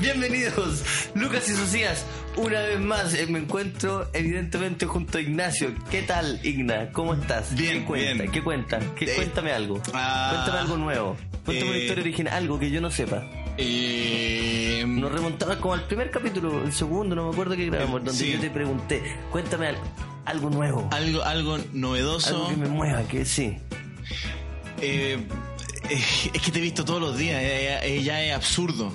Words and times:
Bienvenidos, 0.00 0.82
Lucas 1.14 1.48
y 1.48 1.52
Socias. 1.54 2.04
Una 2.36 2.60
vez 2.62 2.80
más 2.80 3.14
eh, 3.14 3.26
me 3.26 3.38
encuentro 3.38 4.08
evidentemente 4.12 4.86
junto 4.86 5.18
a 5.18 5.20
Ignacio. 5.20 5.72
¿Qué 5.90 6.02
tal, 6.02 6.40
Igna? 6.42 6.90
¿Cómo 6.92 7.14
estás? 7.14 7.54
Bien, 7.54 7.80
¿Qué 7.80 7.84
cuenta? 7.84 8.12
bien. 8.14 8.30
¿Qué 8.32 8.42
cuentan? 8.42 8.94
¿Qué, 8.96 9.04
Eh, 9.06 9.12
cuéntame 9.16 9.52
algo. 9.52 9.80
ah, 9.92 10.30
cuéntame 10.34 10.58
algo 10.58 10.76
nuevo. 10.76 11.16
Cuéntame 11.44 11.70
una 11.70 11.78
eh, 11.78 11.82
historia 11.82 12.02
original, 12.02 12.34
algo 12.34 12.58
que 12.58 12.70
yo 12.70 12.80
no 12.80 12.90
sepa. 12.90 13.22
Nos 14.86 15.12
remontaba 15.12 15.56
como 15.58 15.74
al 15.74 15.84
primer 15.86 16.10
capítulo, 16.10 16.64
el 16.64 16.72
segundo, 16.72 17.14
no 17.14 17.24
me 17.28 17.32
acuerdo 17.32 17.56
que 17.56 17.66
grabamos, 17.66 18.04
donde 18.04 18.12
sí. 18.12 18.32
yo 18.32 18.40
te 18.40 18.50
pregunté, 18.50 19.02
cuéntame 19.30 19.68
algo, 19.68 19.82
algo 20.24 20.50
nuevo. 20.50 20.88
algo, 20.92 21.22
algo 21.22 21.58
novedoso. 21.72 22.36
Algo 22.36 22.48
que 22.48 22.56
me 22.56 22.68
mueva, 22.68 23.02
que 23.04 23.24
sí. 23.24 23.58
Eh, 24.80 25.18
eh, 25.90 26.02
es 26.32 26.42
que 26.42 26.50
te 26.50 26.58
he 26.58 26.62
visto 26.62 26.84
todos 26.84 27.00
los 27.00 27.16
días, 27.16 27.38
eh, 27.42 28.00
ya, 28.02 28.22
es 28.22 28.34
absurdo. 28.34 28.92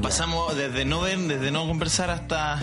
Pasamos 0.00 0.56
desde 0.56 0.84
no 0.84 1.00
ver, 1.02 1.18
desde 1.18 1.50
no 1.50 1.66
conversar 1.66 2.08
hasta 2.10 2.62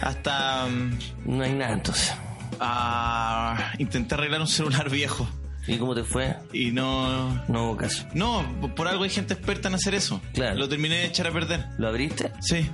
hasta 0.00 0.66
mm, 0.66 0.98
No 1.36 1.44
hay 1.44 1.52
nada 1.52 1.74
entonces. 1.74 2.14
a 2.60 3.72
intentar 3.78 4.18
arreglar 4.18 4.40
un 4.40 4.46
celular 4.46 4.88
viejo 4.90 5.28
¿Y 5.66 5.76
cómo 5.78 5.94
te 5.94 6.04
fue? 6.04 6.36
y 6.52 6.70
no 6.70 7.42
No 7.48 7.64
hubo 7.64 7.76
caso. 7.76 8.06
no 8.14 8.44
por 8.74 8.88
algo 8.88 9.04
hay 9.04 9.10
gente 9.10 9.34
experta 9.34 9.68
en 9.68 9.74
hacer 9.74 9.94
eso. 9.94 10.20
Claro. 10.32 10.56
Lo 10.56 10.68
terminé 10.68 10.96
de 10.96 11.04
echar 11.06 11.26
a 11.26 11.32
perder. 11.32 11.66
¿Lo 11.78 11.88
abriste? 11.88 12.32
Sí. 12.40 12.70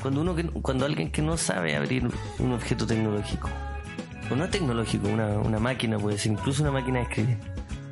Cuando 0.00 0.22
uno 0.22 0.34
que, 0.34 0.44
cuando 0.44 0.86
alguien 0.86 1.10
que 1.10 1.22
no 1.22 1.36
sabe 1.36 1.76
abrir 1.76 2.08
un 2.38 2.52
objeto 2.52 2.86
tecnológico, 2.86 3.48
o 4.30 4.36
no 4.36 4.48
tecnológico, 4.48 5.08
una, 5.08 5.26
una 5.38 5.58
máquina 5.58 5.98
puede 5.98 6.18
ser, 6.18 6.32
incluso 6.32 6.62
una 6.62 6.70
máquina 6.72 6.98
de 7.00 7.04
escribir, 7.04 7.36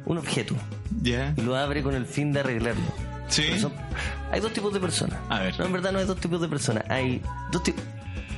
un 0.06 0.18
objeto, 0.18 0.54
Ya. 1.02 1.34
y 1.36 1.42
lo 1.42 1.56
abre 1.56 1.82
con 1.82 1.94
el 1.94 2.06
fin 2.06 2.32
de 2.32 2.40
arreglarlo. 2.40 2.82
Sí. 3.28 3.58
Son- 3.58 3.72
hay 4.32 4.40
dos 4.40 4.52
tipos 4.52 4.72
de 4.72 4.80
personas. 4.80 5.18
A 5.28 5.40
ver. 5.40 5.58
No, 5.58 5.66
en 5.66 5.72
verdad 5.72 5.92
no 5.92 5.98
hay 5.98 6.06
dos 6.06 6.18
tipos 6.18 6.40
de 6.40 6.48
personas. 6.48 6.84
Hay 6.88 7.20
dos 7.52 7.62
tipos. 7.62 7.82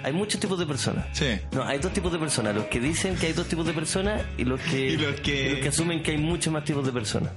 Hay 0.02 0.12
muchos 0.12 0.40
tipos 0.40 0.58
de 0.58 0.66
personas. 0.66 1.04
Sí. 1.12 1.26
No, 1.52 1.62
hay 1.62 1.78
dos 1.78 1.92
tipos 1.92 2.10
de 2.10 2.18
personas. 2.18 2.54
Los 2.56 2.64
que 2.64 2.80
dicen 2.80 3.14
que 3.16 3.26
hay 3.28 3.32
dos 3.34 3.46
tipos 3.46 3.66
de 3.66 3.72
personas 3.72 4.22
y 4.38 4.44
los 4.44 4.58
que, 4.60 4.86
Y 4.92 4.96
los 4.96 5.20
que- 5.20 5.46
y 5.46 5.50
los 5.50 5.58
que 5.60 5.68
asumen 5.68 6.02
que 6.02 6.12
hay 6.12 6.18
muchos 6.18 6.52
más 6.52 6.64
tipos 6.64 6.84
de 6.86 6.90
personas. 6.92 7.30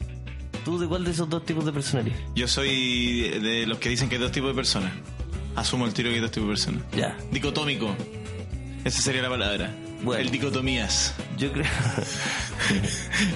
¿Tú 0.65 0.79
de 0.79 0.87
cuál 0.87 1.03
de 1.03 1.11
esos 1.11 1.29
dos 1.29 1.45
tipos 1.45 1.65
de 1.65 1.73
personas 1.73 2.05
eres? 2.07 2.17
Yo 2.35 2.47
soy 2.47 3.21
de 3.41 3.65
los 3.67 3.77
que 3.79 3.89
dicen 3.89 4.07
que 4.09 4.15
hay 4.15 4.21
dos 4.21 4.31
tipos 4.31 4.49
de 4.49 4.55
personas. 4.55 4.91
Asumo 5.55 5.85
el 5.85 5.93
tiro 5.93 6.09
que 6.09 6.15
hay 6.15 6.21
dos 6.21 6.31
tipos 6.31 6.47
de 6.47 6.53
personas. 6.53 6.83
Ya. 6.95 7.17
Dicotómico. 7.31 7.93
Esa 8.85 9.01
sería 9.01 9.21
la 9.21 9.29
palabra. 9.29 9.71
Bueno. 10.03 10.21
El 10.21 10.31
dicotomías. 10.31 11.13
Yo 11.37 11.51
creo, 11.51 11.65
El 12.69 12.81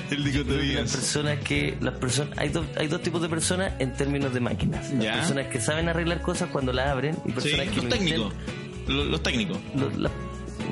que 0.09 0.15
las 0.17 0.25
dicotomías. 0.25 0.91
personas 0.95 1.39
que. 1.39 1.77
Las 1.81 1.93
personas, 1.95 2.37
hay, 2.37 2.49
dos, 2.49 2.65
hay 2.77 2.87
dos 2.87 3.01
tipos 3.01 3.21
de 3.21 3.29
personas 3.29 3.73
en 3.79 3.93
términos 3.93 4.33
de 4.33 4.39
máquinas. 4.39 4.91
Las 4.93 5.03
Ya. 5.03 5.13
personas 5.13 5.47
que 5.47 5.59
saben 5.61 5.87
arreglar 5.89 6.21
cosas 6.21 6.49
cuando 6.51 6.73
las 6.73 6.87
abren 6.89 7.15
y 7.25 7.29
Sí, 7.29 7.33
personas 7.33 7.67
que 7.69 7.75
los 7.75 7.83
lo 7.85 7.89
técnicos. 7.89 8.33
Los, 8.87 9.07
los 9.07 9.23
técnicos. 9.23 9.57
intentan- 9.73 9.93
lo- 9.97 10.09
la- 10.09 10.11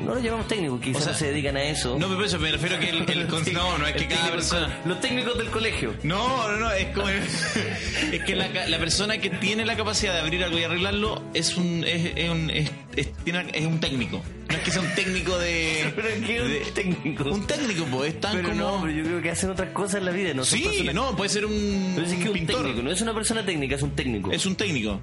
no 0.03 0.15
lo 0.15 0.19
llamamos 0.19 0.47
técnicos, 0.47 0.81
quizás 0.81 1.01
O 1.01 1.03
sea, 1.05 1.11
no 1.13 1.17
se 1.19 1.27
dedican 1.27 1.57
a 1.57 1.63
eso. 1.63 1.97
No, 1.99 2.07
pero 2.07 2.25
eso 2.25 2.39
me 2.39 2.51
refiero 2.51 2.75
a 2.75 2.79
que 2.79 2.89
el, 2.89 3.09
el 3.09 3.27
no, 3.53 3.77
no 3.77 3.88
es 3.88 3.95
que 3.95 4.07
cada 4.07 4.31
persona. 4.31 4.81
Los 4.85 4.99
técnicos 5.02 5.37
del 5.37 5.49
colegio. 5.49 5.93
No, 6.03 6.52
no, 6.52 6.57
no, 6.57 6.71
es 6.71 6.87
como. 6.95 7.09
es 8.11 8.23
que 8.25 8.35
la, 8.35 8.77
persona 8.79 9.17
que 9.17 9.29
tiene 9.29 9.65
la 9.65 9.75
capacidad 9.75 10.13
de 10.13 10.19
abrir 10.21 10.43
algo 10.43 10.57
y 10.59 10.63
arreglarlo 10.63 11.23
es 11.33 11.55
un. 11.57 11.83
Es, 11.85 12.11
es 12.15 12.29
un, 12.29 12.49
es, 12.49 12.71
es- 12.95 13.09
es 13.53 13.65
un 13.65 13.79
técnico. 13.79 14.21
No 14.49 14.55
es 14.57 14.63
que 14.63 14.71
sea 14.71 14.81
un 14.81 14.93
técnico 14.95 15.37
de. 15.37 15.91
Pero 15.95 16.07
es 16.07 16.23
que 16.25 16.35
es 16.37 16.41
un 16.43 16.49
de- 16.49 16.59
técnico. 16.71 17.23
Un 17.25 17.47
técnico, 17.47 17.85
pues, 17.85 18.13
es 18.13 18.19
tan 18.21 18.35
Pero 18.37 18.49
como. 18.49 18.61
no, 18.61 18.81
pero 18.83 18.93
yo 18.93 19.03
creo 19.03 19.21
que 19.21 19.31
hacen 19.31 19.49
otras 19.49 19.69
cosas 19.71 19.95
en 19.95 20.05
la 20.05 20.11
vida, 20.11 20.33
¿no? 20.33 20.43
Sí, 20.45 20.61
personas- 20.63 20.93
no, 20.95 21.15
puede 21.15 21.30
ser 21.30 21.45
un, 21.45 21.93
Pero 21.95 22.07
sí 22.07 22.15
que 22.17 22.21
es 22.23 22.27
un 22.30 22.33
pintor. 22.33 22.57
técnico, 22.61 22.81
no 22.83 22.91
es 22.91 23.02
una 23.02 23.14
persona 23.14 23.45
técnica, 23.45 23.75
es 23.75 23.81
un 23.81 23.91
técnico. 23.95 24.31
Es 24.31 24.45
un 24.45 24.55
técnico. 24.55 25.02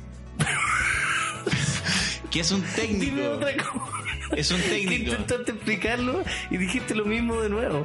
que 2.31 2.41
es 2.41 2.51
un 2.51 2.63
técnico. 2.63 3.05
Dime 3.05 3.29
otra 3.29 3.55
cosa. 3.57 4.02
Es 4.37 4.51
un 4.51 4.61
técnico. 4.61 5.11
intentaste 5.13 5.53
explicarlo 5.53 6.23
y 6.51 6.57
dijiste 6.57 6.95
lo 6.95 7.05
mismo 7.05 7.41
de 7.41 7.49
nuevo. 7.49 7.83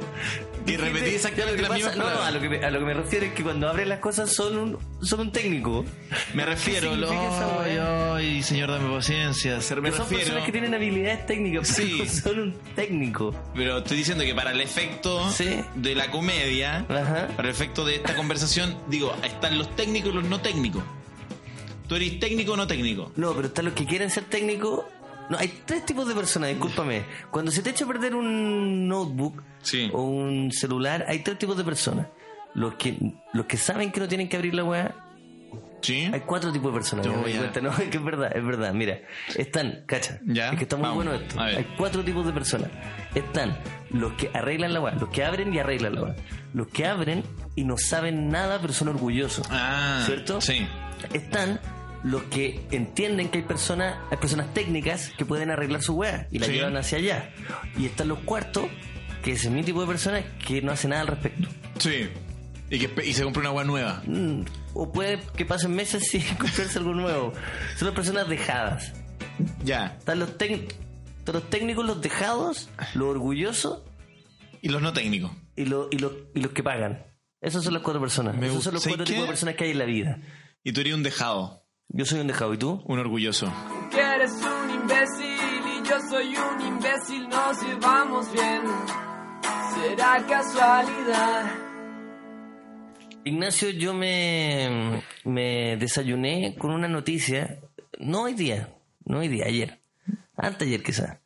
Dijiste- 0.64 0.84
repetí 0.84 1.10
exactamente 1.14 1.62
lo 1.62 1.68
las 1.68 1.76
mismas 1.76 1.96
No, 1.96 2.06
a 2.08 2.30
lo, 2.30 2.40
que 2.40 2.48
me, 2.48 2.64
a 2.64 2.70
lo 2.70 2.78
que 2.80 2.84
me 2.84 2.94
refiero 2.94 3.26
es 3.26 3.32
que 3.32 3.42
cuando 3.42 3.68
abres 3.68 3.86
las 3.86 3.98
cosas 4.00 4.32
son 4.34 4.56
un, 4.58 4.78
son 5.06 5.20
un 5.20 5.32
técnico. 5.32 5.84
Me 6.34 6.44
refiero, 6.44 6.90
¿Qué 6.90 6.96
significa 6.96 7.26
esa 7.28 8.14
ay, 8.16 8.42
señor, 8.42 8.70
dame 8.70 8.94
paciencia. 8.94 9.60
Se- 9.60 9.76
Me 9.76 9.90
Que 9.90 9.96
son 9.96 10.00
refiero. 10.06 10.24
personas 10.24 10.44
que 10.46 10.52
tienen 10.52 10.74
habilidades 10.74 11.26
técnicas, 11.26 11.72
pero 11.76 12.04
Sí. 12.04 12.08
son 12.22 12.38
un 12.40 12.54
técnico. 12.74 13.34
Pero 13.54 13.78
estoy 13.78 13.96
diciendo 13.98 14.24
que 14.24 14.34
para 14.34 14.50
el 14.52 14.60
efecto 14.60 15.30
Sí. 15.30 15.60
de 15.74 15.94
la 15.94 16.10
comedia, 16.10 16.84
Ajá. 16.88 17.28
para 17.36 17.48
el 17.48 17.54
efecto 17.54 17.84
de 17.84 17.94
esta 17.96 18.14
conversación, 18.16 18.76
digo, 18.88 19.14
están 19.24 19.56
los 19.58 19.74
técnicos 19.76 20.12
y 20.12 20.14
los 20.16 20.24
no 20.24 20.40
técnicos. 20.40 20.82
¿Tú 21.86 21.94
eres 21.94 22.20
técnico 22.20 22.52
o 22.52 22.56
no 22.56 22.66
técnico? 22.66 23.12
No, 23.16 23.32
pero 23.32 23.48
están 23.48 23.64
los 23.64 23.72
que 23.74 23.86
quieren 23.86 24.10
ser 24.10 24.24
técnicos. 24.24 24.84
No, 25.30 25.36
hay 25.38 25.60
tres 25.66 25.84
tipos 25.84 26.08
de 26.08 26.14
personas, 26.14 26.50
discúlpame. 26.50 27.04
Cuando 27.30 27.50
se 27.50 27.62
te 27.62 27.70
echa 27.70 27.84
a 27.84 27.88
perder 27.88 28.14
un 28.14 28.88
notebook 28.88 29.42
Sí. 29.62 29.90
o 29.92 30.02
un 30.02 30.50
celular, 30.52 31.04
hay 31.08 31.18
tres 31.20 31.38
tipos 31.38 31.56
de 31.56 31.64
personas. 31.64 32.06
Los 32.54 32.74
que, 32.74 32.96
los 33.34 33.46
que 33.46 33.56
saben 33.56 33.92
que 33.92 34.00
no 34.00 34.08
tienen 34.08 34.28
que 34.28 34.36
abrir 34.36 34.54
la 34.54 34.64
weá, 34.64 34.94
Sí. 35.80 36.10
hay 36.12 36.20
cuatro 36.20 36.50
tipos 36.50 36.72
de 36.72 36.78
personas. 36.78 37.06
Yo 37.06 37.12
me 37.12 37.30
cuenta, 37.36 37.60
no, 37.60 37.70
es 37.78 37.88
que 37.90 37.98
es 37.98 38.04
verdad, 38.04 38.34
es 38.36 38.44
verdad. 38.44 38.72
Mira, 38.72 38.98
están, 39.36 39.84
cacha, 39.86 40.18
Ya, 40.24 40.50
es 40.50 40.56
que 40.56 40.62
está 40.64 40.76
muy 40.76 40.82
vamos, 40.88 41.04
bueno 41.04 41.12
esto. 41.20 41.40
Hay 41.40 41.66
cuatro 41.76 42.02
tipos 42.02 42.24
de 42.26 42.32
personas. 42.32 42.70
Están 43.14 43.56
los 43.90 44.12
que 44.14 44.30
arreglan 44.34 44.72
la 44.72 44.80
weá, 44.80 44.94
los 44.94 45.08
que 45.10 45.24
abren 45.24 45.52
y 45.54 45.58
arreglan 45.58 45.94
la 45.94 46.02
weá. 46.02 46.16
Los 46.54 46.68
que 46.68 46.86
abren 46.86 47.22
y 47.54 47.64
no 47.64 47.76
saben 47.76 48.28
nada, 48.30 48.58
pero 48.60 48.72
son 48.72 48.88
orgullosos. 48.88 49.46
Ah, 49.50 50.02
¿Cierto? 50.06 50.40
Sí. 50.40 50.66
están 51.12 51.60
los 52.04 52.22
que 52.24 52.60
entienden 52.70 53.28
que 53.28 53.38
hay 53.38 53.44
personas, 53.44 53.96
hay 54.10 54.16
personas 54.18 54.52
técnicas 54.54 55.10
que 55.16 55.24
pueden 55.24 55.50
arreglar 55.50 55.82
su 55.82 55.94
weá 55.94 56.28
y 56.30 56.38
la 56.38 56.46
Sí. 56.46 56.52
llevan 56.52 56.76
hacia 56.76 56.98
allá. 56.98 57.30
Y 57.76 57.86
están 57.86 58.08
los 58.08 58.20
cuartos, 58.20 58.66
que 59.22 59.32
es 59.32 59.50
mi 59.50 59.62
tipo 59.64 59.80
de 59.80 59.86
personas 59.86 60.24
que 60.46 60.62
no 60.62 60.72
hace 60.72 60.88
nada 60.88 61.02
al 61.02 61.08
respecto. 61.08 61.48
Sí. 61.78 62.08
Y, 62.70 62.78
que, 62.78 63.06
y 63.06 63.14
se 63.14 63.22
compra 63.24 63.40
una 63.40 63.48
agua 63.48 63.64
nueva. 63.64 64.02
Mm, 64.06 64.42
O 64.74 64.92
puede 64.92 65.18
que 65.36 65.44
pasen 65.44 65.74
meses 65.74 66.06
sin 66.10 66.22
comprarse 66.36 66.78
algo 66.78 66.94
nuevo. 66.94 67.32
Son 67.76 67.86
las 67.86 67.94
personas 67.94 68.28
dejadas. 68.28 68.92
Ya. 69.64 69.96
Están 69.98 70.18
los, 70.20 70.36
tec- 70.38 70.74
están 71.18 71.34
los 71.34 71.50
técnicos, 71.50 71.84
los 71.86 72.00
dejados, 72.02 72.68
los 72.94 73.08
orgullosos 73.08 73.82
Y 74.62 74.68
los 74.68 74.82
no 74.82 74.92
técnicos. 74.92 75.32
y, 75.56 75.64
los 75.64 75.88
y, 75.90 75.98
los, 75.98 76.12
y 76.34 76.40
los 76.40 76.52
que 76.52 76.62
pagan. 76.62 77.04
Esas 77.40 77.62
son 77.64 77.72
las 77.74 77.82
cuatro 77.82 78.00
personas. 78.00 78.36
Me 78.36 78.48
Esos 78.48 78.64
son 78.64 78.74
los 78.74 78.82
cuatro 78.82 78.98
¿sabes 79.04 79.08
tipos 79.10 79.22
de 79.24 79.28
personas 79.28 79.54
que 79.56 79.64
hay 79.64 79.70
en 79.70 79.78
la 79.78 79.84
vida. 79.84 80.18
Y 80.64 80.72
tú 80.72 80.80
eres 80.80 80.92
un 80.94 81.02
dejado, 81.04 81.64
Yo 81.90 82.04
soy 82.04 82.20
un 82.20 82.26
dejado, 82.26 82.52
¿y 82.54 82.58
tú? 82.58 82.82
un 82.86 82.98
orgulloso. 82.98 83.50
Que 83.90 84.00
eres 84.00 84.32
un 84.32 84.70
imbécil 84.70 85.66
y 85.76 85.88
yo 85.88 85.96
soy 86.10 86.36
un 86.36 86.60
imbécil, 86.66 87.28
nos 87.28 87.62
llevamos 87.62 88.30
bien. 88.32 88.62
Será 89.74 90.24
casualidad. 90.28 91.50
Ignacio, 93.24 93.70
yo 93.70 93.94
me, 93.94 95.02
me 95.24 95.76
desayuné 95.76 96.54
con 96.58 96.70
una 96.72 96.88
noticia, 96.88 97.58
no 97.98 98.22
hoy 98.22 98.34
día, 98.34 98.68
no 99.04 99.18
hoy 99.18 99.28
día, 99.28 99.46
ayer, 99.46 99.80
antes 100.36 100.66
ayer 100.68 100.82
quizás, 100.82 101.18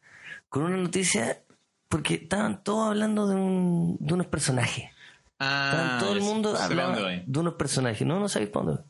con 0.48 0.62
una 0.64 0.76
noticia 0.76 1.42
porque 1.88 2.14
estaban 2.14 2.62
todos 2.64 2.88
hablando 2.88 3.26
de, 3.28 3.34
un, 3.36 3.96
de 4.00 4.14
unos 4.14 4.26
personajes. 4.26 4.90
Ah, 5.38 5.70
Estaban 5.72 5.98
todo 5.98 6.12
el 6.14 6.20
mundo 6.22 6.54
voy. 7.02 7.22
de 7.26 7.38
unos 7.40 7.54
personajes. 7.54 8.06
No, 8.06 8.18
no 8.18 8.28
sabéis 8.28 8.50
para 8.50 8.66
dónde. 8.66 8.82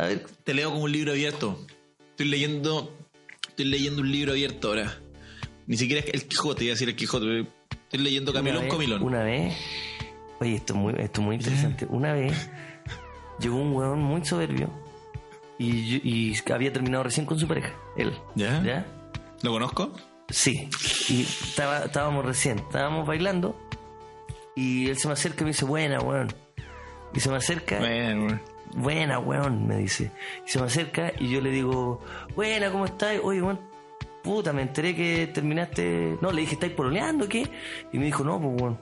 A 0.00 0.06
ver, 0.06 0.24
Te 0.44 0.54
leo 0.54 0.70
como 0.70 0.84
un 0.84 0.92
libro 0.92 1.12
abierto. 1.12 1.58
Estoy 2.10 2.26
leyendo. 2.26 2.96
Estoy 3.48 3.66
leyendo 3.66 4.00
un 4.00 4.10
libro 4.10 4.32
abierto 4.32 4.68
ahora. 4.68 4.98
Ni 5.66 5.76
siquiera 5.76 6.02
es 6.06 6.14
el 6.14 6.26
Quijote, 6.26 6.64
iba 6.64 6.72
a 6.72 6.74
decir 6.74 6.88
el 6.88 6.96
Quijote. 6.96 7.46
Estoy 7.70 8.00
leyendo 8.00 8.30
una 8.30 8.40
Camilón 8.40 8.62
vez- 8.62 8.72
Comilón. 8.72 9.02
Una 9.02 9.22
vez, 9.22 9.54
oye, 10.40 10.54
esto 10.54 10.72
es 10.72 10.78
muy, 10.78 10.94
esto 10.98 11.20
es 11.20 11.26
muy 11.26 11.36
interesante. 11.36 11.86
Una 11.90 12.14
vez 12.14 12.50
llegó 13.40 13.56
un 13.56 13.72
weón 13.74 14.00
muy 14.00 14.24
soberbio 14.24 14.70
y, 15.58 16.34
había 16.50 16.72
terminado 16.72 17.04
recién 17.04 17.26
con 17.26 17.38
su 17.38 17.46
pareja, 17.46 17.74
él. 17.96 18.12
¿Ya? 18.34 18.62
¿Ya? 18.62 18.86
¿Lo 19.42 19.52
conozco? 19.52 19.92
Sí, 20.30 20.68
y 21.08 21.22
estaba, 21.22 21.80
estábamos 21.84 22.24
recién, 22.24 22.60
estábamos 22.60 23.06
bailando 23.06 23.54
y 24.56 24.88
él 24.88 24.96
se 24.96 25.08
me 25.08 25.12
acerca 25.14 25.42
y 25.42 25.44
me 25.44 25.50
dice, 25.50 25.64
buena, 25.66 26.00
weón. 26.00 26.32
Y 27.12 27.20
se 27.20 27.28
me 27.28 27.36
acerca, 27.36 27.78
Bueno, 27.80 28.40
buena, 28.74 29.18
weón, 29.18 29.66
me 29.66 29.76
dice. 29.78 30.10
Y 30.46 30.50
se 30.50 30.58
me 30.58 30.66
acerca 30.66 31.12
y 31.18 31.28
yo 31.28 31.40
le 31.40 31.50
digo, 31.50 32.00
buena, 32.34 32.70
¿cómo 32.70 32.84
estás? 32.84 33.18
Oye, 33.22 33.42
weón, 33.42 33.60
puta, 34.22 34.52
me 34.52 34.62
enteré 34.62 34.94
que 34.94 35.26
terminaste... 35.28 36.18
No, 36.20 36.32
le 36.32 36.42
dije, 36.42 36.54
¿estáis 36.54 36.72
pololeando 36.72 37.24
o 37.24 37.28
qué? 37.28 37.48
Y 37.92 37.98
me 37.98 38.06
dijo, 38.06 38.24
no, 38.24 38.40
pues, 38.40 38.60
weón, 38.60 38.78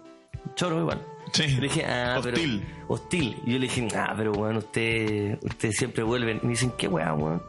choro 0.54 0.80
igual. 0.80 1.04
Sí. 1.32 1.48
Le 1.48 1.62
dije, 1.62 1.84
ah, 1.84 2.16
Hostil. 2.18 2.64
pero... 2.66 2.84
Hostil. 2.88 3.36
Y 3.44 3.52
yo 3.52 3.58
le 3.58 3.66
dije, 3.66 3.88
ah, 3.96 4.14
pero, 4.16 4.32
weón, 4.32 4.56
usted, 4.56 5.38
ustedes 5.42 5.76
siempre 5.76 6.02
vuelven. 6.02 6.40
Y 6.42 6.46
me 6.46 6.50
dicen, 6.50 6.72
¿qué 6.76 6.88
weá, 6.88 7.12
weón? 7.14 7.42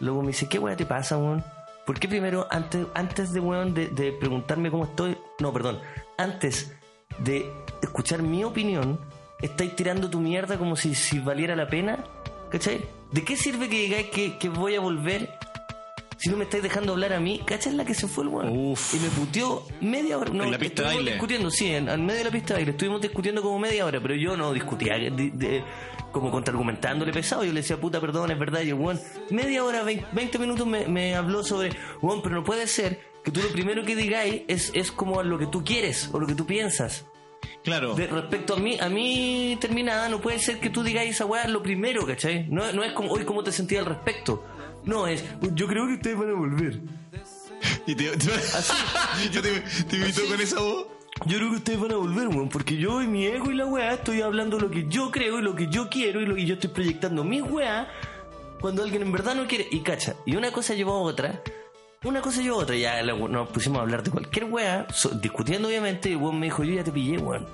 Luego 0.00 0.22
me 0.22 0.28
dice, 0.28 0.48
¿qué 0.48 0.58
weá 0.58 0.76
te 0.76 0.86
pasa, 0.86 1.18
weón? 1.18 1.44
¿Por 1.84 1.98
qué 1.98 2.06
primero, 2.06 2.46
antes, 2.50 2.86
antes 2.94 3.32
de, 3.32 3.40
weón, 3.40 3.74
de, 3.74 3.88
de 3.88 4.12
preguntarme 4.12 4.70
cómo 4.70 4.84
estoy, 4.84 5.16
no, 5.40 5.52
perdón, 5.52 5.80
antes 6.18 6.74
de 7.18 7.50
escuchar 7.82 8.22
mi 8.22 8.44
opinión, 8.44 9.00
estáis 9.40 9.74
tirando 9.76 10.10
tu 10.10 10.20
mierda 10.20 10.58
como 10.58 10.76
si, 10.76 10.94
si 10.94 11.18
valiera 11.18 11.54
la 11.56 11.68
pena? 11.68 12.04
¿Cachai? 12.50 12.80
¿De 13.12 13.24
qué 13.24 13.36
sirve 13.36 13.68
que 13.68 13.80
digáis 13.82 14.06
que, 14.08 14.36
que 14.38 14.48
voy 14.48 14.74
a 14.74 14.80
volver 14.80 15.30
si 16.16 16.30
no 16.30 16.36
me 16.36 16.44
estáis 16.44 16.62
dejando 16.62 16.92
hablar 16.92 17.12
a 17.12 17.20
mí? 17.20 17.40
¿Cachai 17.46 17.74
la 17.74 17.84
que 17.84 17.94
se 17.94 18.08
fue 18.08 18.24
el 18.24 18.30
weón? 18.30 18.48
Y 18.52 18.96
me 18.98 19.08
puteó 19.10 19.64
media 19.80 20.18
hora. 20.18 20.30
No, 20.32 20.44
En 20.44 20.50
la 20.50 20.58
pista 20.58 20.82
de 20.82 20.88
baile. 20.96 21.10
discutiendo, 21.12 21.50
sí, 21.50 21.66
en, 21.74 21.88
en 21.88 22.04
medio 22.04 22.18
de 22.18 22.24
la 22.24 22.30
pista 22.30 22.48
de 22.54 22.60
baile. 22.60 22.70
Estuvimos 22.72 23.00
discutiendo 23.00 23.42
como 23.42 23.58
media 23.58 23.86
hora, 23.86 24.00
pero 24.00 24.14
yo 24.14 24.36
no 24.36 24.52
discutía 24.52 24.94
de- 24.98 25.10
de- 25.10 25.62
como 26.10 26.30
contraargumentándole 26.30 27.12
pesado. 27.12 27.44
Yo 27.44 27.52
le 27.52 27.60
decía, 27.60 27.78
puta, 27.78 28.00
perdón, 28.00 28.30
es 28.30 28.38
verdad. 28.38 28.62
Y 28.62 28.68
el 28.70 28.74
weón, 28.74 28.98
media 29.30 29.62
hora, 29.62 29.82
20, 29.84 30.06
20 30.12 30.38
minutos 30.38 30.66
me, 30.66 30.88
me 30.88 31.14
habló 31.14 31.44
sobre, 31.44 31.70
weón, 32.02 32.22
pero 32.22 32.34
no 32.34 32.44
puede 32.44 32.66
ser 32.66 33.00
que 33.22 33.30
tú 33.30 33.40
lo 33.42 33.48
primero 33.50 33.84
que 33.84 33.94
digáis 33.94 34.42
es, 34.48 34.70
es 34.74 34.90
como 34.90 35.22
lo 35.22 35.38
que 35.38 35.46
tú 35.46 35.62
quieres 35.64 36.08
o 36.12 36.18
lo 36.18 36.26
que 36.26 36.34
tú 36.34 36.46
piensas. 36.46 37.04
Claro. 37.64 37.94
De 37.94 38.06
respecto 38.06 38.54
a 38.54 38.56
mí, 38.56 38.78
a 38.80 38.88
mí 38.88 39.56
terminada, 39.60 40.08
no 40.08 40.20
puede 40.20 40.38
ser 40.38 40.60
que 40.60 40.70
tú 40.70 40.82
digáis 40.82 41.10
esa 41.10 41.26
weá 41.26 41.46
lo 41.48 41.62
primero, 41.62 42.06
¿cachai? 42.06 42.46
No, 42.48 42.72
no 42.72 42.82
es 42.84 42.92
como, 42.92 43.12
hoy 43.12 43.24
¿cómo 43.24 43.42
te 43.42 43.52
sentías 43.52 43.80
al 43.80 43.94
respecto? 43.94 44.44
No, 44.84 45.06
es, 45.06 45.24
yo 45.54 45.66
creo 45.66 45.86
que 45.86 45.94
ustedes 45.94 46.18
van 46.18 46.30
a 46.30 46.34
volver. 46.34 46.80
Y 47.86 47.94
te, 47.94 48.16
te, 48.16 48.26
Yo 49.32 49.42
te, 49.42 49.60
te 49.60 49.96
invito 49.96 50.22
con 50.28 50.40
esa 50.40 50.60
voz. 50.60 50.86
Yo 51.26 51.38
creo 51.38 51.50
que 51.50 51.56
ustedes 51.56 51.80
van 51.80 51.92
a 51.92 51.96
volver, 51.96 52.28
weón, 52.28 52.48
porque 52.48 52.76
yo 52.76 53.02
y 53.02 53.06
mi 53.08 53.26
ego 53.26 53.50
y 53.50 53.54
la 53.54 53.66
weá 53.66 53.94
estoy 53.94 54.20
hablando 54.20 54.58
lo 54.58 54.70
que 54.70 54.86
yo 54.88 55.10
creo 55.10 55.40
y 55.40 55.42
lo 55.42 55.54
que 55.56 55.66
yo 55.66 55.88
quiero 55.88 56.20
y 56.20 56.26
lo 56.26 56.36
que 56.36 56.44
yo 56.44 56.54
estoy 56.54 56.70
proyectando 56.70 57.24
mi 57.24 57.42
weá 57.42 57.88
cuando 58.60 58.82
alguien 58.82 59.02
en 59.02 59.12
verdad 59.12 59.34
no 59.34 59.46
quiere. 59.46 59.66
Y 59.70 59.80
cacha, 59.80 60.14
y 60.26 60.36
una 60.36 60.52
cosa 60.52 60.74
llevó 60.74 60.92
a 60.94 61.00
otra, 61.00 61.42
una 62.04 62.20
cosa 62.20 62.40
a 62.48 62.54
otra, 62.54 62.76
ya 62.76 63.02
nos 63.02 63.48
pusimos 63.50 63.78
a 63.78 63.82
hablar 63.82 64.02
de 64.02 64.10
cualquier 64.10 64.44
weá, 64.44 64.86
so- 64.92 65.10
discutiendo 65.10 65.68
obviamente, 65.68 66.08
y 66.08 66.12
el 66.12 66.18
weón 66.18 66.38
me 66.38 66.46
dijo, 66.46 66.62
yo 66.64 66.74
ya 66.74 66.84
te 66.84 66.92
pillé, 66.92 67.18
weón. 67.18 67.46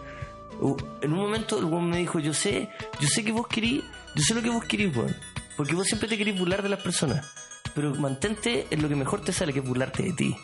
En 1.01 1.13
un 1.13 1.19
momento 1.19 1.59
el 1.59 1.65
weón 1.65 1.89
me 1.91 1.99
dijo, 1.99 2.19
yo 2.19 2.33
sé, 2.35 2.69
yo 3.01 3.09
sé 3.09 3.25
que 3.25 3.33
vos 3.33 3.47
querís, 3.49 3.83
yo 4.15 4.23
sé 4.23 4.35
lo 4.35 4.43
que 4.43 4.51
vos 4.51 4.65
querís, 4.65 4.95
weón, 4.97 5.17
porque 5.57 5.75
vos 5.75 5.87
siempre 5.87 6.09
te 6.09 6.17
querís 6.19 6.39
burlar 6.39 6.63
de 6.63 6.69
las 6.69 6.81
personas, 6.83 7.27
pero 7.75 7.95
mantente 7.95 8.67
en 8.71 8.83
lo 8.83 8.89
que 8.89 8.95
mejor 8.97 9.21
te 9.23 9.33
sale, 9.33 9.53
que 9.53 9.61
es 9.61 9.65
burlarte 9.67 10.03
de 10.03 10.13
ti. 10.13 10.37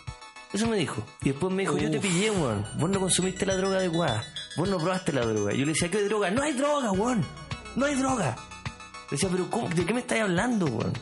Eso 0.52 0.66
me 0.66 0.76
dijo. 0.78 1.00
Y 1.22 1.28
después 1.28 1.52
me 1.54 1.62
dijo, 1.62 1.78
yo 1.78 1.88
te 1.92 2.00
pillé, 2.00 2.30
weón. 2.32 2.66
Vos 2.76 2.90
no 2.90 2.98
consumiste 2.98 3.46
la 3.46 3.54
droga 3.54 3.76
adecuada. 3.76 4.24
Vos 4.56 4.68
no 4.68 4.78
probaste 4.78 5.12
la 5.12 5.20
droga. 5.24 5.52
Yo 5.52 5.60
le 5.64 5.72
decía, 5.74 5.88
¿qué 5.88 6.02
droga? 6.02 6.28
No 6.32 6.42
hay 6.42 6.54
droga, 6.54 6.90
weón. 6.90 7.24
No 7.76 7.86
hay 7.86 7.94
droga. 7.94 8.34
Le 9.10 9.10
decía, 9.12 9.28
pero 9.30 9.48
¿cómo? 9.48 9.68
¿de 9.68 9.86
qué 9.86 9.94
me 9.94 10.00
estáis 10.00 10.22
hablando, 10.22 10.66
weón? 10.66 10.92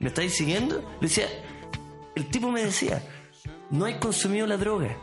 ¿Me 0.00 0.08
estáis 0.08 0.34
siguiendo? 0.36 0.80
Le 1.00 1.08
decía, 1.08 1.28
el 2.20 2.30
tipo 2.30 2.50
me 2.50 2.64
decía, 2.64 3.02
no 3.70 3.84
hay 3.84 3.98
consumido 3.98 4.46
la 4.46 4.56
droga. 4.56 4.96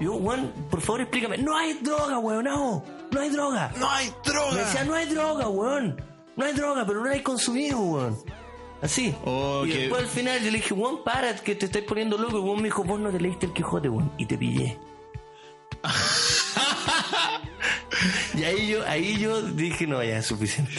Yo, 0.00 0.14
weón, 0.14 0.52
por 0.70 0.80
favor 0.80 1.02
explícame. 1.02 1.38
No 1.38 1.56
hay 1.56 1.74
droga, 1.74 2.18
weón, 2.18 2.44
no. 2.44 2.84
No 3.10 3.20
hay 3.20 3.30
droga. 3.30 3.72
No 3.78 3.90
hay 3.90 4.06
Me 4.08 4.32
droga. 4.32 4.64
decía, 4.64 4.84
no 4.84 4.94
hay 4.94 5.06
droga, 5.06 5.48
weón. 5.48 6.02
No 6.36 6.44
hay 6.44 6.52
droga, 6.54 6.84
pero 6.86 7.00
no 7.00 7.06
la 7.06 7.12
hay 7.14 7.22
consumido, 7.22 7.78
weón. 7.80 8.18
Así. 8.80 9.14
Oh, 9.24 9.64
y 9.64 9.70
después 9.72 10.02
al 10.02 10.08
final 10.08 10.38
yo 10.40 10.46
le 10.50 10.58
dije, 10.58 10.74
weón, 10.74 11.04
para, 11.04 11.34
que 11.36 11.54
te 11.54 11.66
estáis 11.66 11.84
poniendo 11.84 12.18
loco. 12.18 12.38
Y 12.38 12.40
weón 12.40 12.56
me 12.56 12.64
dijo, 12.64 12.82
vos 12.84 12.98
no 12.98 13.10
te 13.10 13.20
leíste 13.20 13.46
el 13.46 13.52
Quijote, 13.52 13.88
weón. 13.88 14.12
Y 14.18 14.26
te 14.26 14.36
pillé. 14.36 14.78
y 18.34 18.44
ahí 18.44 18.68
yo, 18.68 18.86
ahí 18.88 19.18
yo 19.18 19.42
dije, 19.42 19.86
no, 19.86 20.02
ya 20.02 20.18
es 20.18 20.26
suficiente. 20.26 20.72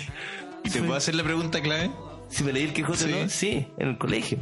¿Y 0.63 0.69
te 0.69 0.79
puedo 0.79 0.95
hacer 0.95 1.15
la 1.15 1.23
pregunta 1.23 1.61
clave? 1.61 1.91
Si 2.29 2.43
me 2.43 2.51
leí 2.51 2.63
el 2.63 2.73
Quijote, 2.73 2.97
Sí. 3.05 3.11
¿no? 3.11 3.29
Sí, 3.29 3.67
en 3.77 3.89
el 3.89 3.97
colegio. 3.97 4.39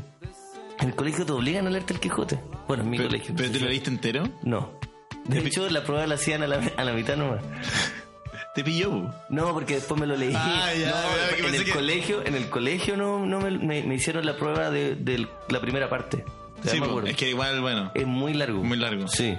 En 0.81 0.87
el 0.89 0.95
colegio 0.95 1.25
te 1.25 1.31
obligan 1.31 1.67
a 1.67 1.69
leerte 1.69 1.93
el 1.93 1.99
Quijote. 1.99 2.39
Bueno, 2.67 2.83
en 2.83 2.89
mi 2.89 2.97
Pero, 2.97 3.09
colegio. 3.09 3.33
pero 3.37 3.51
te 3.51 3.59
lo 3.59 3.67
leíste 3.67 3.89
entero. 3.89 4.23
No. 4.43 4.71
De 5.25 5.39
hecho, 5.39 5.69
la 5.69 5.83
prueba 5.83 6.05
la 6.07 6.15
hacían 6.15 6.41
a 6.43 6.47
la, 6.47 6.59
a 6.77 6.83
la 6.83 6.93
mitad 6.93 7.15
nomás. 7.15 7.41
Te 8.55 8.63
pilló. 8.65 9.13
No, 9.29 9.53
porque 9.53 9.75
después 9.75 9.97
me 9.99 10.05
lo 10.05 10.17
leí. 10.17 10.33
Ah, 10.35 10.71
ya, 10.77 10.89
No, 10.89 11.37
ya, 11.39 11.47
en 11.47 11.55
el 11.55 11.63
que- 11.63 11.71
colegio, 11.71 12.25
en 12.25 12.35
el 12.35 12.49
colegio 12.49 12.97
no, 12.97 13.25
no 13.25 13.39
me, 13.39 13.51
me- 13.51 13.83
me 13.83 13.95
hicieron 13.95 14.25
la 14.25 14.35
prueba 14.35 14.69
de, 14.69 14.95
de 14.95 15.25
la 15.47 15.61
primera 15.61 15.87
parte. 15.89 16.25
Sí, 16.65 16.73
me 16.79 16.79
po, 16.81 16.85
acuerdo. 16.91 17.09
es 17.09 17.15
que 17.15 17.29
igual, 17.29 17.61
bueno. 17.61 17.91
Es 17.95 18.05
muy 18.05 18.33
largo. 18.33 18.61
Muy 18.61 18.77
largo. 18.77 19.07
Sí. 19.07 19.37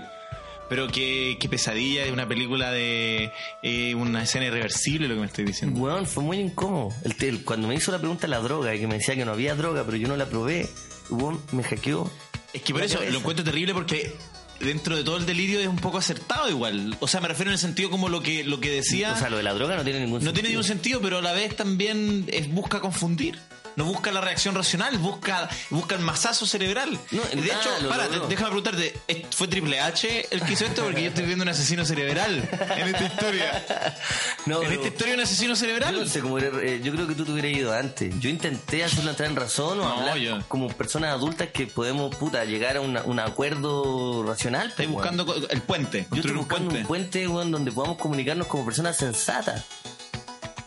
Pero 0.70 0.88
qué, 0.88 1.36
qué 1.38 1.48
pesadilla 1.50 2.04
de 2.04 2.12
una 2.12 2.26
película 2.26 2.70
de 2.70 3.30
eh, 3.62 3.94
una 3.94 4.22
escena 4.22 4.46
irreversible 4.46 5.08
lo 5.08 5.14
que 5.16 5.20
me 5.20 5.26
estoy 5.26 5.44
diciendo. 5.44 5.78
Weón, 5.78 6.06
fue 6.06 6.22
muy 6.22 6.38
incómodo. 6.38 6.88
El, 7.04 7.14
el- 7.28 7.44
cuando 7.44 7.68
me 7.68 7.74
hizo 7.74 7.92
la 7.92 7.98
pregunta 7.98 8.22
de 8.22 8.28
la 8.28 8.38
droga 8.40 8.74
y 8.74 8.80
que 8.80 8.86
me 8.86 8.94
decía 8.94 9.14
que 9.14 9.26
no 9.26 9.32
había 9.32 9.54
droga, 9.54 9.84
pero 9.84 9.98
yo 9.98 10.08
no 10.08 10.16
la 10.16 10.24
probé, 10.26 10.70
weón, 11.10 11.40
me 11.52 11.62
hackeó. 11.62 12.10
Es 12.52 12.62
que 12.62 12.72
por 12.72 12.82
eso 12.82 12.96
cabeza. 12.96 13.12
lo 13.12 13.18
encuentro 13.18 13.44
terrible 13.44 13.72
porque 13.74 14.14
dentro 14.60 14.96
de 14.96 15.04
todo 15.04 15.16
el 15.16 15.26
delirio 15.26 15.60
es 15.60 15.66
un 15.66 15.76
poco 15.76 15.98
acertado 15.98 16.48
igual. 16.48 16.96
O 17.00 17.08
sea, 17.08 17.20
me 17.20 17.28
refiero 17.28 17.50
en 17.50 17.54
el 17.54 17.58
sentido 17.58 17.90
como 17.90 18.08
lo 18.08 18.22
que, 18.22 18.44
lo 18.44 18.60
que 18.60 18.70
decía. 18.70 19.12
O 19.12 19.18
sea, 19.18 19.30
lo 19.30 19.36
de 19.36 19.42
la 19.42 19.54
droga 19.54 19.76
no 19.76 19.84
tiene 19.84 20.00
ningún 20.00 20.18
no 20.18 20.20
sentido. 20.20 20.34
tiene 20.34 20.48
ningún 20.50 20.64
sentido, 20.64 21.00
pero 21.00 21.18
a 21.18 21.22
la 21.22 21.32
vez 21.32 21.56
también 21.56 22.24
es, 22.28 22.50
busca 22.52 22.80
confundir. 22.80 23.38
No 23.76 23.84
busca 23.84 24.10
la 24.12 24.20
reacción 24.20 24.54
racional, 24.54 24.98
busca, 24.98 25.48
busca 25.70 25.94
el 25.94 26.00
masazo 26.02 26.46
cerebral. 26.46 26.98
No, 27.10 27.22
de 27.22 27.46
hecho, 27.46 27.70
lo 27.82 27.88
para, 27.88 28.04
logró. 28.08 28.26
déjame 28.28 28.48
preguntarte, 28.50 28.94
¿es- 29.08 29.22
¿fue 29.34 29.48
Triple 29.48 29.80
H 29.80 30.26
el 30.30 30.42
que 30.42 30.52
hizo 30.52 30.64
esto? 30.66 30.82
Porque 30.84 31.02
yo 31.02 31.08
estoy 31.08 31.24
viendo 31.24 31.42
un 31.42 31.48
asesino 31.48 31.84
cerebral 31.84 32.48
en 32.76 32.88
esta 32.94 33.04
historia. 33.04 33.64
No, 34.44 34.60
en 34.62 34.72
esta 34.72 34.88
historia 34.88 35.14
un 35.14 35.20
asesino 35.20 35.54
cerebral. 35.54 35.94
Yo 35.94 36.00
no 36.00 36.06
sé 36.10 36.20
cómo 36.20 36.36
era, 36.36 36.48
eh, 36.62 36.80
yo 36.82 36.92
creo 36.92 37.06
que 37.06 37.14
tú 37.14 37.24
te 37.24 37.30
hubieras 37.32 37.52
ido 37.52 37.72
antes. 37.72 38.12
Yo 38.18 38.28
intenté 38.28 38.82
hacerlo 38.82 39.10
entrar 39.10 39.30
en 39.30 39.36
razón 39.36 39.78
o 39.80 39.88
hablar 39.88 40.16
yo- 40.18 40.40
como 40.48 40.68
personas 40.68 41.10
adultas 41.10 41.48
que 41.52 41.66
podemos, 41.68 42.14
puta, 42.16 42.44
llegar 42.44 42.76
a 42.76 42.80
una- 42.80 43.02
un 43.02 43.20
acuerdo 43.20 44.24
racional. 44.26 44.68
Estoy 44.70 44.88
pues, 44.88 45.06
weón. 45.06 45.16
buscando 45.26 45.48
el 45.48 45.62
puente. 45.62 45.98
Yo 46.10 46.16
estoy 46.16 46.32
construir 46.32 46.36
un 46.36 46.38
buscando 46.48 46.74
un 46.74 46.86
puente, 46.86 47.24
donde 47.24 47.72
podamos 47.72 47.98
comunicarnos 47.98 48.46
como 48.48 48.64
personas 48.64 48.96
sensatas. 48.96 49.64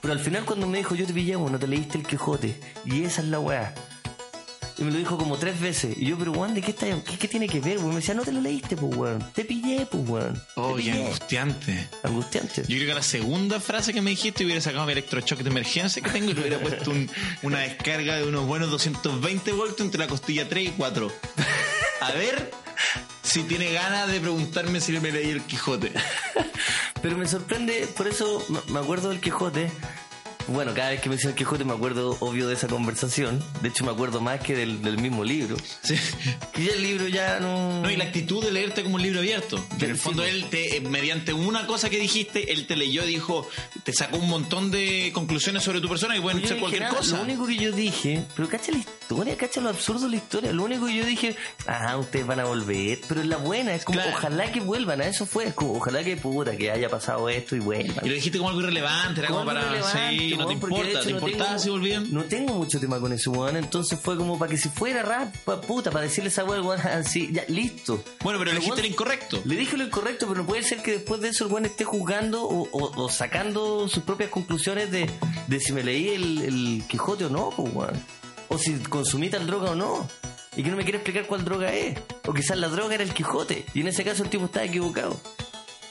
Pero 0.05 0.13
al 0.13 0.23
final 0.23 0.45
cuando 0.45 0.67
me 0.67 0.77
dijo, 0.77 0.93
yo 0.93 1.07
te 1.07 1.13
pillé, 1.13 1.35
weón, 1.35 1.51
no 1.53 1.57
te 1.57 1.65
leíste 1.67 1.97
el 1.97 2.05
Quijote. 2.05 2.59
Y 2.85 3.05
esa 3.05 3.21
es 3.21 3.27
la 3.27 3.39
weá. 3.39 3.73
Y 4.77 4.83
me 4.83 4.91
lo 4.91 4.99
dijo 4.99 5.17
como 5.17 5.35
tres 5.39 5.59
veces. 5.59 5.97
Y 5.97 6.05
yo, 6.05 6.15
pero 6.15 6.31
weón, 6.33 6.53
¿de 6.53 6.61
qué, 6.61 6.69
está, 6.71 6.85
qué, 6.85 7.17
qué 7.17 7.27
tiene 7.27 7.47
que 7.47 7.59
ver, 7.59 7.77
weón? 7.79 7.89
Me 7.89 7.95
decía, 7.95 8.13
no 8.13 8.21
te 8.21 8.31
lo 8.31 8.39
leíste, 8.39 8.75
pues, 8.77 8.95
weón. 8.95 9.31
Te 9.33 9.43
pillé, 9.45 9.87
pues, 9.87 10.07
weón. 10.07 10.39
Oh, 10.53 10.75
pillé. 10.75 10.91
angustiante. 10.91 11.87
Angustiante. 12.03 12.61
Yo 12.67 12.75
creo 12.77 12.87
que 12.89 12.93
la 12.93 13.01
segunda 13.01 13.59
frase 13.59 13.93
que 13.93 14.01
me 14.03 14.11
dijiste 14.11 14.45
hubiera 14.45 14.61
sacado 14.61 14.85
mi 14.85 14.91
electrochoque 14.91 15.43
de 15.43 15.49
emergencia 15.49 16.03
que 16.03 16.11
tengo 16.11 16.29
y 16.29 16.33
le 16.35 16.41
hubiera 16.41 16.59
puesto 16.59 16.91
un- 16.91 17.09
una 17.41 17.61
descarga 17.61 18.17
de 18.17 18.27
unos 18.27 18.45
buenos 18.45 18.69
220 18.69 19.53
voltios 19.53 19.81
entre 19.81 19.97
la 20.01 20.07
costilla 20.07 20.47
3 20.47 20.67
y 20.67 20.71
4. 20.73 21.11
A 22.01 22.11
ver 22.11 22.51
si 23.25 23.43
tiene 23.43 23.73
ganas 23.73 24.07
de 24.07 24.19
preguntarme 24.19 24.79
si 24.79 24.91
me 24.99 25.11
leí 25.11 25.31
el 25.31 25.41
Quijote. 25.41 25.91
Pero 27.01 27.17
me 27.17 27.27
sorprende, 27.27 27.87
por 27.97 28.07
eso 28.07 28.43
me- 28.49 28.79
acuerdo 28.79 29.09
del 29.09 29.19
Quijote. 29.19 29.69
Bueno, 30.47 30.73
cada 30.75 30.89
vez 30.91 31.01
que 31.01 31.09
menciono 31.09 31.31
el 31.31 31.35
Quijote 31.37 31.63
me 31.65 31.73
acuerdo, 31.73 32.17
obvio, 32.19 32.47
de 32.47 32.53
esa 32.53 32.67
conversación. 32.67 33.43
De 33.61 33.69
hecho, 33.69 33.83
me 33.83 33.91
acuerdo 33.91 34.21
más 34.21 34.39
que 34.41 34.55
del, 34.55 34.81
del 34.81 34.97
mismo 34.99 35.23
libro. 35.23 35.57
Sí. 35.81 35.95
Y 36.57 36.69
el 36.69 36.81
libro 36.83 37.07
ya 37.07 37.39
no... 37.39 37.81
No, 37.81 37.89
y 37.89 37.95
la 37.95 38.05
actitud 38.05 38.43
de 38.43 38.51
leerte 38.51 38.83
como 38.83 38.95
un 38.95 39.01
libro 39.01 39.19
abierto. 39.19 39.63
En 39.79 39.89
el 39.89 39.97
fondo 39.97 40.21
pues. 40.23 40.33
él, 40.33 40.45
te, 40.49 40.77
eh, 40.77 40.81
mediante 40.81 41.33
una 41.33 41.65
cosa 41.65 41.89
que 41.89 41.97
dijiste, 41.97 42.51
él 42.53 42.67
te 42.67 42.75
leyó, 42.75 43.03
dijo, 43.05 43.49
te 43.83 43.91
sacó 43.93 44.17
un 44.17 44.29
montón 44.29 44.71
de 44.71 45.11
conclusiones 45.13 45.63
sobre 45.63 45.81
tu 45.81 45.89
persona 45.89 46.15
y 46.15 46.21
pueden 46.21 46.45
ser 46.47 46.57
cualquier 46.59 46.87
cosa. 46.89 47.17
Lo 47.17 47.23
único 47.23 47.47
que 47.47 47.57
yo 47.57 47.71
dije, 47.71 48.23
pero 48.35 48.47
cacha 48.47 48.71
la 48.71 48.77
historia, 48.79 49.35
cacha 49.37 49.61
lo 49.61 49.69
absurdo 49.69 50.05
de 50.05 50.11
la 50.11 50.15
historia. 50.17 50.51
Lo 50.53 50.63
único 50.63 50.85
que 50.85 50.95
yo 50.95 51.05
dije, 51.05 51.35
ah, 51.67 51.97
ustedes 51.97 52.25
van 52.27 52.39
a 52.39 52.45
volver, 52.45 52.99
pero 53.07 53.21
es 53.21 53.27
la 53.27 53.37
buena, 53.37 53.73
es 53.73 53.83
como, 53.83 53.95
Claro. 53.99 54.15
ojalá 54.17 54.51
que 54.51 54.59
vuelvan, 54.59 55.01
a 55.01 55.07
eso 55.07 55.25
fue, 55.25 55.45
es 55.47 55.53
como, 55.53 55.73
ojalá 55.73 56.03
que 56.03 56.17
puta, 56.17 56.55
que 56.55 56.69
haya 56.71 56.89
pasado 56.89 57.27
esto 57.29 57.55
y 57.55 57.59
vuelvan. 57.59 58.05
Y 58.05 58.09
lo 58.09 58.15
dijiste 58.15 58.37
como 58.37 58.49
algo 58.49 58.61
irrelevante, 58.61 59.21
era 59.21 59.29
como, 59.29 59.45
para... 59.45 59.61
relevante, 59.69 60.17
sí, 60.19 60.34
no 60.37 60.47
te 60.47 60.53
importa, 60.53 60.99
¿te 61.01 61.05
no 61.05 61.09
importaba 61.17 61.45
tengo- 61.51 61.59
si 61.59 61.69
volvían? 61.69 62.13
No 62.13 62.23
tengo 62.23 62.53
mucho 62.53 62.79
tema 62.79 62.99
con 62.99 63.11
eso, 63.13 63.31
weón. 63.31 63.57
Entonces 63.57 63.99
fue 64.01 64.15
como 64.17 64.37
para 64.39 64.51
que 64.51 64.57
si 64.57 64.69
fuera 64.69 65.01
rap, 65.03 65.35
pa, 65.45 65.61
puta, 65.61 65.91
para 65.91 66.05
decirle 66.05 66.29
esa 66.29 66.43
weón, 66.43 66.79
así, 66.81 67.29
ya, 67.31 67.43
listo. 67.47 68.03
Bueno, 68.23 68.39
pero 68.39 68.51
elegiste 68.51 68.73
weón, 68.75 68.81
lo 68.87 68.91
incorrecto. 68.91 69.41
Le 69.45 69.55
dije 69.55 69.77
lo 69.77 69.83
incorrecto, 69.85 70.27
pero 70.27 70.41
no 70.41 70.47
puede 70.47 70.63
ser 70.63 70.81
que 70.81 70.91
después 70.91 71.21
de 71.21 71.29
eso 71.29 71.45
el 71.45 71.51
weón 71.51 71.65
esté 71.65 71.83
juzgando 71.85 72.43
o, 72.43 72.67
o- 72.71 73.03
o 73.03 73.09
sacando 73.09 73.87
sus 73.87 74.03
propias 74.03 74.29
conclusiones 74.29 74.91
de, 74.91 75.09
de 75.47 75.59
si 75.59 75.73
me 75.73 75.83
leí 75.83 76.09
el, 76.09 76.41
el 76.41 76.83
Quijote 76.87 77.25
o 77.25 77.29
no, 77.29 77.49
pues, 77.55 77.73
weón. 77.73 78.03
O 78.49 78.57
si 78.57 78.73
consumí 78.75 79.29
tal 79.29 79.47
droga 79.47 79.71
o 79.71 79.75
no. 79.75 80.07
Y 80.57 80.63
que 80.63 80.69
no 80.69 80.77
me 80.77 80.83
quiere 80.83 80.99
explicar 80.99 81.25
cuál 81.27 81.43
droga 81.43 81.73
es. 81.73 81.97
O 82.27 82.33
quizás 82.33 82.57
la 82.57 82.69
droga 82.69 82.93
era 82.95 83.03
el 83.03 83.13
Quijote. 83.13 83.65
Y 83.73 83.81
en 83.81 83.87
ese 83.87 84.03
caso 84.05 84.23
el 84.23 84.29
tipo 84.29 84.45
estaba 84.45 84.65
equivocado. 84.65 85.19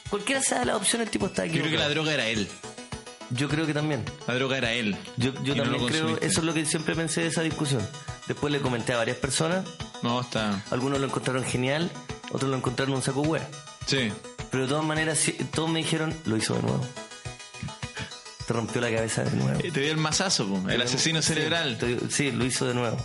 Cualquiera 0.08 0.40
sea 0.40 0.64
la 0.64 0.76
opción, 0.76 1.02
el 1.02 1.10
tipo 1.10 1.26
está 1.26 1.44
Yo 1.44 1.52
creo 1.52 1.64
equivocado. 1.66 1.88
que 1.88 1.88
la 1.88 1.94
droga 1.94 2.14
era 2.14 2.26
él. 2.28 2.48
Yo 3.30 3.48
creo 3.48 3.66
que 3.66 3.74
también. 3.74 4.04
La 4.26 4.34
droga 4.34 4.58
era 4.58 4.72
él. 4.72 4.96
Yo, 5.16 5.32
yo 5.42 5.54
no 5.54 5.62
también 5.64 5.86
creo, 5.86 6.08
eso 6.20 6.40
es 6.40 6.44
lo 6.44 6.54
que 6.54 6.64
siempre 6.66 6.94
pensé 6.94 7.22
de 7.22 7.28
esa 7.28 7.42
discusión. 7.42 7.86
Después 8.28 8.52
le 8.52 8.60
comenté 8.60 8.92
a 8.92 8.96
varias 8.98 9.16
personas, 9.16 9.64
No, 10.02 10.20
está. 10.20 10.62
algunos 10.70 10.98
lo 11.00 11.06
encontraron 11.06 11.44
genial, 11.44 11.90
otros 12.32 12.50
lo 12.50 12.56
encontraron 12.56 12.94
un 12.94 13.02
saco 13.02 13.22
hueá. 13.22 13.46
Sí. 13.86 14.10
Pero 14.50 14.64
de 14.64 14.68
todas 14.68 14.84
maneras, 14.84 15.18
todos 15.52 15.68
me 15.70 15.80
dijeron, 15.80 16.14
lo 16.26 16.36
hizo 16.36 16.54
de 16.54 16.62
nuevo. 16.62 16.86
Te 18.46 18.52
rompió 18.52 18.80
la 18.80 18.90
cabeza 18.94 19.24
de 19.24 19.30
nuevo. 19.36 19.58
Eh, 19.60 19.70
Te 19.72 19.80
dio 19.80 19.90
el 19.90 19.96
mazazo, 19.96 20.46
po, 20.46 20.68
el 20.68 20.80
asesino 20.82 21.22
Sí, 21.22 21.28
cerebral. 21.34 21.78
te- 21.78 22.10
Sí, 22.10 22.30
lo 22.30 22.44
hizo 22.44 22.66
de 22.66 22.74
nuevo. 22.74 22.96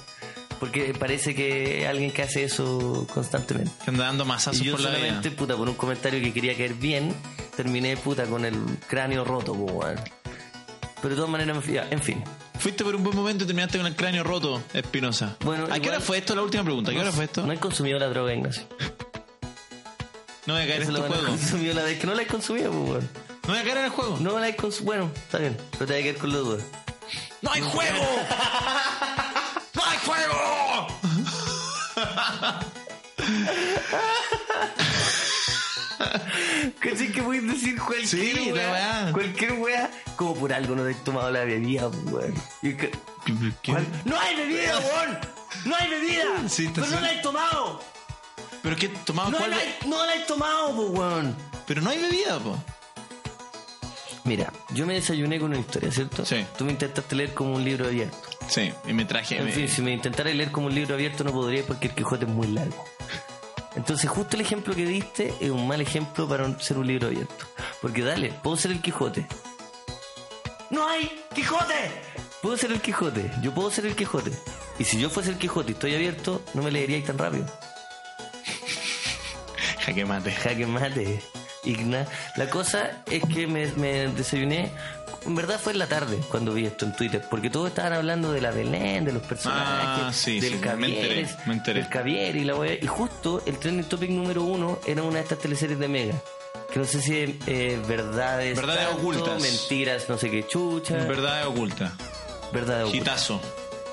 Porque 0.60 0.94
parece 1.00 1.34
que 1.34 1.88
alguien 1.88 2.12
que 2.12 2.22
hace 2.24 2.44
eso 2.44 3.08
constantemente. 3.14 3.72
Que 3.86 3.92
anda 3.92 4.04
dando 4.06 4.26
masazos 4.26 4.60
Y 4.62 4.66
yo 4.66 4.74
por 4.74 4.82
la 4.82 4.90
solamente, 4.92 5.30
vida. 5.30 5.38
puta, 5.40 5.56
por 5.56 5.70
un 5.70 5.76
comentario 5.76 6.22
que 6.22 6.34
quería 6.34 6.56
caer 6.58 6.74
bien, 6.74 7.16
terminé, 7.64 7.98
puta, 7.98 8.24
con 8.26 8.46
el 8.46 8.56
cráneo 8.88 9.26
roto, 9.26 9.52
weón. 9.52 10.00
Pero 11.02 11.10
de 11.10 11.16
todas 11.16 11.30
maneras, 11.30 11.58
me 11.58 11.62
fui- 11.62 11.74
ya, 11.74 11.86
en 11.92 12.02
fin. 12.02 12.24
Fuiste 12.58 12.86
por 12.86 12.96
un 12.96 13.04
buen 13.04 13.14
momento 13.18 13.44
y 13.44 13.48
terminaste 13.48 13.78
con 13.78 13.86
el 13.88 13.96
cráneo 13.98 14.24
roto, 14.24 14.64
Espinosa. 14.74 15.36
Bueno, 15.42 15.66
¿A 15.66 15.72
qué 15.72 15.76
igual- 15.80 15.96
hora 15.96 16.00
fue 16.00 16.18
esto? 16.20 16.36
La 16.36 16.42
última 16.42 16.64
pregunta. 16.64 16.92
¿A 16.92 16.94
qué 16.94 17.02
hora 17.02 17.12
fue 17.12 17.26
esto? 17.26 17.46
No 17.46 17.52
he 17.52 17.58
consumido 17.60 18.00
la 18.00 18.08
droga, 18.08 18.34
Ignacio. 18.34 18.64
No 20.46 20.54
voy 20.54 20.64
a 20.64 20.68
caer 20.68 20.78
en 20.78 20.82
Eso 20.84 20.92
este 20.92 20.94
lo 20.94 21.00
bueno, 21.00 21.16
juego. 21.16 21.28
consumido 21.38 21.74
la 21.74 21.84
vez 21.84 22.00
que 22.00 22.08
no 22.08 22.14
la 22.14 22.22
he 22.22 22.28
consumido, 22.28 22.72
pues, 22.72 22.90
weón. 22.92 23.10
No 23.44 23.50
voy 23.50 23.58
a 23.58 23.64
caer 23.64 23.78
en 23.80 23.84
el 23.86 23.90
juego. 23.92 24.18
No 24.22 24.40
la 24.40 24.48
he 24.48 24.56
consumido. 24.56 24.86
Bueno, 24.86 25.12
está 25.16 25.38
bien, 25.40 25.58
pero 25.74 25.86
te 25.86 25.96
hay 25.96 26.04
que 26.04 26.10
ir 26.10 26.18
con 26.18 26.32
la 26.32 26.38
duda. 26.40 26.64
¡No 27.42 27.52
hay 27.52 27.62
juego! 27.62 28.06
¡No 29.76 29.82
hay 29.86 29.98
juego! 30.06 30.88
¿Cachai 36.80 37.12
que 37.12 37.22
puedes 37.24 37.48
decir 37.48 37.80
cualquier 37.80 38.08
Sí, 38.38 38.52
weá? 38.52 38.72
weá. 38.72 39.12
Cualquier 39.14 39.54
weá, 39.54 39.92
como 40.16 40.36
por 40.36 40.54
algo 40.54 40.76
no 40.76 40.84
te 40.84 40.92
has 40.92 41.04
tomado 41.04 41.32
la 41.32 41.44
bebida, 41.46 41.88
weón. 41.88 42.34
¡No 44.06 44.20
hay 44.20 44.36
bebida, 44.36 44.78
weón! 44.80 45.20
¡No 45.66 45.76
hay 45.76 45.90
bebida! 45.90 46.50
Sí, 46.50 46.70
¡Pero 46.74 46.88
no 46.88 47.00
la 47.00 47.14
he 47.14 47.18
tomado! 47.22 47.82
¿Pero 48.62 48.76
qué? 48.76 48.90
¿Tomabas 48.90 49.32
¡No 49.32 49.38
cuál? 49.38 49.52
la, 49.52 49.58
he- 49.64 49.78
no 49.88 50.06
la 50.06 50.16
he 50.16 50.20
tomado, 50.26 50.70
weón! 50.90 51.36
Pero 51.66 51.82
no 51.82 51.90
hay 51.90 52.02
bebida, 52.02 52.40
po. 52.40 52.58
Mira, 54.26 54.52
yo 54.74 54.86
me 54.86 54.96
desayuné 54.96 55.40
con 55.40 55.52
una 55.52 55.60
historia, 55.60 55.92
¿cierto? 55.92 56.26
Sí. 56.26 56.46
Tú 56.58 56.66
me 56.66 56.72
intentaste 56.72 57.16
leer 57.16 57.34
como 57.34 57.56
un 57.56 57.64
libro 57.64 57.86
abierto. 57.88 58.18
Sí, 58.48 58.72
y 58.88 58.94
me 58.94 59.06
traje. 59.06 59.38
En 59.38 59.46
me- 59.46 59.52
fin, 59.52 59.68
si 59.68 59.82
me 59.82 59.92
intentara 59.94 60.32
leer 60.34 60.52
como 60.52 60.68
un 60.68 60.76
libro 60.76 60.96
abierto 60.96 61.24
no 61.24 61.32
podría 61.32 61.64
porque 61.66 61.88
el 61.88 61.96
Quijote 61.96 62.26
es 62.26 62.32
muy 62.32 62.48
largo. 62.48 62.84
Entonces, 63.80 64.10
justo 64.10 64.36
el 64.36 64.42
ejemplo 64.42 64.76
que 64.76 64.86
diste 64.86 65.34
es 65.40 65.50
un 65.50 65.66
mal 65.66 65.80
ejemplo 65.80 66.28
para 66.28 66.60
ser 66.60 66.78
un 66.78 66.86
libro 66.86 67.08
abierto. 67.08 67.46
Porque 67.82 68.04
dale, 68.04 68.34
puedo 68.44 68.58
ser 68.58 68.72
el 68.72 68.82
Quijote. 68.82 69.26
¡No 70.70 70.86
hay 70.86 71.24
Quijote! 71.34 71.90
Puedo 72.42 72.58
ser 72.58 72.74
el 72.74 72.82
Quijote, 72.82 73.32
yo 73.42 73.54
puedo 73.54 73.72
ser 73.72 73.86
el 73.86 73.96
Quijote. 73.96 74.32
Y 74.80 74.84
si 74.84 75.00
yo 75.00 75.10
fuese 75.10 75.30
el 75.30 75.38
Quijote 75.38 75.72
y 75.72 75.76
estoy 75.76 75.96
abierto, 75.96 76.42
no 76.54 76.62
me 76.62 76.72
leería 76.72 77.02
tan 77.06 77.18
rápido. 77.18 77.46
Jaque 79.80 80.04
mate. 80.04 80.34
Jaque 80.34 80.66
mate. 80.66 81.24
Igna. 81.64 82.06
La 82.36 82.50
cosa 82.50 83.02
es 83.06 83.24
que 83.34 83.48
me, 83.48 83.68
me 83.78 84.10
desayuné. 84.10 84.74
En 85.30 85.36
verdad 85.36 85.60
fue 85.60 85.74
en 85.74 85.80
la 85.80 85.86
tarde 85.88 86.18
cuando 86.30 86.54
vi 86.54 86.66
esto 86.66 86.86
en 86.86 86.94
Twitter, 86.94 87.22
porque 87.30 87.52
todos 87.52 87.68
estaban 87.70 87.94
hablando 87.94 88.32
de 88.32 88.42
la 88.42 88.50
Belén, 88.50 89.06
de 89.06 89.12
los 89.14 89.22
personajes, 89.22 90.06
Ah, 90.08 90.12
sí, 90.12 90.40
del 90.40 90.54
sí, 90.54 90.56
me 90.58 90.62
Cavier, 90.62 90.90
enteré, 91.06 91.28
me 91.46 91.54
enteré. 91.54 91.80
del 91.82 91.90
Cavier 91.90 92.36
y 92.36 92.44
la 92.46 92.56
wea. 92.56 92.74
Y 92.82 92.88
justo 92.88 93.44
el 93.46 93.60
trending 93.60 93.86
topic 93.88 94.10
número 94.10 94.42
uno 94.44 94.80
era 94.88 95.04
una 95.04 95.18
de 95.18 95.22
estas 95.22 95.38
teleseries 95.38 95.78
de 95.78 95.88
Mega. 95.88 96.16
Que 96.74 96.80
no 96.80 96.86
sé 96.86 97.00
si 97.02 97.16
es 97.18 97.30
eh, 97.46 97.80
verdades, 97.88 98.56
Verdades 98.58 98.88
tanto, 98.88 98.98
ocultas. 99.02 99.42
mentiras, 99.42 100.10
no 100.10 100.18
sé 100.18 100.32
qué 100.32 100.48
chucha. 100.48 100.96
Verdad 100.96 101.48
oculta. 101.48 101.94
Verdad 102.52 102.82
oculta. 102.86 102.98
Gitazo. 102.98 103.40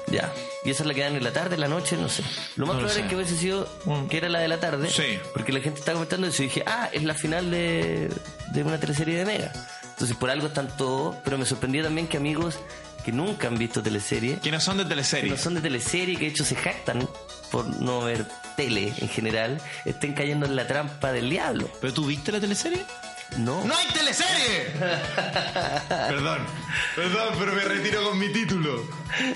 Ya. 0.09 0.33
Y 0.65 0.71
esa 0.71 0.85
es 0.85 0.87
la 0.87 0.95
que 0.95 1.03
dan 1.03 1.17
en 1.17 1.25
la 1.25 1.33
tarde, 1.33 1.55
en 1.57 1.61
la 1.61 1.69
noche, 1.69 1.97
no 1.97 2.09
sé. 2.09 2.23
Lo 2.57 2.65
más 2.67 2.77
No 2.77 2.81
probable 2.83 3.03
es 3.03 3.09
que 3.09 3.15
hubiese 3.17 3.37
sido 3.37 3.69
Mm. 3.85 4.07
que 4.07 4.17
era 4.17 4.29
la 4.31 4.39
de 4.41 4.49
la 4.49 4.59
tarde. 4.59 4.89
Sí. 4.91 5.19
Porque 5.35 5.53
la 5.53 5.61
gente 5.61 5.81
estaba 5.81 5.95
comentando 5.97 6.27
eso 6.29 6.43
y 6.43 6.47
dije, 6.47 6.63
ah, 6.67 6.89
es 6.93 7.03
la 7.05 7.13
final 7.15 7.51
de, 7.51 8.09
de 8.53 8.63
una 8.63 8.79
teleserie 8.81 9.17
de 9.19 9.25
Mega. 9.27 9.53
Entonces 9.97 10.17
por 10.17 10.29
algo 10.31 10.49
están 10.49 10.69
todos, 10.77 11.17
pero 11.25 11.39
me 11.39 11.47
sorprendía 11.47 11.83
también 11.83 12.07
que 12.07 12.19
amigos 12.19 12.59
que 13.03 13.13
nunca 13.13 13.49
han 13.49 13.57
visto 13.57 13.83
teleserie, 13.83 14.39
Que 14.41 14.51
no 14.51 14.61
son 14.61 14.77
de 14.77 14.83
que 14.83 14.91
teleserie. 14.91 15.31
no 15.31 15.37
son 15.39 15.55
de 15.55 15.61
teleserie, 15.63 16.17
que 16.17 16.25
de 16.27 16.31
hecho 16.33 16.45
se 16.45 16.55
jactan 16.55 17.09
por 17.51 17.65
no 17.81 18.01
ver 18.03 18.27
tele 18.57 18.93
en 18.99 19.09
general, 19.09 19.59
estén 19.85 20.13
cayendo 20.13 20.45
en 20.45 20.55
la 20.57 20.67
trampa 20.67 21.13
del 21.13 21.31
diablo. 21.31 21.71
¿Pero 21.81 21.95
tú 21.95 22.05
viste 22.07 22.31
la 22.33 22.41
teleserie? 22.41 22.85
No. 23.39 23.63
¡No 23.65 23.77
hay 23.77 23.87
teleserie! 23.89 24.73
perdón, 25.89 26.39
perdón, 26.95 27.35
pero 27.39 27.53
me 27.53 27.63
retiro 27.65 28.03
con 28.09 28.19
mi 28.19 28.29
título. 28.33 28.85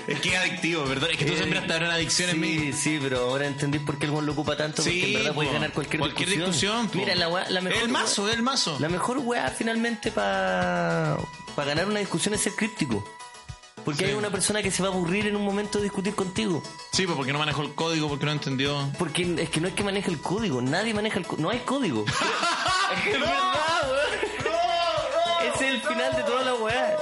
Es 0.07 0.19
que 0.21 0.29
es 0.29 0.35
adictivo, 0.37 0.85
perdón. 0.85 1.11
Es 1.11 1.17
que 1.17 1.25
tú 1.25 1.33
Eh, 1.33 1.37
sembraste 1.37 1.71
ahora 1.73 1.85
una 1.87 1.95
adicción 1.95 2.29
en 2.31 2.39
mí. 2.39 2.57
Sí, 2.57 2.73
sí, 2.73 2.99
pero 3.01 3.19
ahora 3.29 3.45
entendí 3.45 3.79
por 3.79 3.99
qué 3.99 4.05
el 4.05 4.11
gol 4.11 4.25
lo 4.25 4.31
ocupa 4.31 4.55
tanto, 4.57 4.77
porque 4.77 4.91
Sí, 4.91 5.05
en 5.13 5.19
verdad 5.19 5.33
puede 5.35 5.49
po. 5.49 5.53
ganar 5.53 5.71
cualquier, 5.73 5.99
Cualquier 5.99 6.29
discusión, 6.29 6.87
po. 6.89 6.97
Mira, 6.97 7.15
la, 7.15 7.27
mejor 7.61 7.83
El 7.83 7.89
mazo, 7.89 8.27
el 8.29 8.41
mazo. 8.41 8.77
La 8.79 8.89
mejor 8.89 9.19
weá 9.19 9.49
finalmente 9.49 10.11
para 10.11 11.17
ganar 11.57 11.85
una 11.87 11.99
discusión 11.99 12.33
es 12.33 12.41
ser 12.41 12.53
críptico. 12.53 13.03
Porque 13.85 14.05
Sí. 14.05 14.11
hay 14.11 14.13
una 14.13 14.29
persona 14.29 14.61
que 14.61 14.71
se 14.71 14.81
va 14.83 14.89
a 14.89 14.91
aburrir 14.91 15.27
en 15.27 15.35
un 15.35 15.43
momento 15.43 15.77
de 15.79 15.85
discutir 15.85 16.13
contigo. 16.15 16.61
Sí, 16.91 17.05
pues 17.05 17.15
porque 17.17 17.33
no 17.33 17.39
manejó 17.39 17.61
el 17.63 17.73
código, 17.73 18.07
porque 18.09 18.25
no 18.25 18.31
entendió. 18.31 18.89
Porque 18.97 19.35
es 19.39 19.49
que 19.49 19.59
no 19.61 19.67
es 19.67 19.73
que 19.73 19.83
maneje 19.83 20.09
el 20.11 20.19
código, 20.19 20.61
nadie 20.61 20.93
maneja 20.93 21.19
el 21.19 21.25
código. 21.25 21.41
No 21.43 21.49
hay 21.51 21.59
código. 21.59 22.05
es 22.95 23.01
que 23.03 23.11
es 23.11 23.19
verdad, 23.19 23.53
weón. 23.89 25.53
Ese 25.53 25.65
es 25.67 25.73
el 25.73 25.81
final 25.81 26.15
de 26.15 26.23
toda 26.23 26.43
la 26.43 26.53
weá. 26.55 26.95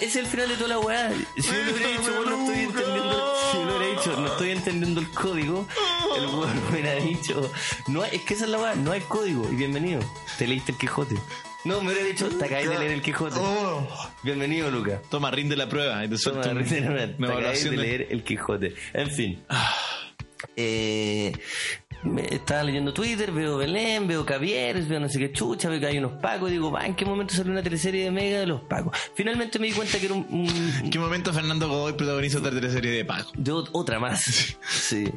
Es 0.00 0.16
el 0.16 0.26
final 0.26 0.48
de 0.48 0.56
toda 0.56 0.68
la 0.68 0.78
weá. 0.78 1.10
Si 1.36 1.42
yo 1.42 1.52
le 1.52 1.72
hubiera 1.72 1.88
dicho, 1.88 2.10
weón, 2.12 2.30
no 2.30 2.40
estoy 2.46 2.64
entendiendo. 2.64 3.33
Si 3.54 3.64
le 3.64 3.76
hubiera 3.76 3.86
dicho, 4.00 4.16
no 4.20 4.26
estoy 4.26 4.50
entendiendo 4.50 5.00
el 5.00 5.08
código, 5.10 5.66
el 6.16 6.26
weón 6.26 6.54
me 6.64 6.70
hubiera 6.72 6.94
dicho, 6.96 7.50
no 7.88 8.02
hay- 8.02 8.16
es 8.16 8.22
que 8.22 8.34
esa 8.34 8.44
es 8.44 8.50
la 8.50 8.58
weá, 8.58 8.74
no 8.74 8.92
hay 8.92 9.00
código. 9.02 9.48
Y 9.50 9.56
bienvenido, 9.56 10.00
te 10.38 10.46
leíste 10.46 10.72
el 10.72 10.78
Quijote. 10.78 11.14
No, 11.64 11.80
me 11.80 11.92
hubiera 11.92 12.06
dicho, 12.06 12.28
te 12.28 12.44
acabas 12.44 12.68
de 12.68 12.78
leer 12.78 12.90
el 12.92 13.02
Quijote. 13.02 13.40
Bienvenido, 14.22 14.70
Luca. 14.70 15.00
Toma, 15.10 15.30
rinde 15.30 15.56
la 15.56 15.68
prueba 15.68 16.04
y 16.04 16.08
te 16.08 16.18
Toma, 16.18 16.42
rinde 16.42 16.80
una- 16.80 16.90
una 16.90 17.06
te 17.06 17.24
evaluación 17.24 17.76
de 17.76 17.80
de- 17.80 17.86
leer 17.86 18.08
el 18.10 18.22
Quijote. 18.24 18.74
En 18.92 19.10
fin. 19.10 19.42
Eh, 20.56 21.32
me 22.04 22.22
estaba 22.34 22.62
leyendo 22.62 22.92
Twitter, 22.92 23.32
veo 23.32 23.56
Belén, 23.56 24.06
veo 24.06 24.24
Cavieres, 24.26 24.86
veo 24.88 25.00
no 25.00 25.08
sé 25.08 25.18
qué 25.18 25.32
chucha, 25.32 25.68
veo 25.68 25.80
que 25.80 25.86
hay 25.86 25.98
unos 25.98 26.12
pacos, 26.20 26.50
digo, 26.50 26.70
va, 26.70 26.84
¿en 26.86 26.94
qué 26.94 27.04
momento 27.04 27.34
salió 27.34 27.50
una 27.52 27.62
teleserie 27.62 28.04
de 28.04 28.10
Mega 28.10 28.38
de 28.40 28.46
los 28.46 28.60
pacos? 28.62 28.96
Finalmente 29.14 29.58
me 29.58 29.66
di 29.68 29.72
cuenta 29.72 29.98
que 29.98 30.06
era 30.06 30.14
un, 30.14 30.26
un- 30.30 30.72
¿En 30.84 30.90
qué 30.90 30.98
momento 30.98 31.32
Fernando 31.32 31.68
Godoy 31.68 31.94
protagoniza 31.94 32.38
otra 32.38 32.50
teleserie 32.50 32.90
de 32.92 33.04
Paco? 33.04 33.30
de 33.34 33.52
ot- 33.52 33.70
otra 33.72 33.98
más. 33.98 34.56
Sí. 34.68 35.08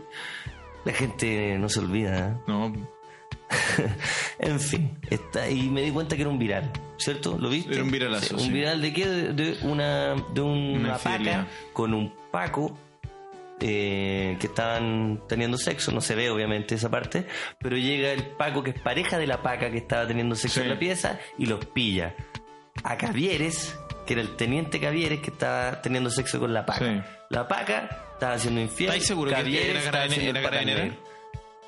La 0.86 0.94
gente 0.94 1.58
no 1.60 1.67
se 1.67 1.79
olvida. 1.79 2.29
¿eh? 2.29 2.34
No, 2.48 2.74
en 4.39 4.60
fin, 4.60 4.98
está, 5.10 5.50
y 5.50 5.70
me 5.70 5.82
di 5.82 5.91
cuenta 5.91 6.15
que 6.15 6.22
era 6.22 6.29
un 6.32 6.39
viral, 6.39 6.72
¿cierto? 6.98 7.38
¿Lo 7.39 7.50
viste? 7.50 7.74
Era 7.74 7.84
un 7.84 7.91
viralazo, 7.91 8.38
Sí, 8.38 8.44
sí. 8.44 8.48
Un 8.48 8.53
viral 8.53 8.82
de 8.82 8.94
qué? 8.94 9.08
De, 9.08 9.58
una, 9.63 10.15
de 10.34 10.41
una, 10.41 10.79
Una 10.79 10.98
paca 10.98 11.48
con 11.74 11.94
un 11.94 12.13
paco 12.32 12.77
eh, 13.59 14.37
que 14.39 14.47
estaban 14.47 15.21
teniendo 15.27 15.57
sexo, 15.57 15.91
no 15.91 16.01
se 16.01 16.15
ve 16.15 16.29
obviamente 16.29 16.75
esa 16.75 16.89
parte, 16.89 17.25
pero 17.59 17.75
llega 17.77 18.11
el 18.11 18.23
paco 18.25 18.63
que 18.63 18.71
es 18.71 18.79
pareja 18.81 19.17
de 19.17 19.27
la 19.27 19.41
paca 19.41 19.71
que 19.71 19.77
estaba 19.77 20.05
teniendo 20.07 20.35
sexo 20.35 20.59
Sí. 20.59 20.61
en 20.65 20.69
la 20.69 20.79
pieza 20.79 21.19
y 21.37 21.45
los 21.47 21.65
pilla. 21.65 22.15
A 22.83 22.97
Cavieres, 22.97 23.75
que 24.05 24.13
era 24.13 24.21
el 24.21 24.35
teniente 24.35 24.79
Cavieres 24.79 25.19
que 25.21 25.31
estaba 25.31 25.81
teniendo 25.81 26.09
sexo 26.09 26.39
con 26.39 26.53
la 26.53 26.65
paca. 26.65 26.85
Sí. 26.85 27.01
La 27.29 27.47
paca 27.47 28.05
estaba 28.13 28.37
siendo 28.37 28.61
infiel. 28.61 28.89
¿Estáis 28.89 29.07
seguro 29.07 29.31
que 29.31 29.37
era 29.71 30.03
haciendo 30.03 30.29
era 30.39 30.41
carabinera? 30.49 30.83
negro. 30.83 30.97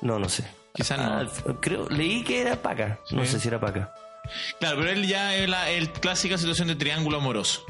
No, 0.00 0.18
no 0.18 0.28
sé. 0.28 0.44
Quizás 0.72 0.98
no. 0.98 1.04
Ah, 1.04 1.26
creo, 1.60 1.88
leí 1.88 2.22
que 2.22 2.40
era 2.40 2.56
paca. 2.62 3.00
No 3.10 3.24
sé 3.24 3.40
si 3.40 3.48
era 3.48 3.58
paca. 3.58 3.92
Claro, 4.60 4.78
pero 4.78 4.90
él 4.92 5.06
ya 5.06 5.34
es 5.34 5.48
la 5.48 5.68
el 5.70 5.90
clásica 5.90 6.38
situación 6.38 6.68
de 6.68 6.76
triángulo 6.76 7.16
amoroso. 7.18 7.64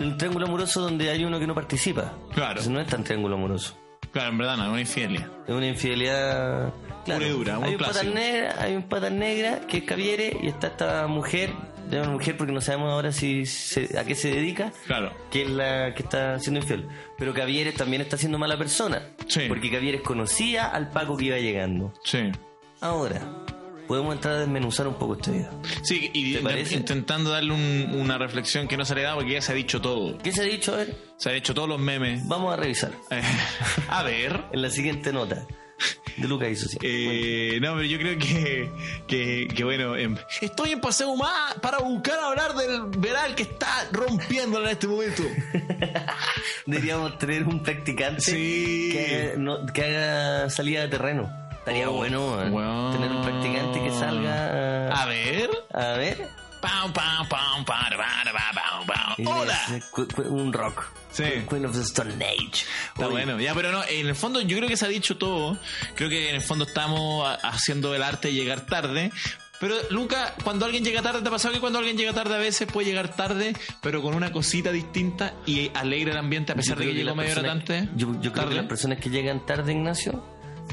El 0.00 0.16
triángulo 0.16 0.46
amoroso 0.46 0.80
donde 0.80 1.10
hay 1.10 1.24
uno 1.24 1.38
que 1.38 1.46
no 1.46 1.54
participa. 1.54 2.12
Claro. 2.34 2.50
Entonces 2.50 2.72
no 2.72 2.80
es 2.80 2.86
tan 2.88 3.04
triángulo 3.04 3.36
amoroso. 3.36 3.76
Claro, 4.12 4.30
en 4.30 4.38
verdad 4.38 4.56
no, 4.56 4.64
es 4.64 4.70
una 4.70 4.80
infidelidad. 4.80 5.26
Es 5.46 5.54
una 5.54 5.66
infidelidad. 5.68 6.72
Claro, 7.04 7.20
Pura 7.20 7.30
dura, 7.30 7.58
un 7.58 7.64
hay 7.64 7.74
un 7.74 7.78
patán 7.80 8.14
negra, 8.14 8.54
hay 8.58 8.74
un 8.76 8.82
patán 8.82 9.18
negra 9.18 9.60
que 9.68 9.78
es 9.78 9.84
Caviere 9.84 10.36
y 10.42 10.48
está 10.48 10.66
esta 10.66 11.06
mujer, 11.06 11.50
llama 11.90 12.08
mujer 12.12 12.36
porque 12.36 12.52
no 12.52 12.60
sabemos 12.60 12.90
ahora 12.92 13.10
si 13.12 13.46
se- 13.46 13.98
a 13.98 14.04
qué 14.04 14.14
se 14.14 14.28
dedica, 14.32 14.72
Claro. 14.86 15.12
que 15.30 15.42
es 15.42 15.50
la 15.50 15.94
que 15.94 16.02
está 16.02 16.38
siendo 16.40 16.60
infiel. 16.60 16.86
Pero 17.16 17.32
Cavieres 17.32 17.74
también 17.74 18.02
está 18.02 18.16
siendo 18.16 18.38
mala 18.38 18.58
persona. 18.58 19.02
Sí. 19.28 19.42
Porque 19.48 19.70
Cavieres 19.70 20.00
conocía 20.02 20.66
al 20.68 20.90
Paco 20.90 21.16
que 21.16 21.26
iba 21.26 21.38
llegando. 21.38 21.92
Sí. 22.04 22.30
Ahora, 22.80 23.20
podemos 23.90 24.14
entrar 24.14 24.34
a 24.34 24.38
desmenuzar 24.38 24.86
un 24.86 24.94
poco 24.94 25.14
este 25.16 25.32
video. 25.32 25.50
Sí, 25.82 26.12
y 26.14 26.36
intentando 26.76 27.30
darle 27.30 27.52
un- 27.52 27.90
una 28.00 28.18
reflexión 28.18 28.68
que 28.68 28.76
no 28.76 28.84
se 28.84 28.94
le 28.94 29.02
da 29.02 29.16
porque 29.16 29.32
ya 29.32 29.42
se 29.42 29.50
ha 29.50 29.54
dicho 29.56 29.80
todo. 29.80 30.16
¿Qué 30.18 30.30
se 30.30 30.42
ha 30.42 30.44
dicho? 30.44 30.74
A 30.74 30.76
ver, 30.76 30.94
Se 31.16 31.28
han 31.30 31.34
hecho 31.34 31.54
todos 31.54 31.68
los 31.68 31.80
memes. 31.80 32.24
vamos 32.28 32.52
a 32.52 32.56
revisar. 32.56 32.92
Eh, 33.10 33.20
a 33.88 34.04
ver. 34.04 34.44
En 34.52 34.62
la 34.62 34.70
siguiente 34.70 35.12
nota 35.12 35.44
de 36.16 36.28
Lucas 36.28 36.50
y 36.50 36.54
Socia. 36.56 36.78
Eh, 36.84 37.58
no, 37.60 37.74
pero 37.74 37.82
yo 37.84 37.98
creo 37.98 38.16
que, 38.16 38.70
que, 39.08 39.48
que 39.52 39.64
bueno, 39.64 39.96
em, 39.96 40.16
estoy 40.40 40.70
en 40.70 40.80
Paseo 40.80 41.16
Más 41.16 41.54
para 41.54 41.78
buscar 41.78 42.16
hablar 42.20 42.54
del 42.54 42.82
veral 42.96 43.34
que 43.34 43.42
está 43.42 43.88
rompiendo 43.90 44.62
en 44.62 44.68
este 44.68 44.86
momento. 44.86 45.24
Deberíamos 46.66 47.18
tener 47.18 47.42
un 47.44 47.60
practicante 47.64 48.20
Sí. 48.20 48.90
que, 48.92 49.34
no- 49.36 49.66
que 49.66 49.82
haga 49.82 50.48
salida 50.50 50.82
de 50.82 50.88
terreno. 50.88 51.39
Estaría 51.60 51.88
Oh, 51.88 51.92
bueno, 51.92 52.34
weón. 52.50 52.92
tener 52.92 53.10
un 53.12 53.22
practicante 53.22 53.80
que 53.82 53.90
salga 53.92 54.88
A 54.88 55.02
a, 55.02 55.06
ver, 55.06 55.50
a 55.72 55.92
ver. 55.92 56.28
Pam, 56.60 56.90
Y 56.90 56.92
pam. 59.24 59.26
Hola. 59.26 59.58
Un 60.28 60.52
rock. 60.52 60.84
Sí. 61.10 61.24
Queen 61.48 61.66
of 61.66 61.74
the 61.74 61.82
Stone 61.82 62.14
Age. 62.24 62.64
Está 62.88 63.06
Oye, 63.06 63.10
bueno, 63.10 63.40
ya, 63.40 63.54
pero 63.54 63.72
no, 63.72 63.82
en 63.84 64.06
el 64.06 64.14
fondo 64.14 64.40
yo 64.40 64.56
creo 64.56 64.68
que 64.68 64.76
se 64.76 64.84
ha 64.84 64.88
dicho 64.88 65.16
todo. 65.16 65.58
Creo 65.94 66.08
que 66.08 66.28
en 66.30 66.36
el 66.36 66.42
fondo 66.42 66.64
estamos 66.64 67.26
haciendo 67.42 67.94
el 67.94 68.02
arte 68.02 68.28
de 68.28 68.34
llegar 68.34 68.66
tarde. 68.66 69.10
Pero 69.58 69.74
Luca, 69.90 70.34
cuando 70.42 70.64
alguien 70.64 70.84
llega 70.84 71.02
tarde, 71.02 71.20
¿te 71.20 71.28
ha 71.28 71.30
pasado 71.30 71.52
que 71.52 71.60
cuando 71.60 71.78
alguien 71.78 71.96
llega 71.98 72.14
tarde 72.14 72.34
a 72.34 72.38
veces 72.38 72.66
puede 72.70 72.88
llegar 72.88 73.14
tarde, 73.14 73.52
pero 73.82 74.00
con 74.00 74.14
una 74.14 74.32
cosita 74.32 74.72
distinta 74.72 75.34
y 75.44 75.70
alegra 75.74 76.12
el 76.12 76.18
ambiente 76.18 76.52
a 76.52 76.54
pesar 76.54 76.78
de 76.78 76.86
que 76.86 76.94
llegó 76.94 77.08
las 77.08 77.16
media 77.16 77.38
hora 77.38 77.52
antes? 77.52 77.88
Yo, 77.94 78.12
yo 78.14 78.32
creo 78.32 78.34
tarde? 78.44 78.48
que 78.50 78.56
las 78.56 78.66
personas 78.66 78.98
que 79.00 79.10
llegan 79.10 79.44
tarde, 79.44 79.72
Ignacio, 79.72 80.24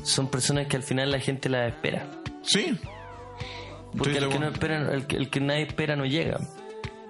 son 0.03 0.29
personas 0.29 0.67
que 0.67 0.77
al 0.77 0.83
final 0.83 1.11
la 1.11 1.19
gente 1.19 1.49
las 1.49 1.73
espera. 1.73 2.07
Sí. 2.43 2.77
Porque 3.97 4.17
el 4.17 4.29
que, 4.29 4.39
no 4.39 4.47
espera, 4.47 4.93
el, 4.93 5.07
que, 5.07 5.15
el 5.17 5.29
que 5.29 5.39
nadie 5.39 5.63
espera 5.63 5.95
no 5.95 6.05
llega. 6.05 6.39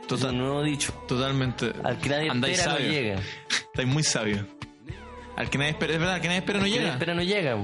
Total. 0.08 0.28
Es 0.28 0.34
un 0.34 0.38
nuevo 0.40 0.64
dicho. 0.64 0.94
Totalmente. 1.08 1.74
Al 1.84 2.00
que 2.00 2.10
nadie 2.10 2.30
Andáis 2.30 2.60
espera 2.60 2.80
no 2.80 2.86
llega. 2.86 3.20
Estáis 3.50 3.88
muy 3.88 4.04
sabio. 4.04 4.46
Al 5.36 5.50
que 5.50 5.58
nadie 5.58 5.72
espera, 5.72 5.94
es 5.94 6.00
verdad, 6.00 6.16
al 6.16 6.22
que 6.22 6.28
nadie 6.28 6.40
espera 6.40 6.60
no 6.60 6.66
que 6.66 6.70
nadie 6.70 6.82
llega. 6.82 6.94
espera 6.94 7.14
no 7.14 7.24
llega. 7.24 7.58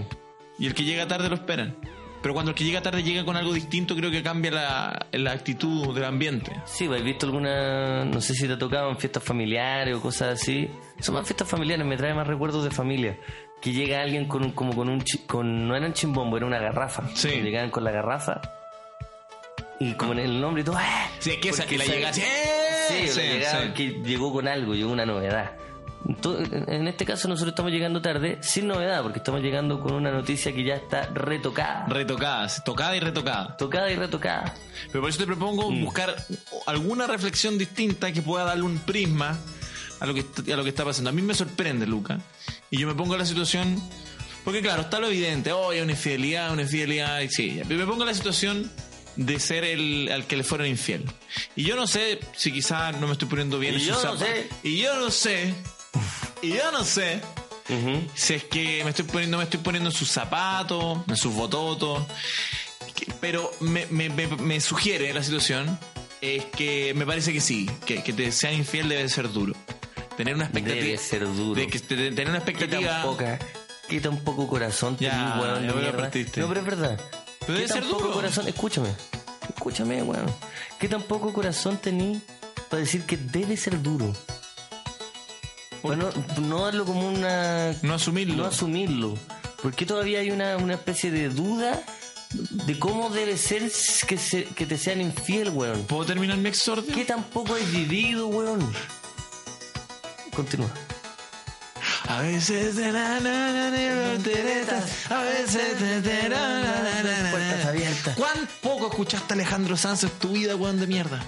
Y 0.60 0.68
el 0.68 0.74
que 0.74 0.84
llega 0.84 1.08
tarde 1.08 1.30
lo 1.30 1.36
esperan. 1.36 1.76
Pero 2.22 2.34
cuando 2.34 2.52
el 2.52 2.56
que 2.56 2.64
llega 2.64 2.82
tarde 2.82 3.04
llega 3.04 3.26
con 3.26 3.36
algo 3.36 3.52
distinto, 3.52 3.98
creo 3.98 4.10
que 4.10 4.24
cambia 4.24 4.50
la, 4.50 5.08
la 5.12 5.32
actitud 5.34 5.94
del 5.94 6.06
ambiente. 6.06 6.54
Sí, 6.66 6.88
pues, 6.88 7.02
¿has 7.02 7.06
visto 7.06 7.26
alguna, 7.26 8.06
no 8.06 8.22
sé 8.22 8.34
si 8.34 8.48
te 8.48 8.54
ha 8.54 8.58
tocado 8.58 8.90
en 8.90 8.98
fiestas 8.98 9.24
familiares 9.24 9.96
o 9.96 10.02
cosas 10.02 10.40
así? 10.42 10.70
Son 11.00 11.16
más 11.16 11.28
fiestas 11.28 11.50
familiares, 11.50 11.86
me 11.86 11.98
trae 11.98 12.14
más 12.14 12.26
recuerdos 12.26 12.64
de 12.64 12.72
familia. 12.72 13.20
Que 13.64 13.72
llega 13.72 14.02
alguien 14.02 14.28
con 14.28 14.44
un, 14.44 14.52
como 14.52 14.76
con 14.76 14.90
un, 14.90 15.04
con, 15.26 15.68
no 15.68 15.76
era 15.76 15.86
un 15.88 15.94
chimbombo, 15.94 16.36
era 16.38 16.46
una 16.46 16.60
garrafa. 16.60 17.04
Sí. 17.14 17.30
Llegaban 17.30 17.70
con 17.70 17.84
la 17.84 17.92
garrafa 17.92 18.42
y 19.80 19.94
como 19.94 20.14
en 20.14 20.20
el 20.20 20.40
nombre 20.42 20.62
y 20.62 20.66
todo, 20.66 20.78
¡ah! 20.78 21.08
Sí, 21.20 21.32
es 21.32 21.38
que 21.38 21.50
esa 21.50 21.66
que 21.66 21.78
la 21.78 21.86
llega 21.86 22.14
Sí, 22.14 22.22
¡eh! 22.24 23.08
Sí, 23.08 23.20
llegaba 23.22 23.64
sí. 23.64 23.70
que 23.74 23.90
llegó 24.04 24.32
con 24.32 24.48
algo, 24.48 24.76
llegó 24.76 24.92
una 24.92 25.06
novedad. 25.06 25.52
Entonces, 26.08 26.50
en 26.68 26.88
este 26.90 27.06
caso 27.06 27.28
nosotros 27.30 27.54
estamos 27.54 27.72
llegando 27.72 28.02
tarde 28.02 28.38
sin 28.42 28.68
novedad, 28.68 29.02
porque 29.02 29.20
estamos 29.20 29.42
llegando 29.42 29.80
con 29.80 29.94
una 29.94 30.12
noticia 30.12 30.54
que 30.54 30.64
ya 30.64 30.76
está 30.76 31.08
retocada. 31.14 31.86
Retocadas, 31.88 32.64
tocada 32.66 32.96
y 32.96 33.00
retocada. 33.00 33.56
tocada 33.58 33.90
y 33.92 33.96
retocada. 33.96 34.54
Pero 34.88 35.00
por 35.02 35.10
eso 35.10 35.20
te 35.20 35.26
propongo 35.26 35.72
Mm. 35.72 35.84
buscar 35.84 36.14
alguna 36.66 37.08
reflexión 37.08 37.58
distinta 37.58 38.12
que 38.12 38.22
pueda 38.22 38.44
darle 38.44 38.64
un 38.64 38.78
prisma 38.80 39.38
a 40.04 40.06
lo 40.06 40.14
que 40.14 40.52
a 40.52 40.56
lo 40.58 40.64
que 40.64 40.70
está 40.70 40.84
pasando. 40.84 41.10
A 41.10 41.14
mí 41.14 41.22
me 41.22 41.34
sorprende, 41.34 41.88
Luca. 41.88 42.20
Y 42.70 42.78
yo 42.78 42.88
me 42.88 42.94
pongo 42.94 43.14
en 43.16 43.20
la 43.20 43.26
situación. 43.26 43.82
Porque 44.44 44.62
claro, 44.62 44.82
está 44.82 45.00
lo 45.00 45.08
evidente. 45.08 45.54
Oh, 45.54 45.70
hay 45.70 45.80
una 45.80 45.94
infidelidad, 45.94 46.52
una 46.52 46.64
infidelidad. 46.64 47.22
y 47.22 47.30
Sí, 47.30 47.62
pero 47.68 47.80
me 47.80 47.86
pongo 47.86 48.04
en 48.04 48.08
la 48.10 48.14
situación 48.14 48.70
de 49.16 49.40
ser 49.40 49.64
el 49.64 50.10
al 50.12 50.28
que 50.28 50.36
le 50.36 50.44
fueron 50.44 50.68
infiel. 50.68 51.06
Y 51.56 51.64
yo 51.64 51.76
no 51.78 51.88
sé 51.88 52.20
si 52.36 52.52
quizás 52.52 53.00
no 53.00 53.08
me 53.08 53.14
estoy 53.14 53.28
poniendo 53.30 53.58
bien 53.60 53.76
Y 53.76 53.78
en 53.78 53.84
yo 53.86 53.94
no 53.94 54.00
zapatos. 54.00 54.28
sé. 54.28 54.50
Y 54.64 54.78
yo 54.82 55.00
no 55.00 55.10
sé. 55.12 55.54
Y 56.42 56.50
yo 56.50 56.72
no 56.74 56.84
sé 56.84 57.22
si 58.16 58.34
es 58.34 58.44
que 58.44 58.84
me 58.84 58.90
estoy 58.90 59.06
poniendo, 59.06 59.38
me 59.38 59.46
estoy 59.46 59.62
poniendo 59.62 59.90
en 59.90 59.96
sus 59.96 60.10
zapatos, 60.10 60.98
en 61.08 61.16
sus 61.16 61.34
bototos. 61.34 62.04
Pero 63.22 63.50
me, 63.62 63.86
me- 63.88 64.10
me- 64.10 64.28
me 64.28 64.60
sugiere 64.60 65.14
la 65.14 65.24
situación 65.24 65.80
es 66.22 66.44
que 66.46 66.94
me 66.94 67.06
parece 67.06 67.32
que 67.34 67.42
sí, 67.42 67.70
que, 67.86 68.04
que 68.04 68.14
te 68.14 68.32
sean 68.32 68.54
infiel 68.56 68.90
debe 68.90 69.08
ser 69.10 69.32
duro. 69.32 69.54
Tener 70.18 70.36
una 70.36 70.44
expectativa. 70.46 70.84
Debe 70.86 70.98
ser 70.98 71.26
duro. 71.26 71.60
De 71.60 71.68
que 71.68 71.80
de 71.80 72.12
tener 72.12 72.30
una 72.30 72.40
Qué 72.40 72.46
tan 72.46 72.56
expectativa. 72.56 73.02
poca, 73.04 73.40
qué 73.90 74.00
tan 74.02 74.18
poco 74.20 74.48
corazón 74.48 74.96
Ya, 75.00 75.12
tenés, 75.12 75.36
weón, 75.44 75.68
ya 75.68 75.74
me 75.74 75.82
mierda. 75.82 75.98
partiste. 76.02 76.42
No, 76.42 76.48
pero 76.48 76.60
es 76.60 76.66
verdad. 76.66 77.00
Pero 77.40 77.48
¿Qué 77.48 77.54
debe 77.54 77.68
tan 77.68 77.78
ser 77.82 77.84
poco 77.90 78.02
duro. 78.04 78.14
corazón, 78.14 78.48
escúchame, 78.48 78.90
escúchame, 79.50 80.04
weón. 80.04 80.26
¿Qué 80.80 80.88
tan 80.88 81.02
poco 81.02 81.34
corazón 81.34 81.78
tenés 81.78 82.22
para 82.70 82.82
decir 82.82 83.04
que 83.04 83.18
debe 83.18 83.58
ser 83.58 83.82
duro? 83.82 84.14
Para 85.82 85.98
no, 85.98 86.64
darlo 86.66 86.86
como 86.86 87.10
una... 87.10 87.74
No 87.82 87.94
asumirlo. 87.96 88.36
No 88.36 88.46
asumirlo. 88.46 89.18
Porque 89.62 89.86
todavía 89.86 90.20
hay 90.20 90.32
una, 90.32 90.56
una 90.58 90.76
especie 90.76 91.12
de 91.12 91.28
duda 91.30 91.82
de 92.32 92.80
cómo 92.80 93.10
debe 93.10 93.36
ser 93.38 93.64
que, 94.08 94.18
se- 94.18 94.46
que 94.46 94.66
te 94.66 94.78
sean 94.78 95.02
infiel, 95.02 95.50
weón. 95.50 95.84
¿Puedo 95.84 96.06
terminar 96.06 96.38
mi 96.38 96.50
exordio? 96.50 96.94
¿Qué 96.96 97.04
tan 97.06 97.24
poco 97.26 97.56
has 97.56 97.70
vivido, 97.72 98.28
weón? 98.28 98.74
Continúa. 100.36 100.70
A 102.08 102.22
veces 102.22 102.76
te 102.76 102.92
na, 102.92 103.20
na, 103.20 103.52
na, 103.54 103.70
na, 103.72 104.08
volteretas, 104.12 105.10
a 105.10 105.22
veces 105.22 105.78
te 105.78 106.02
te 106.02 106.30
na, 106.30 106.60
na, 106.62 106.84
na, 106.84 107.04
na, 107.04 107.24
na. 107.24 107.32
Puertas 107.32 107.66
abiertas. 107.66 108.16
¿Cuán 108.18 108.50
poco 108.62 108.88
escuchaste 108.88 109.34
a 109.34 109.36
Alejandro 109.36 109.78
Sanz 109.78 110.04
en 110.04 110.10
tu 110.12 110.30
vida, 110.34 110.56
weón 110.56 110.80
de 110.80 110.88
mierda? 110.88 111.24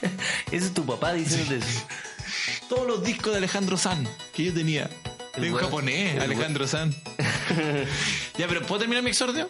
Ese 0.50 0.66
es 0.66 0.74
tu 0.74 0.84
papá 0.84 1.12
diciendo 1.12 1.54
eso. 1.54 1.86
todos 2.68 2.86
los 2.86 3.02
discos 3.04 3.32
de 3.32 3.38
Alejandro 3.38 3.76
San 3.76 4.06
que 4.34 4.44
yo 4.44 4.54
tenía. 4.54 4.90
El 5.34 5.42
De 5.42 5.52
un 5.52 5.58
japonés, 5.58 6.16
el 6.16 6.22
Alejandro 6.22 6.66
San. 6.66 6.92
ya, 8.38 8.48
pero 8.48 8.62
¿puedo 8.66 8.80
terminar 8.80 9.02
mi 9.02 9.10
exordio? 9.10 9.48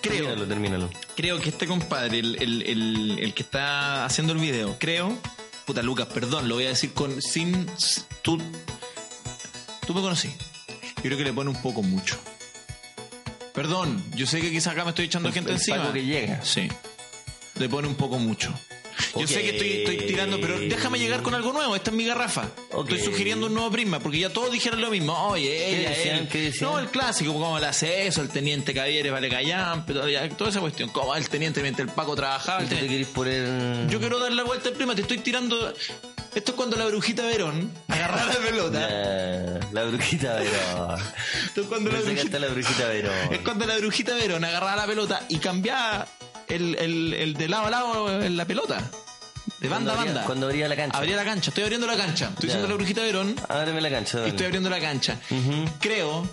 Creo, 0.00 0.14
Termínalo, 0.26 0.46
termínalo. 0.46 0.90
creo 1.16 1.40
que 1.40 1.48
este 1.50 1.66
compadre, 1.66 2.20
el, 2.20 2.40
el, 2.40 2.62
el, 2.62 3.18
el 3.18 3.34
que 3.34 3.42
está 3.42 4.04
haciendo 4.04 4.32
el 4.32 4.38
video, 4.38 4.76
creo. 4.78 5.18
Puta 5.68 5.82
Lucas, 5.82 6.06
perdón, 6.06 6.48
lo 6.48 6.54
voy 6.54 6.64
a 6.64 6.68
decir 6.70 6.94
con. 6.94 7.20
sin. 7.20 7.66
Tú. 8.22 8.38
Tú 9.86 9.92
me 9.92 10.00
conocí. 10.00 10.28
Yo 10.96 11.02
creo 11.02 11.18
que 11.18 11.24
le 11.24 11.32
pone 11.34 11.50
un 11.50 11.60
poco 11.60 11.82
mucho. 11.82 12.16
Perdón, 13.52 14.02
yo 14.14 14.26
sé 14.26 14.40
que 14.40 14.50
quizás 14.50 14.72
acá 14.72 14.84
me 14.84 14.90
estoy 14.90 15.04
echando 15.04 15.28
El- 15.28 15.34
gente 15.34 15.50
el 15.50 15.56
encima. 15.58 15.76
Paco 15.76 15.92
que 15.92 16.06
llega. 16.06 16.42
Sí. 16.42 16.68
Le 17.58 17.68
pone 17.68 17.86
un 17.86 17.96
poco 17.96 18.18
mucho. 18.18 18.50
Yo 19.18 19.26
sé 19.26 19.42
que 19.42 19.50
estoy, 19.50 19.72
estoy 19.78 20.06
tirando, 20.06 20.40
pero 20.40 20.58
déjame 20.58 20.98
llegar 20.98 21.22
con 21.22 21.34
algo 21.34 21.52
nuevo. 21.52 21.74
Esta 21.76 21.90
es 21.90 21.96
mi 21.96 22.04
garrafa. 22.04 22.48
Ok. 22.72 22.90
Estoy 22.90 23.12
sugiriendo 23.12 23.46
un 23.46 23.54
nuevo 23.54 23.70
prisma, 23.70 24.00
porque 24.00 24.18
ya 24.18 24.30
todos 24.30 24.52
dijeron 24.52 24.80
lo 24.80 24.90
mismo. 24.90 25.12
Oye, 25.28 25.80
ella, 25.80 25.90
decían? 25.90 26.18
él. 26.18 26.28
¿Qué 26.28 26.40
decían? 26.42 26.70
No, 26.70 26.78
el 26.78 26.88
clásico, 26.88 27.32
como 27.32 27.58
le 27.58 27.66
hace 27.66 28.06
eso, 28.06 28.22
el 28.22 28.28
teniente 28.28 28.74
Cavieres, 28.74 29.12
vale 29.12 29.28
ya, 29.44 29.84
toda 30.36 30.50
esa 30.50 30.60
cuestión. 30.60 30.90
Como 30.90 31.14
el 31.14 31.28
teniente 31.28 31.62
mientras 31.62 31.88
el 31.88 31.94
Paco 31.94 32.14
trabajaba. 32.16 32.64
Yo 32.64 33.98
quiero 34.00 34.18
dar 34.18 34.32
la 34.32 34.42
vuelta 34.44 34.68
al 34.68 34.74
prisma, 34.74 34.94
te 34.94 35.02
estoy 35.02 35.18
tirando. 35.18 35.72
Esto 36.34 36.52
es 36.52 36.56
cuando 36.56 36.76
la 36.76 36.86
brujita 36.86 37.24
Verón 37.24 37.72
agarraba 37.88 38.32
la 38.32 38.38
pelota. 38.38 38.88
La, 39.72 39.82
la 39.82 39.84
brujita 39.84 40.34
Verón. 40.34 41.00
Esto 41.46 41.60
es 41.62 41.66
cuando 41.66 41.90
la 41.90 42.00
brujita. 42.00 42.38
la 42.38 42.48
brujita 42.48 42.88
Verón. 42.88 43.12
Es 43.32 43.38
cuando 43.40 43.66
la 43.66 43.76
brujita 43.76 44.14
Verón 44.14 44.44
agarraba 44.44 44.76
la 44.76 44.86
pelota 44.86 45.26
y 45.28 45.38
cambiaba 45.38 46.06
el, 46.48 46.74
el, 46.76 47.14
el 47.14 47.34
de 47.34 47.48
lado 47.48 47.66
a 47.66 47.70
lado 47.70 48.22
en 48.22 48.36
la 48.36 48.44
pelota. 48.44 48.90
De 49.60 49.68
banda 49.68 49.92
a 49.92 49.96
banda. 49.96 50.22
Cuando 50.24 50.46
abría 50.46 50.68
la 50.68 50.76
cancha. 50.76 50.96
Abría 50.98 51.16
la 51.16 51.24
cancha, 51.24 51.50
estoy 51.50 51.64
abriendo 51.64 51.86
la 51.86 51.96
cancha. 51.96 52.26
Estoy 52.28 52.48
Ya. 52.48 52.54
diciendo 52.54 52.68
la 52.68 52.74
brujita 52.74 53.02
Verón 53.02 53.34
Ábreme 53.48 53.80
la 53.80 53.90
cancha. 53.90 54.18
y 54.18 54.20
dale. 54.20 54.30
estoy 54.30 54.46
abriendo 54.46 54.70
la 54.70 54.80
cancha. 54.80 55.18
Creo, 55.80 56.28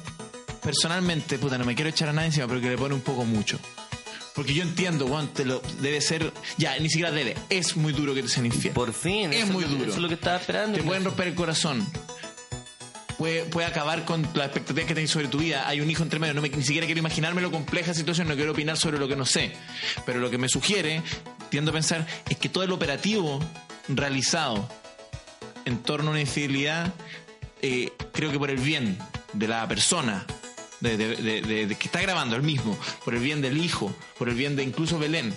personalmente, 0.61 1.37
puta, 1.39 1.57
no 1.57 1.65
me 1.65 1.75
quiero 1.75 1.89
echar 1.89 2.09
a 2.09 2.13
nadie 2.13 2.27
encima, 2.27 2.47
pero 2.47 2.61
que 2.61 2.69
le 2.69 2.77
pone 2.77 2.93
un 2.93 3.01
poco 3.01 3.25
mucho. 3.25 3.59
Porque 4.35 4.53
yo 4.53 4.63
entiendo, 4.63 5.07
Juan, 5.07 5.29
te 5.29 5.45
lo 5.45 5.61
debe 5.79 6.01
ser. 6.01 6.33
Ya, 6.57 6.77
ni 6.79 6.89
siquiera 6.89 7.09
debe. 7.11 7.35
Es 7.49 7.77
muy 7.77 7.93
duro 7.93 8.13
que 8.13 8.21
te 8.21 8.27
sean 8.27 8.45
infiel. 8.45 8.73
Por 8.73 8.91
fin. 8.93 9.31
Es 9.31 9.47
muy 9.47 9.63
que- 9.63 9.69
duro. 9.69 9.83
Eso 9.85 9.93
es 9.93 9.99
lo 9.99 10.07
que 10.09 10.15
estaba 10.15 10.35
esperando. 10.37 10.77
Te 10.77 10.83
pueden 10.83 11.05
romper 11.05 11.27
el 11.29 11.35
corazón. 11.35 11.87
Puede, 13.17 13.45
puede 13.45 13.65
acabar 13.67 14.03
con 14.03 14.23
las 14.33 14.47
expectativas 14.47 14.87
que 14.87 14.93
tenés 14.95 15.09
sobre 15.11 15.27
tu 15.27 15.37
vida. 15.37 15.67
Hay 15.67 15.79
un 15.81 15.89
hijo 15.89 16.03
entre 16.03 16.19
medio. 16.19 16.33
No 16.33 16.41
me- 16.41 16.49
ni 16.49 16.63
siquiera 16.63 16.85
quiero 16.85 16.99
imaginarme 16.99 17.41
lo 17.41 17.49
compleja 17.51 17.93
situación. 17.93 18.27
No 18.27 18.35
quiero 18.35 18.51
opinar 18.51 18.75
sobre 18.77 18.97
lo 18.99 19.07
que 19.07 19.15
no 19.15 19.25
sé. 19.25 19.53
Pero 20.05 20.19
lo 20.19 20.29
que 20.29 20.37
me 20.37 20.49
sugiere, 20.49 21.01
tiendo 21.49 21.71
a 21.71 21.73
pensar, 21.73 22.05
es 22.29 22.37
que 22.37 22.49
todo 22.49 22.63
el 22.63 22.71
operativo 22.71 23.39
realizado 23.87 24.67
en 25.65 25.77
torno 25.81 26.09
a 26.09 26.11
una 26.11 26.21
infidelidad, 26.21 26.93
eh, 27.61 27.91
creo 28.13 28.31
que 28.31 28.37
por 28.39 28.49
el 28.49 28.57
bien 28.57 28.97
de 29.33 29.47
la 29.47 29.67
persona 29.67 30.25
de, 30.81 30.97
de- 30.97 31.15
de- 31.65 31.75
que 31.75 31.85
está 31.87 32.01
grabando, 32.01 32.35
el 32.35 32.43
mismo, 32.43 32.77
por 33.05 33.15
el 33.15 33.21
bien 33.21 33.41
del 33.41 33.57
hijo, 33.57 33.95
por 34.19 34.27
el 34.29 34.35
bien 34.35 34.55
de 34.55 34.63
incluso 34.63 34.99
Belén, 34.99 35.33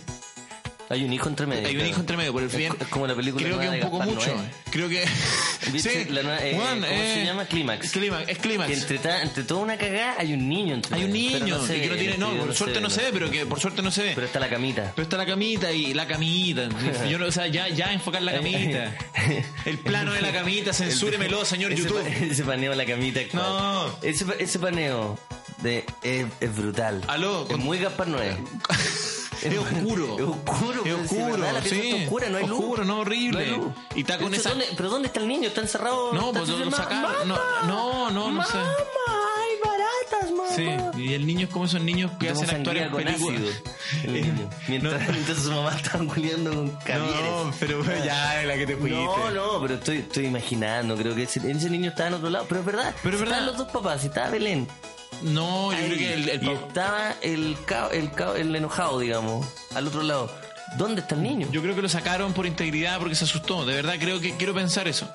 Hay 0.90 1.05
un 1.05 1.12
hijo 1.12 1.29
entre 1.29 1.46
medio. 1.46 1.66
hay 1.68 1.74
un 1.74 1.81
claro. 1.81 1.90
hijo 1.90 2.01
entre 2.01 2.16
medio, 2.16 2.33
por 2.33 2.42
el 2.42 2.51
co- 2.51 2.57
Es 2.59 2.88
como 2.88 3.07
la 3.07 3.14
película 3.14 3.44
Creo 3.44 3.59
que 3.61 3.66
un 3.68 3.74
de 3.74 3.81
poco 3.81 3.98
Gaspar 3.98 4.14
mucho. 4.16 4.35
Noé. 4.35 4.44
Creo 4.70 4.88
que. 4.88 5.05
Nueva- 6.09 6.38
eh, 6.46 6.55
Juan, 6.57 6.81
¿Cómo 6.81 6.87
eh, 6.87 7.14
se 7.14 7.24
llama? 7.27 7.44
Clímax. 7.44 7.90
Clímax, 7.90 8.29
es 8.29 8.38
clímax. 8.38 8.70
Entre, 8.72 8.98
ta- 8.98 9.22
entre 9.22 9.42
toda 9.44 9.61
una 9.61 9.77
cagada 9.77 10.14
hay 10.18 10.33
un 10.33 10.48
niño 10.48 10.74
entre 10.77 10.96
Hay 10.96 11.05
un 11.05 11.12
niño 11.12 11.59
no 11.59 11.66
que 11.66 11.88
no 11.88 11.94
tiene. 11.96 12.14
en 12.14 12.20
No, 12.20 12.31
por 12.37 12.55
suerte 12.55 12.81
no 12.81 12.88
se 12.90 13.03
ve, 13.03 13.09
pero 13.12 13.31
que 13.31 13.44
por 13.46 13.61
suerte 13.61 13.83
no 13.83 13.90
se 13.90 14.03
ve. 14.03 14.12
Pero 14.14 14.27
está 14.27 14.40
la 14.40 14.48
camita. 14.48 14.92
Pero 14.94 15.03
está 15.03 15.16
la 15.18 15.27
camita 15.27 15.70
y 15.72 15.92
la 15.94 16.07
camita. 16.07 16.68
Yo 17.09 17.18
no, 17.18 17.27
o 17.27 17.33
sea, 17.33 17.46
ya, 17.48 17.68
ya 17.68 17.92
enfocar 17.92 18.22
la 18.22 18.33
camita. 18.33 18.96
El 19.66 19.79
plano 19.79 20.12
de 20.12 20.22
la 20.22 20.33
camita, 20.33 20.72
censúremelo, 20.72 21.44
señor 21.44 21.72
ese 21.72 21.83
YouTube. 21.83 22.03
pa- 22.03 22.09
ese 22.09 22.44
paneo 22.44 22.72
en 22.72 22.79
la 22.79 22.87
camita. 22.87 23.20
No. 23.35 23.98
Ese, 24.03 24.24
ese 24.38 24.59
paneo 24.59 25.18
de, 25.62 25.85
es, 26.03 26.27
es 26.40 26.57
brutal. 26.57 27.03
Aló, 27.09 27.42
Es 27.42 27.48
con- 27.48 27.61
muy 27.61 27.79
Gaspar 27.79 28.09
Noé. 28.09 28.37
Es 29.42 29.59
oscuro. 29.59 30.16
Es 30.18 30.24
oscuro. 30.24 30.85
Es 30.85 31.11
si 31.11 31.16
oscuro, 31.18 31.37
la 31.38 31.62
sí. 31.62 31.81
está 31.90 32.05
oscura, 32.05 32.29
no 32.31 32.38
hay 32.38 32.46
luz. 32.46 32.59
Oscuro, 32.59 32.85
no, 32.85 32.98
horrible. 33.01 33.61
Y 33.94 34.01
está 34.01 34.18
con 34.18 34.31
De 34.31 34.37
hecho, 34.37 34.40
esa- 34.48 34.51
¿dónde- 34.51 34.68
¿Pero 34.77 34.88
dónde 34.90 35.07
está 35.09 35.20
el 35.20 35.29
niño? 35.29 35.48
¿Está 35.48 35.61
encerrado? 35.61 36.12
No, 36.12 36.27
¿Está 36.29 36.38
pues 36.40 36.48
lo, 36.51 36.70
sacaron. 36.70 37.29
No, 37.29 37.38
no, 37.66 38.11
no, 38.11 38.31
no 38.33 38.44
sé. 38.44 38.59
Sí, 40.57 40.66
y 41.01 41.12
el 41.14 41.24
niño 41.27 41.46
es 41.46 41.53
como 41.53 41.66
esos 41.66 41.81
niños 41.83 42.11
que 42.18 42.31
hacen 42.31 42.51
actuar 42.51 42.90
con 42.90 43.03
películas. 43.05 43.40
ácido. 43.42 43.53
el 44.05 44.16
Eh, 44.16 44.22
niño. 44.22 44.51
Mientras, 44.66 45.07
no. 45.07 45.12
mientras 45.12 45.38
su 45.38 45.51
mamá 45.53 45.77
estaba 45.77 46.05
culiando 46.05 46.51
con 46.53 46.70
camiones. 46.79 47.22
No, 47.31 47.53
pero 47.61 47.83
ya 48.05 48.42
la 48.44 48.55
que 48.57 48.66
te 48.66 48.77
fuiste. 48.77 48.98
No, 48.98 49.31
no, 49.31 49.61
pero 49.61 49.74
estoy, 49.74 49.98
estoy 49.98 50.27
imaginando, 50.27 50.96
creo 50.96 51.14
que 51.14 51.24
ese, 51.24 51.48
ese 51.48 51.70
niño 51.70 51.90
estaba 51.90 52.09
en 52.09 52.14
otro 52.14 52.31
lado, 52.31 52.46
pero 52.48 52.61
es 52.61 52.66
verdad. 52.66 52.94
Pero 53.03 53.14
es 53.14 53.20
verdad. 53.20 53.38
Estaban 53.38 53.46
los 53.46 53.57
dos 53.59 53.72
papás, 53.72 54.05
estaba 54.05 54.31
Belén. 54.31 54.66
No, 55.22 55.72
yo 55.72 55.78
Ahí, 55.78 55.87
creo 55.87 55.98
que 55.98 56.14
el, 56.14 56.28
el 56.28 56.42
y 56.44 56.50
estaba 56.50 57.14
el, 57.22 57.57
cao- 57.66 57.90
el, 57.92 58.11
cao- 58.12 58.37
el 58.37 58.54
enojado, 58.54 58.98
digamos, 58.98 59.46
al 59.74 59.87
otro 59.87 60.02
lado. 60.02 60.31
¿Dónde 60.76 61.00
está 61.00 61.14
el 61.14 61.22
niño? 61.22 61.48
Yo 61.50 61.62
creo 61.62 61.74
que 61.74 61.83
lo 61.83 61.88
sacaron 61.88 62.33
por 62.35 62.46
integridad 62.46 62.98
porque 62.98 63.14
se 63.14 63.24
asustó. 63.24 63.64
De 63.64 63.74
verdad 63.74 63.94
creo 63.98 64.20
que 64.20 64.37
quiero 64.37 64.54
pensar 64.54 64.87
eso. 64.87 65.09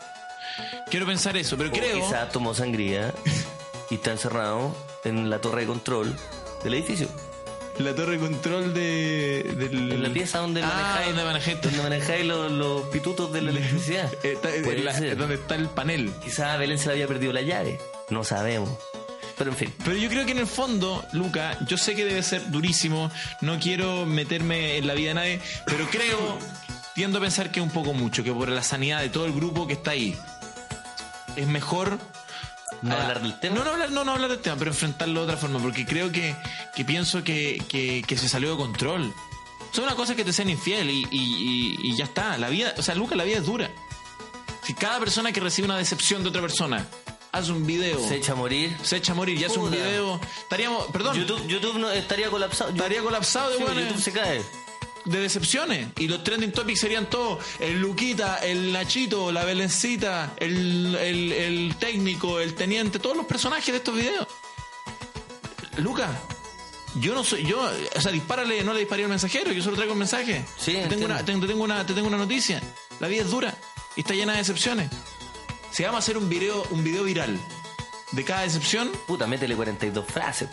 Quiero 0.89 1.05
pensar 1.05 1.37
eso, 1.37 1.57
pero 1.57 1.69
O 1.69 1.73
creo. 1.73 1.95
quizás 1.95 2.31
tomó 2.31 2.53
sangría 2.53 3.13
y 3.89 3.95
está 3.95 4.11
encerrado 4.11 4.75
en 5.03 5.29
la 5.29 5.39
torre 5.39 5.61
de 5.61 5.67
control 5.67 6.15
del 6.63 6.73
edificio. 6.75 7.07
La 7.79 7.95
torre 7.95 8.13
de 8.13 8.19
control 8.19 8.73
de. 8.73 9.43
del- 9.57 9.91
En 9.93 10.03
la 10.03 10.09
pieza 10.09 10.39
donde 10.39 10.61
ah, 10.61 10.67
manejáis, 10.67 11.07
donde 11.07 11.23
manejáis. 11.23 11.61
donde 11.61 11.81
manejáis 11.81 12.25
los, 12.25 12.51
los 12.51 12.81
pitutos 12.89 13.31
de 13.33 13.41
la 13.41 13.49
electricidad. 13.51 14.11
Eh, 14.23 14.33
está- 14.33 14.53
en 14.55 14.63
Puede 14.63 14.83
la- 14.83 14.93
ser. 14.93 15.17
donde 15.17 15.35
está 15.35 15.55
el 15.55 15.67
panel. 15.69 16.11
Quizás 16.23 16.49
a 16.49 16.57
Belén 16.57 16.77
se 16.77 16.87
le 16.87 16.93
había 16.93 17.07
perdido 17.07 17.33
la 17.33 17.41
llave. 17.41 17.79
No 18.09 18.23
sabemos. 18.23 18.69
Pero 19.37 19.51
en 19.51 19.57
fin. 19.57 19.73
Pero 19.83 19.97
yo 19.97 20.09
creo 20.09 20.25
que 20.25 20.31
en 20.31 20.39
el 20.39 20.47
fondo, 20.47 21.05
Luca, 21.13 21.57
yo 21.67 21.77
sé 21.77 21.95
que 21.95 22.05
debe 22.05 22.21
ser 22.23 22.51
durísimo, 22.51 23.09
no 23.41 23.59
quiero 23.59 24.05
meterme 24.05 24.77
en 24.77 24.87
la 24.87 24.93
vida 24.93 25.09
de 25.09 25.13
nadie, 25.15 25.41
pero 25.65 25.87
creo, 25.89 26.37
tiendo 26.95 27.17
a 27.17 27.21
pensar 27.21 27.51
que 27.51 27.59
un 27.61 27.69
poco 27.71 27.93
mucho, 27.93 28.23
que 28.23 28.31
por 28.31 28.47
la 28.49 28.61
sanidad 28.63 29.01
de 29.01 29.09
todo 29.09 29.25
el 29.25 29.33
grupo 29.33 29.65
que 29.67 29.73
está 29.73 29.91
ahí, 29.91 30.15
es 31.35 31.47
mejor... 31.47 31.97
No 32.81 32.95
ah, 32.95 33.01
hablar 33.01 33.21
del 33.21 33.39
tema. 33.39 33.55
No, 33.55 33.63
no 33.63 33.71
hablar, 33.71 33.91
no, 33.91 34.03
no 34.03 34.11
hablar 34.11 34.29
del 34.29 34.39
tema, 34.39 34.57
pero 34.57 34.71
enfrentarlo 34.71 35.21
de 35.21 35.25
otra 35.25 35.37
forma, 35.37 35.59
porque 35.59 35.85
creo 35.85 36.11
que, 36.11 36.35
que 36.75 36.83
pienso 36.83 37.23
que, 37.23 37.63
que, 37.69 38.03
que 38.05 38.17
se 38.17 38.27
salió 38.27 38.51
de 38.51 38.57
control. 38.57 39.13
Son 39.71 39.85
una 39.85 39.95
cosa 39.95 40.15
que 40.15 40.25
te 40.25 40.33
sean 40.33 40.49
infiel 40.49 40.89
y, 40.89 41.07
y, 41.09 41.09
y- 41.11 41.77
y 41.91 41.95
ya 41.97 42.03
está. 42.05 42.37
La 42.37 42.49
vida, 42.49 42.73
o 42.77 42.81
sea, 42.81 42.93
Luca, 42.93 43.15
la 43.15 43.23
vida 43.23 43.37
es 43.37 43.45
dura. 43.45 43.71
Si 44.63 44.73
cada 44.73 44.99
persona 44.99 45.31
que 45.31 45.39
recibe 45.39 45.65
una 45.65 45.77
decepción 45.77 46.23
de 46.23 46.29
otra 46.29 46.41
persona 46.41 46.85
hace 47.33 47.51
un 47.51 47.65
video 47.65 47.99
Se 48.07 48.15
echa 48.15 48.31
a 48.31 48.35
morir. 48.35 48.77
se 48.83 48.95
echa 48.97 49.11
a 49.11 49.15
morir 49.15 49.37
y 49.37 49.43
hace 49.43 49.59
un 49.59 49.69
video. 49.69 50.19
Estaríamos, 50.43 50.87
perdón, 50.87 51.17
YouTube, 51.17 51.45
YouTube 51.47 51.77
no, 51.79 51.91
estaría 51.91 52.29
colapsado. 52.29 52.69
estaría 52.71 53.01
colapsado 53.01 53.49
de, 53.49 53.57
Sí, 53.57 53.63
hueones, 53.63 53.87
YouTube 53.87 54.01
se 54.03 54.11
cae. 54.13 54.41
de 55.05 55.19
decepciones. 55.19 55.87
Y 55.97 56.07
los 56.07 56.23
trending 56.23 56.51
topics 56.53 56.79
serían 56.79 57.09
todos: 57.09 57.43
el 57.59 57.81
Luquita, 57.81 58.37
el 58.37 58.71
Nachito, 58.71 59.31
la 59.31 59.43
Belencita, 59.43 60.33
el, 60.37 60.95
el, 60.95 61.31
el 61.33 61.75
técnico, 61.77 62.39
el 62.39 62.53
teniente, 62.53 62.99
todos 62.99 63.17
los 63.17 63.25
personajes 63.25 63.67
de 63.67 63.77
estos 63.77 63.95
videos. 63.95 64.27
Luca. 65.77 66.09
Yo 66.97 67.15
no 67.15 67.23
soy, 67.23 67.43
yo, 67.43 67.59
o 67.95 68.01
sea, 68.01 68.11
dispárale, 68.11 68.63
no 68.63 68.71
le 68.71 68.81
disparé 68.81 69.01
al 69.03 69.09
mensajero, 69.09 69.51
yo 69.51 69.63
solo 69.63 69.75
traigo 69.75 69.93
el 69.93 69.99
mensaje. 69.99 70.45
Sí, 70.59 70.73
te 70.73 70.85
tengo, 70.89 71.05
una, 71.05 71.25
te, 71.25 71.33
te 71.33 71.47
tengo 71.47 71.63
una, 71.63 71.83
te 71.83 71.93
tengo 71.95 72.07
una 72.07 72.17
noticia. 72.17 72.61
La 72.99 73.07
vida 73.07 73.23
es 73.23 73.31
dura 73.31 73.51
y 73.95 74.01
está 74.01 74.13
llena 74.13 74.33
de 74.33 74.37
decepciones. 74.37 74.91
Si 75.73 75.81
vamos 75.81 75.95
a 75.95 75.99
hacer 76.03 76.17
un 76.19 76.29
video, 76.29 76.63
un 76.69 76.83
video 76.83 77.03
viral 77.03 77.35
de 78.11 78.23
cada 78.23 78.43
decepción, 78.43 78.91
Puta, 79.07 79.25
métele 79.25 79.55
42 79.55 80.05
frases. 80.05 80.47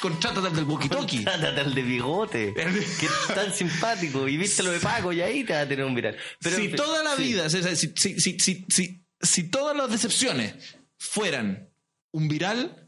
Contrátate 0.00 0.46
al 0.46 0.56
del 0.56 0.66
walkie-talkie. 0.66 1.24
Trátate 1.24 1.60
al 1.60 1.74
de 1.74 1.82
bigote. 1.82 2.54
que 2.54 3.06
es 3.06 3.34
tan 3.34 3.52
simpático. 3.52 4.26
Y 4.26 4.38
viste 4.38 4.62
lo 4.62 4.70
de 4.70 4.80
Paco 4.80 5.12
y 5.12 5.20
ahí 5.20 5.44
te 5.44 5.52
va 5.52 5.60
a 5.60 5.68
tener 5.68 5.84
un 5.84 5.94
viral. 5.94 6.16
Pero, 6.40 6.56
si 6.56 6.70
toda 6.70 7.02
la 7.02 7.14
sí. 7.16 7.24
vida, 7.24 7.50
si, 7.50 7.60
si, 7.94 8.40
si, 8.40 9.04
si, 9.20 9.42
todas 9.50 9.76
las 9.76 9.90
decepciones 9.90 10.54
fueran 10.96 11.68
un 12.10 12.28
viral, 12.28 12.86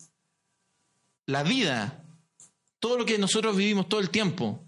la 1.27 1.43
vida, 1.43 2.07
todo 2.79 2.97
lo 2.97 3.05
que 3.05 3.19
nosotros 3.19 3.55
vivimos 3.55 3.87
todo 3.87 4.01
el 4.01 4.09
tiempo, 4.09 4.67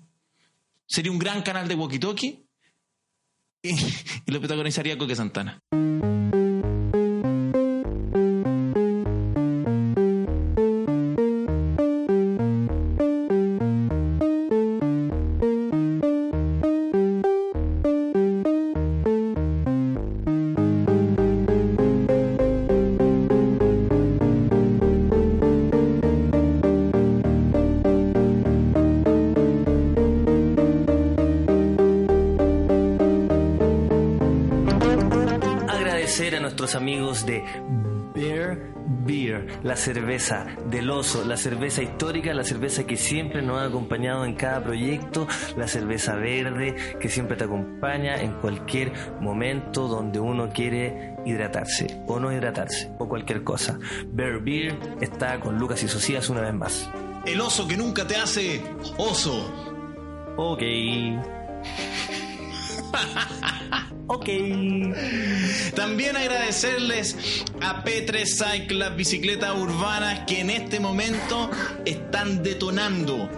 sería 0.86 1.10
un 1.10 1.18
gran 1.18 1.40
canal 1.40 1.66
de 1.68 1.74
walkie-talkie 1.74 2.47
y, 4.26 4.30
lo 4.30 4.38
protagonizaría 4.38 4.96
Coque 4.98 5.16
Santana. 5.16 5.60
Nuestros 36.48 36.76
amigos 36.76 37.26
de 37.26 37.44
Bear 38.14 38.72
Beer, 39.04 39.60
la 39.62 39.76
cerveza 39.76 40.46
del 40.70 40.88
oso, 40.88 41.22
la 41.26 41.36
cerveza 41.36 41.82
histórica, 41.82 42.32
la 42.32 42.42
cerveza 42.42 42.86
que 42.86 42.96
siempre 42.96 43.42
nos 43.42 43.58
ha 43.58 43.66
acompañado 43.66 44.24
en 44.24 44.34
cada 44.34 44.64
proyecto, 44.64 45.28
la 45.58 45.68
cerveza 45.68 46.14
verde 46.14 46.74
que 46.98 47.10
siempre 47.10 47.36
te 47.36 47.44
acompaña 47.44 48.16
en 48.22 48.32
cualquier 48.40 48.94
momento 49.20 49.88
donde 49.88 50.20
uno 50.20 50.48
quiere 50.48 51.16
hidratarse 51.26 52.02
o 52.06 52.18
no 52.18 52.32
hidratarse 52.32 52.90
o 52.98 53.06
cualquier 53.06 53.44
cosa. 53.44 53.78
Bear 54.06 54.40
Beer 54.40 54.78
está 55.02 55.38
con 55.40 55.58
Lucas 55.58 55.82
y 55.82 55.88
Socias 55.88 56.30
una 56.30 56.40
vez 56.40 56.54
más. 56.54 56.90
El 57.26 57.42
oso 57.42 57.68
que 57.68 57.76
nunca 57.76 58.06
te 58.06 58.16
hace 58.16 58.62
oso. 58.96 59.52
Ok. 60.38 60.62
ok. 64.06 64.28
También 65.74 66.16
agradecerles 66.16 67.44
a 67.60 67.84
P3 67.84 68.24
Cycle, 68.26 68.78
las 68.78 68.96
bicicletas 68.96 69.56
urbanas 69.56 70.20
que 70.26 70.40
en 70.40 70.50
este 70.50 70.80
momento 70.80 71.50
están 71.84 72.42
detonando 72.42 73.28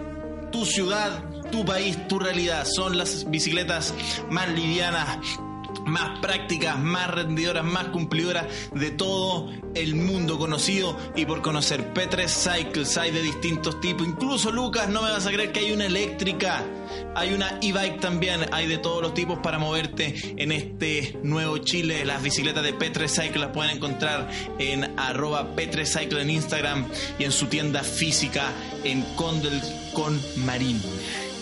tu 0.51 0.65
ciudad, 0.65 1.23
tu 1.51 1.65
país, 1.65 1.97
tu 2.07 2.19
realidad. 2.19 2.65
Son 2.65 2.97
las 2.97 3.29
bicicletas 3.29 3.93
más 4.29 4.49
livianas, 4.49 5.19
más 5.85 6.19
prácticas, 6.19 6.79
más 6.79 7.09
rendidoras, 7.09 7.63
más 7.63 7.87
cumplidoras 7.87 8.45
de 8.73 8.91
todo 8.91 9.49
el 9.75 9.95
mundo 9.95 10.37
conocido 10.37 10.97
y 11.15 11.25
por 11.25 11.41
conocer. 11.41 11.93
P3 11.93 12.27
Cycles 12.27 12.97
hay 12.97 13.11
de 13.11 13.21
distintos 13.21 13.79
tipos. 13.81 14.07
Incluso 14.07 14.51
Lucas, 14.51 14.89
no 14.89 15.01
me 15.01 15.11
vas 15.11 15.25
a 15.25 15.31
creer 15.31 15.51
que 15.51 15.59
hay 15.59 15.71
una 15.71 15.85
eléctrica. 15.85 16.63
Hay 17.15 17.33
una 17.33 17.59
e-bike 17.61 17.99
también, 17.99 18.41
hay 18.51 18.67
de 18.67 18.77
todos 18.77 19.01
los 19.01 19.13
tipos 19.13 19.39
para 19.39 19.59
moverte 19.59 20.35
en 20.37 20.51
este 20.51 21.17
nuevo 21.23 21.57
Chile. 21.57 22.05
Las 22.05 22.21
bicicletas 22.21 22.63
de 22.63 22.77
P3 22.77 23.07
Cycle 23.07 23.41
las 23.41 23.51
pueden 23.51 23.77
encontrar 23.77 24.29
en 24.59 24.97
arroba 24.99 25.55
P3 25.55 25.85
Cycle 25.85 26.21
en 26.21 26.29
Instagram 26.29 26.85
y 27.19 27.23
en 27.25 27.31
su 27.31 27.47
tienda 27.47 27.83
física 27.83 28.51
en 28.83 29.01
Condel 29.15 29.61
con 29.93 30.19
Marín. 30.45 30.81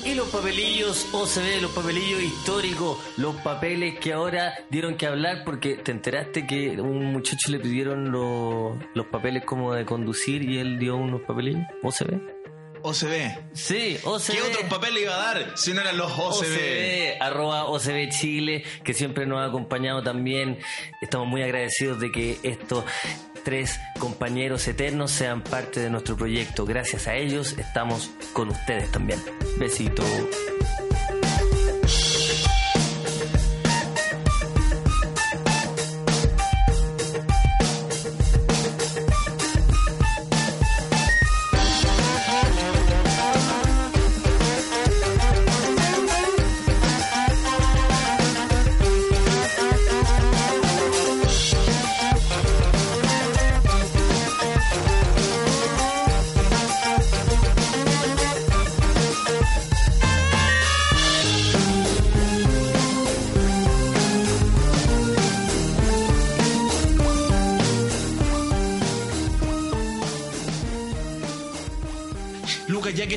Y 0.06 0.16
los 0.16 0.30
papelillos 0.30 1.08
OCB, 1.14 1.62
los 1.62 1.72
papelillos 1.72 2.22
históricos, 2.22 2.98
los 3.18 3.36
papeles 3.38 4.00
que 4.00 4.14
ahora 4.14 4.54
dieron 4.70 4.96
que 4.96 5.06
hablar 5.06 5.44
porque 5.44 5.76
te 5.76 5.92
enteraste 5.92 6.48
que 6.48 6.80
un 6.80 7.12
muchacho 7.12 7.52
le 7.52 7.60
pidieron 7.60 8.12
los, 8.12 8.78
los 8.94 9.06
papeles 9.08 9.44
como 9.46 9.74
de 9.74 9.86
conducir 9.86 10.44
y 10.44 10.58
él 10.58 10.80
dio 10.80 10.96
unos 10.96 11.22
papelillos 11.22 11.64
OCB. 11.84 12.40
OCB. 12.82 13.54
Sí, 13.54 13.98
OCB. 14.04 14.32
¿Qué 14.32 14.42
otros 14.42 14.64
papeles 14.70 15.04
iba 15.04 15.16
a 15.16 15.34
dar 15.34 15.58
si 15.58 15.74
no 15.74 15.82
eran 15.82 15.98
los 15.98 16.12
OCB? 16.12 16.46
OCB, 16.46 17.22
arroba 17.22 17.66
OCB 17.66 18.10
Chile, 18.10 18.64
que 18.84 18.94
siempre 18.94 19.26
nos 19.26 19.40
ha 19.40 19.46
acompañado 19.46 20.02
también. 20.02 20.60
Estamos 21.02 21.28
muy 21.28 21.42
agradecidos 21.44 22.00
de 22.00 22.12
que 22.12 22.40
estos 22.44 22.86
tres 23.44 23.80
compañeros 24.00 24.68
eternos 24.68 25.12
sean 25.12 25.42
parte 25.42 25.80
de 25.80 25.90
nuestro 25.90 26.16
proyecto. 26.16 26.66
Gracias 26.66 27.08
a 27.08 27.16
ellos 27.16 27.56
estamos 27.58 28.10
con 28.34 28.50
ustedes 28.50 28.92
también. 28.92 29.20
Besito. 29.58 30.04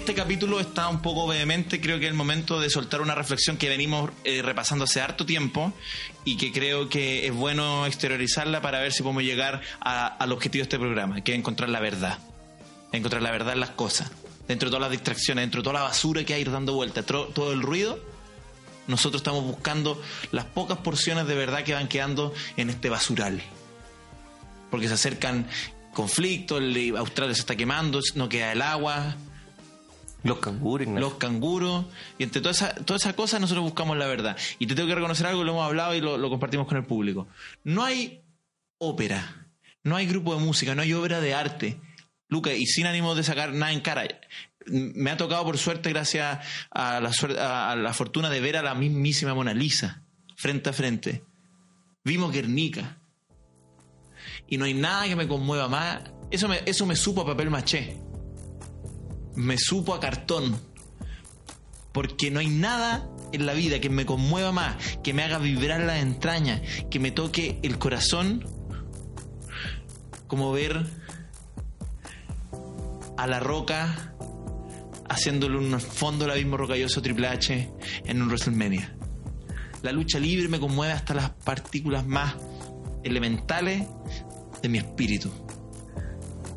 Este 0.03 0.15
capítulo 0.15 0.59
está 0.59 0.88
un 0.88 1.01
poco 1.01 1.29
vehemente, 1.29 1.81
creo 1.81 1.99
que 2.01 2.07
es 2.07 2.11
el 2.11 2.17
momento 2.17 2.59
de 2.59 2.69
soltar 2.71 3.01
una 3.03 3.15
reflexión 3.15 3.57
que 3.57 3.69
venimos 3.69 4.11
eh, 4.25 4.43
repasando 4.43 4.85
hace 4.85 5.01
harto 5.01 5.25
tiempo 5.25 5.73
y 6.25 6.37
que 6.37 6.51
creo 6.51 6.88
que 6.88 7.25
es 7.27 7.33
bueno 7.33 7.87
exteriorizarla 7.87 8.61
para 8.61 8.81
ver 8.81 8.93
si 8.93 9.05
podemos 9.05 9.23
llegar 9.23 9.62
a- 9.81 10.09
al 10.09 10.33
objetivo 10.33 10.62
de 10.62 10.65
este 10.65 10.79
programa, 10.81 11.21
que 11.23 11.33
es 11.33 11.38
encontrar 11.38 11.69
la 11.71 11.79
verdad. 11.79 12.19
Encontrar 12.91 13.23
la 13.23 13.31
verdad 13.31 13.53
en 13.53 13.61
las 13.61 13.71
cosas. 13.71 14.11
Dentro 14.49 14.69
de 14.69 14.71
todas 14.73 14.81
las 14.81 14.91
distracciones, 14.91 15.43
dentro 15.45 15.61
de 15.61 15.65
toda 15.65 15.75
la 15.75 15.83
basura 15.83 16.25
que 16.25 16.35
hay 16.35 16.43
dando 16.43 16.75
vuelta, 16.75 17.05
todo 17.05 17.53
el 17.53 17.62
ruido, 17.62 18.01
nosotros 18.88 19.21
estamos 19.21 19.45
buscando 19.45 20.03
las 20.33 20.47
pocas 20.47 20.79
porciones 20.79 21.29
de 21.29 21.37
verdad 21.37 21.62
que 21.62 21.75
van 21.75 21.87
quedando 21.87 22.35
en 22.57 22.71
este 22.71 22.91
basural. 22.91 23.41
Porque 24.69 24.88
se 24.88 24.95
acercan 24.95 25.47
conflictos, 25.95 26.61
Australia 26.97 27.35
se 27.37 27.41
está 27.43 27.55
quemando, 27.55 28.01
no 28.17 28.29
queda 28.29 28.51
el 28.51 28.62
agua, 28.62 29.15
Los 30.24 30.38
canguros, 30.38 30.87
los 30.88 31.14
canguros, 31.14 31.87
y 32.18 32.22
entre 32.22 32.40
todas 32.40 32.58
esas 32.62 32.85
toda 32.85 32.96
esa 32.96 33.12
cosas 33.14 33.40
nosotros 33.40 33.64
buscamos 33.64 33.96
la 33.96 34.06
verdad. 34.06 34.37
Y 34.58 34.66
te 34.66 34.74
tengo 34.74 34.88
que 34.88 34.94
reconocer 34.94 35.26
algo, 35.26 35.42
lo 35.42 35.52
hemos 35.52 35.66
hablado 35.66 35.94
y 35.94 36.00
lo, 36.00 36.30
compartimos 36.30 36.66
con 36.68 36.76
el 36.76 36.85
público. 36.85 37.26
No 37.64 37.85
hay 37.85 38.22
ópera, 38.78 39.48
no 39.82 39.96
hay 39.96 40.06
grupo 40.06 40.35
de 40.35 40.40
música, 40.40 40.74
no 40.74 40.82
hay 40.82 40.92
obra 40.92 41.20
de 41.20 41.35
arte. 41.35 41.80
Luca, 42.28 42.52
y 42.52 42.66
sin 42.66 42.87
ánimo 42.87 43.14
de 43.14 43.24
sacar 43.24 43.52
nada 43.52 43.72
en 43.72 43.80
cara, 43.80 44.04
me 44.66 45.11
ha 45.11 45.16
tocado 45.16 45.44
por 45.44 45.58
suerte, 45.58 45.90
gracias 45.90 46.38
a 46.70 47.00
la, 47.00 47.11
suer- 47.11 47.37
a 47.38 47.74
la 47.76 47.92
fortuna 47.92 48.30
de 48.30 48.40
ver 48.40 48.56
a 48.56 48.62
la 48.62 48.74
mismísima 48.74 49.35
Mona 49.35 49.52
Lisa, 49.52 50.02
frente 50.37 50.70
a 50.70 50.72
frente. 50.72 51.24
Vimos 52.04 52.32
Guernica. 52.32 52.98
Y 54.48 54.56
no 54.56 54.64
hay 54.66 54.74
nada 54.74 55.06
que 55.08 55.16
me 55.16 55.26
conmueva 55.28 55.68
más. 55.68 56.00
Eso 56.30 56.48
me, 56.48 56.62
eso 56.64 56.87
me 56.87 56.96
supo 56.96 57.22
a 57.22 57.26
papel 57.26 57.50
maché 57.50 57.98
me 59.35 59.59
supo 59.59 59.95
a 59.95 60.01
cartón. 60.01 60.59
Porque 61.92 62.31
no 62.31 62.40
hay 62.40 62.49
nada 62.49 63.09
en 63.33 63.47
la 63.47 63.53
vida 63.53 63.81
que 63.81 63.90
me 63.90 64.07
conmueva 64.07 64.53
más, 64.53 64.77
que 65.03 65.12
me 65.12 65.23
haga 65.23 65.38
vibrar 65.38 65.81
las 65.81 66.01
entrañas, 66.01 66.62
que 66.90 66.99
me 66.99 67.11
toque 67.11 67.59
el 67.62 67.79
corazón, 67.79 68.47
como 70.27 70.53
ver 70.53 70.87
a 73.18 73.27
la 73.27 73.40
roca 73.40 74.14
haciéndole 75.09 75.59
un 75.59 75.79
fondo 75.79 76.25
al 76.25 76.31
abismo 76.31 76.57
rocalloso 76.57 77.03
Triple 77.03 77.29
H 77.29 77.71
en 78.07 78.23
un 78.23 78.29
WrestleMania. 78.29 78.97
La 79.83 79.92
lucha 79.92 80.18
libre 80.18 80.49
me 80.49 80.59
conmueve 80.59 80.92
hasta 80.92 81.12
las 81.12 81.31
partículas 81.31 82.07
más 82.07 82.37
elementales 83.05 83.87
de 84.62 84.68
mi 84.68 84.79
espíritu. 84.79 85.31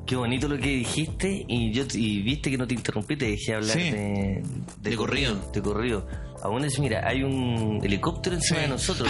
Qué 0.05 0.15
bonito 0.15 0.47
lo 0.47 0.57
que 0.57 0.67
dijiste 0.69 1.45
y 1.47 1.71
yo 1.71 1.83
y 1.93 2.21
viste 2.21 2.51
que 2.51 2.57
no 2.57 2.67
te 2.67 2.75
interrumpí, 2.75 3.15
te 3.17 3.25
dejé 3.31 3.55
hablar 3.55 3.75
Sí. 3.77 3.89
de, 3.91 4.43
De 4.81 4.95
corrido. 4.95 5.35
De 5.51 5.61
corrido. 5.61 6.07
Aún 6.43 6.63
es, 6.63 6.77
mira, 6.77 7.07
hay 7.07 7.23
un 7.23 7.79
helicóptero 7.83 8.35
encima 8.35 8.59
Sí. 8.59 8.63
de 8.65 8.69
nosotros. 8.69 9.09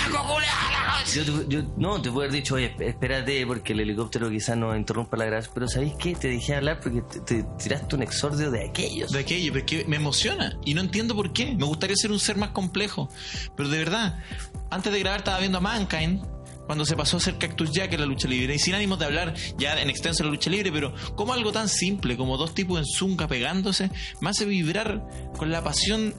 Yo, 1.13 1.23
te- 1.25 1.53
yo- 1.53 1.63
no, 1.77 2.01
te 2.01 2.09
puedo 2.09 2.21
haber 2.27 2.31
dicho, 2.31 2.55
oye, 2.55 2.73
espérate, 2.79 3.45
porque 3.45 3.73
el 3.73 3.81
helicóptero 3.81 4.29
quizás 4.29 4.55
nos 4.57 4.75
interrumpa 4.77 5.17
la 5.17 5.25
gracia. 5.25 5.51
Pero 5.53 5.67
¿sabéis 5.67 5.93
qué? 5.99 6.15
Te 6.15 6.29
dejé 6.29 6.55
hablar 6.55 6.79
porque 6.79 7.01
te, 7.01 7.19
te 7.19 7.43
tiraste 7.61 7.95
un 7.95 8.03
exordio 8.03 8.49
de 8.51 8.63
aquellos. 8.69 9.11
de 9.11 9.19
aquello, 9.19 9.51
pero 9.51 9.65
es 9.65 9.71
que 9.71 9.85
me 9.85 9.97
emociona 9.97 10.57
y 10.63 10.73
no 10.75 10.81
entiendo 10.81 11.13
por 11.15 11.33
qué. 11.33 11.53
Me 11.55 11.65
gustaría 11.65 11.95
ser 11.97 12.11
un 12.11 12.19
ser 12.19 12.37
más 12.37 12.51
complejo, 12.51 13.09
pero 13.57 13.67
de 13.67 13.79
verdad, 13.79 14.23
antes 14.69 14.93
de 14.93 14.99
grabar 14.99 15.19
estaba 15.19 15.39
viendo 15.39 15.57
a 15.57 15.61
Mankind 15.61 16.21
cuando 16.65 16.85
se 16.85 16.95
pasó 16.95 17.17
a 17.17 17.19
hacer 17.19 17.37
Cactus 17.37 17.71
Jack 17.71 17.93
en 17.93 17.99
la 18.01 18.05
lucha 18.05 18.27
libre 18.27 18.55
y 18.55 18.59
sin 18.59 18.73
ánimos 18.75 18.99
de 18.99 19.05
hablar 19.05 19.33
ya 19.57 19.79
en 19.81 19.89
extenso 19.89 20.23
de 20.23 20.29
la 20.29 20.33
lucha 20.35 20.49
libre, 20.49 20.71
pero 20.71 20.93
como 21.15 21.33
algo 21.33 21.51
tan 21.51 21.69
simple 21.69 22.17
como 22.17 22.37
dos 22.37 22.53
tipos 22.53 22.79
en 22.79 22.85
zunga 22.85 23.27
pegándose 23.27 23.89
me 24.21 24.29
hace 24.29 24.45
vibrar 24.45 25.03
con 25.37 25.51
la 25.51 25.63
pasión 25.63 26.13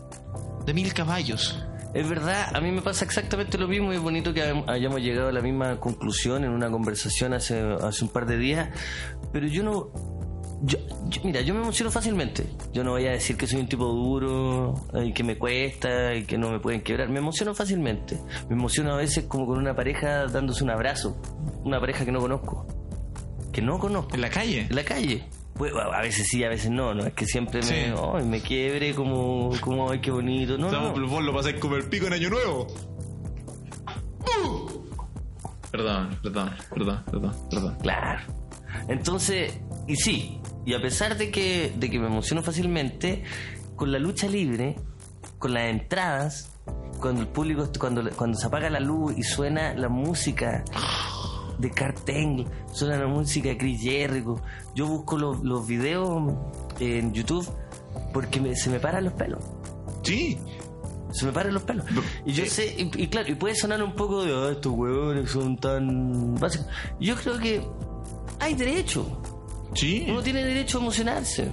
de 0.65 0.75
mil 0.75 0.93
caballos. 0.93 1.59
Es 1.95 2.07
verdad, 2.09 2.55
a 2.55 2.61
mí 2.61 2.71
me 2.73 2.83
pasa 2.83 3.05
exactamente 3.07 3.57
lo 3.57 3.69
mismo 3.69 3.91
y 3.93 3.97
es 3.97 4.03
bonito 4.03 4.35
que 4.35 4.43
hay- 4.43 4.65
hayamos 4.67 5.01
llegado 5.01 5.29
a 5.29 5.33
la 5.33 5.41
misma 5.41 5.81
conclusión 5.81 6.45
en 6.45 6.51
una 6.51 6.71
conversación 6.71 7.33
hace, 7.33 7.59
hace 7.83 8.05
un 8.05 8.11
par 8.11 8.27
de 8.27 8.37
días, 8.37 8.69
pero 9.33 9.47
yo 9.47 9.63
no... 9.63 10.16
Yo, 10.63 10.79
yo- 11.09 11.21
mira, 11.25 11.41
yo 11.43 11.53
me 11.55 11.61
emociono 11.61 11.91
fácilmente. 11.91 12.47
Yo 12.73 12.83
no 12.83 12.93
voy 12.93 13.07
a 13.07 13.11
decir 13.13 13.37
que 13.37 13.47
soy 13.47 13.61
un 13.61 13.69
tipo 13.69 13.85
duro 13.87 14.75
y 15.05 15.13
que 15.13 15.23
me 15.23 15.37
cuesta 15.37 16.15
y 16.15 16.25
que 16.25 16.39
no 16.39 16.51
me 16.51 16.59
pueden 16.61 16.81
quebrar. 16.83 17.09
Me 17.11 17.19
emociono 17.19 17.55
fácilmente. 17.55 18.19
Me 18.49 18.55
emociono 18.57 18.95
a 18.95 18.97
veces 18.97 19.25
como 19.27 19.47
con 19.47 19.59
una 19.59 19.75
pareja 19.77 20.27
dándose 20.27 20.65
un 20.65 20.71
abrazo. 20.71 21.17
Una 21.65 21.79
pareja 21.79 22.05
que 22.05 22.13
no 22.13 22.21
conozco. 22.21 22.67
Que 23.53 23.61
no 23.63 23.79
conozco. 23.79 24.15
En 24.15 24.21
la 24.23 24.31
calle. 24.31 24.67
En 24.71 24.77
la 24.77 24.85
calle. 24.85 25.25
Pues, 25.55 25.73
a 25.75 26.01
veces 26.03 26.27
sí, 26.29 26.43
a 26.45 26.49
veces 26.49 26.71
no. 26.71 26.93
No 26.95 27.05
es 27.07 27.15
que 27.15 27.27
siempre 27.27 27.61
me, 27.61 27.67
Sí. 27.67 28.27
me 28.27 28.41
quiebre 28.41 28.95
como, 28.95 29.51
como, 29.61 29.91
ay, 29.91 30.01
qué 30.01 30.11
bonito. 30.11 30.57
No, 30.59 30.71
no. 30.71 30.93
vos 31.07 31.23
lo 31.25 31.33
pasáis 31.35 31.57
como 31.61 31.77
el 31.77 31.85
pico 31.85 32.07
en 32.07 32.13
Año 32.15 32.29
Nuevo. 32.31 32.67
Perdón, 35.71 36.19
perdón, 36.23 36.51
perdón, 36.75 37.03
perdón, 37.11 37.33
perdón. 37.51 37.77
Claro. 37.83 38.21
Entonces, 38.89 39.53
y 39.87 39.97
sí, 39.97 40.41
y 40.65 40.75
a 40.75 40.81
pesar 40.83 41.17
de 41.17 41.31
que, 41.31 41.73
de 41.77 41.91
que 41.91 41.99
me 41.99 42.07
emociono 42.07 42.43
fácilmente, 42.43 43.23
con 43.77 43.93
la 43.93 43.99
lucha 43.99 44.27
libre, 44.29 44.77
con 45.39 45.55
las 45.55 45.65
entradas, 45.71 46.53
cuando 47.01 47.21
el 47.23 47.29
público, 47.29 47.69
cuando, 47.79 48.09
cuando 48.17 48.39
se 48.39 48.47
apaga 48.47 48.71
la 48.71 48.81
luz 48.81 49.15
y 49.17 49.23
suena 49.23 49.75
la 49.75 49.89
música 49.89 50.65
de 51.59 51.71
Cartel, 51.71 52.47
suena 52.73 52.97
la 52.99 53.07
música 53.07 53.49
de 53.51 53.59
Chris 53.59 53.81
Jericho, 53.81 54.41
yo 54.75 54.87
busco 54.87 55.17
los, 55.19 55.43
los 55.43 55.67
videos 55.67 56.33
en 56.81 57.13
YouTube 57.13 57.49
porque 58.13 58.41
me- 58.41 58.55
se 58.57 58.71
me 58.71 58.81
paran 58.81 59.05
los 59.05 59.13
pelos. 59.15 59.43
Sí, 60.03 60.39
Se 61.13 61.25
me 61.25 61.33
paran 61.33 61.55
los 61.55 61.63
pelos. 61.63 61.87
Y 62.27 62.33
yo 62.33 62.45
sé, 62.47 62.75
y, 62.77 62.91
y 63.03 63.07
claro, 63.09 63.31
y 63.31 63.37
puede 63.37 63.55
sonar 63.55 63.83
un 63.83 63.95
poco 63.95 64.25
de, 64.25 64.35
"Ah, 64.35 64.51
estos 64.53 64.73
huevones 64.73 65.31
son 65.31 65.57
tan 65.57 66.35
básicos. 66.35 66.67
Yo 67.01 67.15
creo 67.15 67.39
que 67.39 67.63
hay 68.47 68.55
derecho. 68.55 69.21
sí. 69.75 70.07
Uno 70.09 70.23
tiene 70.23 70.43
derecho 70.45 70.79
a 70.79 70.81
emocionarse. 70.83 71.49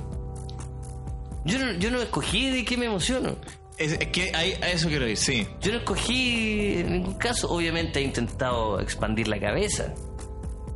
Yo 1.45 1.59
no, 1.59 1.71
yo 1.73 1.91
no 1.91 2.01
escogí 2.01 2.49
de 2.49 2.63
qué 2.63 2.77
me 2.77 2.85
emociono. 2.85 3.35
Es, 3.77 3.93
es 3.93 4.07
que 4.07 4.31
ahí- 4.35 4.53
a 4.61 4.69
eso 4.69 4.87
quiero 4.87 5.07
ir, 5.07 5.17
sí. 5.17 5.47
Yo 5.61 5.71
no 5.73 5.79
escogí 5.79 6.75
en 6.77 6.93
ningún 6.93 7.15
caso. 7.15 7.49
Obviamente 7.51 7.99
he 7.99 8.03
intentado 8.03 8.79
expandir 8.79 9.27
la 9.27 9.39
cabeza. 9.39 9.93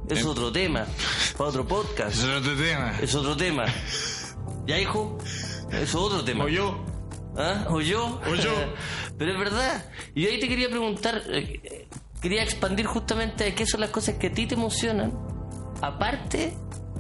Es 0.10 0.20
Em- 0.22 0.28
otro 0.28 0.52
tema. 0.52 0.86
Para 1.38 1.50
otro 1.50 1.66
podcast. 1.68 2.18
es 2.18 2.24
otro 2.24 2.56
tema. 2.58 2.98
Es 3.02 3.16
otro 3.16 3.38
tema. 3.38 3.66
¿Ya, 4.66 4.80
hijo? 4.80 5.18
Es 5.72 5.94
otro 5.96 6.24
tema. 6.24 6.46
O 6.46 6.50
yo. 6.50 6.84
¿Ah? 7.38 7.68
¿O 7.70 7.80
yo? 7.80 8.20
O 8.30 8.36
yo. 8.36 8.52
Pero 9.18 9.32
es 9.34 9.40
verdad. 9.40 9.86
Y 10.16 10.26
ahí 10.26 10.40
te 10.40 10.48
quería 10.50 10.70
preguntar, 10.70 11.22
eh, 11.30 11.60
eh, 11.64 11.88
quería 12.22 12.44
expandir 12.44 12.86
justamente 12.88 13.46
a 13.46 13.56
qué 13.56 13.66
son 13.66 13.80
las 13.82 13.90
cosas 13.92 14.16
que 14.16 14.28
a 14.28 14.32
ti 14.32 14.48
te 14.48 14.56
emocionan, 14.56 15.14
aparte 15.82 16.54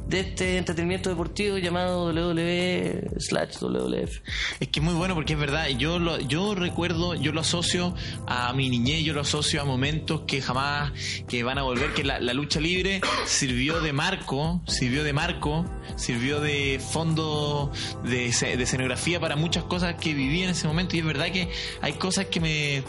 de 0.07 0.21
este 0.21 0.57
entretenimiento 0.57 1.09
deportivo 1.09 1.57
llamado 1.57 2.05
WWE 2.05 3.09
slash 3.19 3.57
WWF. 3.59 4.21
Es 4.59 4.67
que 4.69 4.79
es 4.79 4.83
muy 4.83 4.93
bueno 4.93 5.15
porque 5.15 5.33
es 5.33 5.39
verdad. 5.39 5.67
Yo 5.67 5.99
lo, 5.99 6.19
yo 6.19 6.55
recuerdo, 6.55 7.13
yo 7.15 7.33
lo 7.33 7.41
asocio 7.41 7.93
a 8.25 8.53
mi 8.53 8.69
niñez, 8.69 9.03
yo 9.03 9.13
lo 9.13 9.21
asocio 9.21 9.61
a 9.61 9.65
momentos 9.65 10.21
que 10.21 10.41
jamás 10.41 10.93
que 11.27 11.43
van 11.43 11.57
a 11.57 11.63
volver. 11.63 11.93
Que 11.93 12.03
la, 12.03 12.19
lucha 12.33 12.59
libre 12.59 13.01
sirvió 13.25 13.81
de 13.81 13.91
marco, 13.91 14.61
sirvió 14.67 15.03
de 15.03 15.11
marco, 15.11 15.65
sirvió 15.97 16.39
de 16.39 16.79
fondo 16.79 17.71
de, 18.03 18.31
de 18.31 18.63
escenografía 18.63 19.19
para 19.19 19.35
muchas 19.35 19.65
cosas 19.65 19.95
que 19.95 20.13
viví 20.13 20.43
en 20.43 20.51
ese 20.51 20.67
momento. 20.67 20.95
Y 20.95 20.99
es 20.99 21.05
verdad 21.05 21.31
que 21.31 21.49
hay 21.81 21.93
cosas 21.93 22.27
que 22.27 22.39
me 22.39 22.83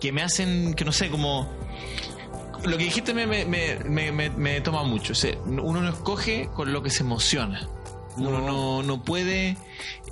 que 0.00 0.10
me 0.10 0.22
hacen, 0.22 0.74
que 0.74 0.84
no 0.84 0.90
sé, 0.90 1.10
como 1.10 1.48
lo 2.64 2.76
que 2.78 2.84
dijiste 2.84 3.14
me, 3.14 3.26
me, 3.26 3.44
me, 4.12 4.30
me, 4.30 4.60
toma 4.60 4.82
mucho. 4.84 5.12
O 5.12 5.16
sea, 5.16 5.36
uno 5.46 5.80
no 5.82 5.88
escoge 5.88 6.48
con 6.54 6.72
lo 6.72 6.82
que 6.82 6.90
se 6.90 7.02
emociona. 7.02 7.68
Uno 8.16 8.42
no, 8.42 8.82
no 8.82 9.02
puede. 9.02 9.56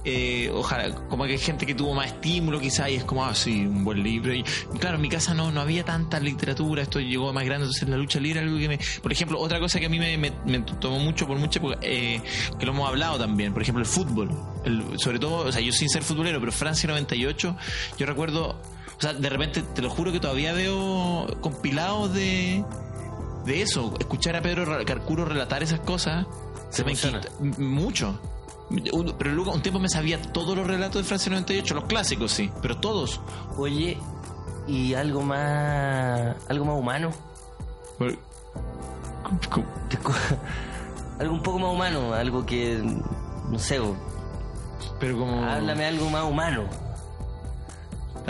eh, 0.07 0.51
ojalá, 0.55 0.95
como 1.11 1.25
que 1.27 1.33
hay 1.33 1.39
gente 1.39 1.67
que 1.67 1.75
tuvo 1.75 1.93
más 1.93 2.07
estímulo, 2.07 2.59
quizás, 2.59 2.89
y 2.89 2.95
es 2.95 3.05
como, 3.05 3.23
ah, 3.27 3.35
sí, 3.35 3.67
un 3.67 3.85
buen 3.85 4.03
libro. 4.03 4.33
Y 4.35 4.43
claro, 4.79 4.97
en 4.97 5.03
mi 5.03 5.11
casa 5.11 5.35
no, 5.35 5.51
no 5.53 5.61
había 5.61 5.85
tanta 5.85 6.19
literatura, 6.19 6.83
esto 6.83 6.99
llegó 6.99 7.31
más 7.35 7.45
grande, 7.45 7.67
entonces 7.67 7.87
la 7.89 7.99
lucha 7.99 8.19
libre, 8.19 8.41
algo 8.41 8.57
que 8.59 8.69
me. 8.69 8.79
Por 9.03 9.13
ejemplo, 9.13 9.39
otra 9.39 9.61
cosa 9.61 9.79
que 9.79 9.85
a 9.87 9.89
mí 9.91 9.99
me, 9.99 10.17
me- 10.17 10.33
me 10.47 10.61
tomó 10.61 10.99
mucho 10.99 11.27
por 11.27 11.37
mucha 11.39 11.59
época, 11.59 11.77
eh, 11.83 12.23
que 12.59 12.65
lo 12.65 12.73
hemos 12.73 12.89
hablado 12.89 13.19
también, 13.19 13.53
por 13.53 13.61
ejemplo, 13.61 13.83
el 13.83 13.87
fútbol. 13.89 14.31
El- 14.65 14.99
sobre 14.99 15.19
todo, 15.19 15.47
o 15.47 15.53
sea, 15.53 15.61
yo 15.61 15.71
sin 15.73 15.91
ser 15.91 16.03
futbolero, 16.03 16.41
pero 16.41 16.53
Francia 16.53 16.89
98, 16.89 17.55
yo 17.99 18.07
recuerdo. 18.07 18.59
O 19.01 19.03
sea, 19.03 19.15
de 19.15 19.29
repente, 19.31 19.63
te 19.63 19.81
lo 19.83 19.89
juro 19.89 20.13
que 20.13 20.21
todavía 20.21 20.53
veo 20.53 21.27
compilados 21.41 22.13
de, 22.13 22.63
de 23.47 23.63
eso. 23.63 23.95
Escuchar 23.99 24.37
a 24.37 24.43
Pedro 24.43 24.85
Carcuro 24.85 25.25
relatar 25.25 25.63
esas 25.63 25.81
cosas 25.81 26.27
se 26.69 26.85
me 26.85 26.95
quita 26.95 27.21
mucho. 27.59 28.21
Un- 28.93 29.15
Pero 29.19 29.33
luego 29.33 29.53
un 29.53 29.63
tiempo 29.63 29.81
me 29.81 29.89
sabía 29.89 30.21
todos 30.21 30.55
los 30.57 30.67
relatos 30.67 31.03
de 31.03 31.09
Francia 31.09 31.31
98, 31.33 31.75
los 31.75 31.85
clásicos 31.85 32.31
sí, 32.31 32.51
pero 32.63 32.77
todos. 32.79 33.21
Oye, 33.57 33.99
y 34.69 34.93
algo 34.95 35.23
más, 35.23 36.37
algo 36.49 36.65
más 36.67 36.79
humano, 36.79 37.11
algo 41.19 41.35
un 41.35 41.43
poco 41.43 41.59
más 41.59 41.73
humano, 41.73 42.13
algo 42.15 42.45
que, 42.47 42.81
no 43.49 43.59
sé, 43.59 43.81
Pero 44.99 45.19
como. 45.19 45.43
Háblame 45.45 45.87
algo 45.87 46.09
más 46.11 46.25
humano. 46.25 46.65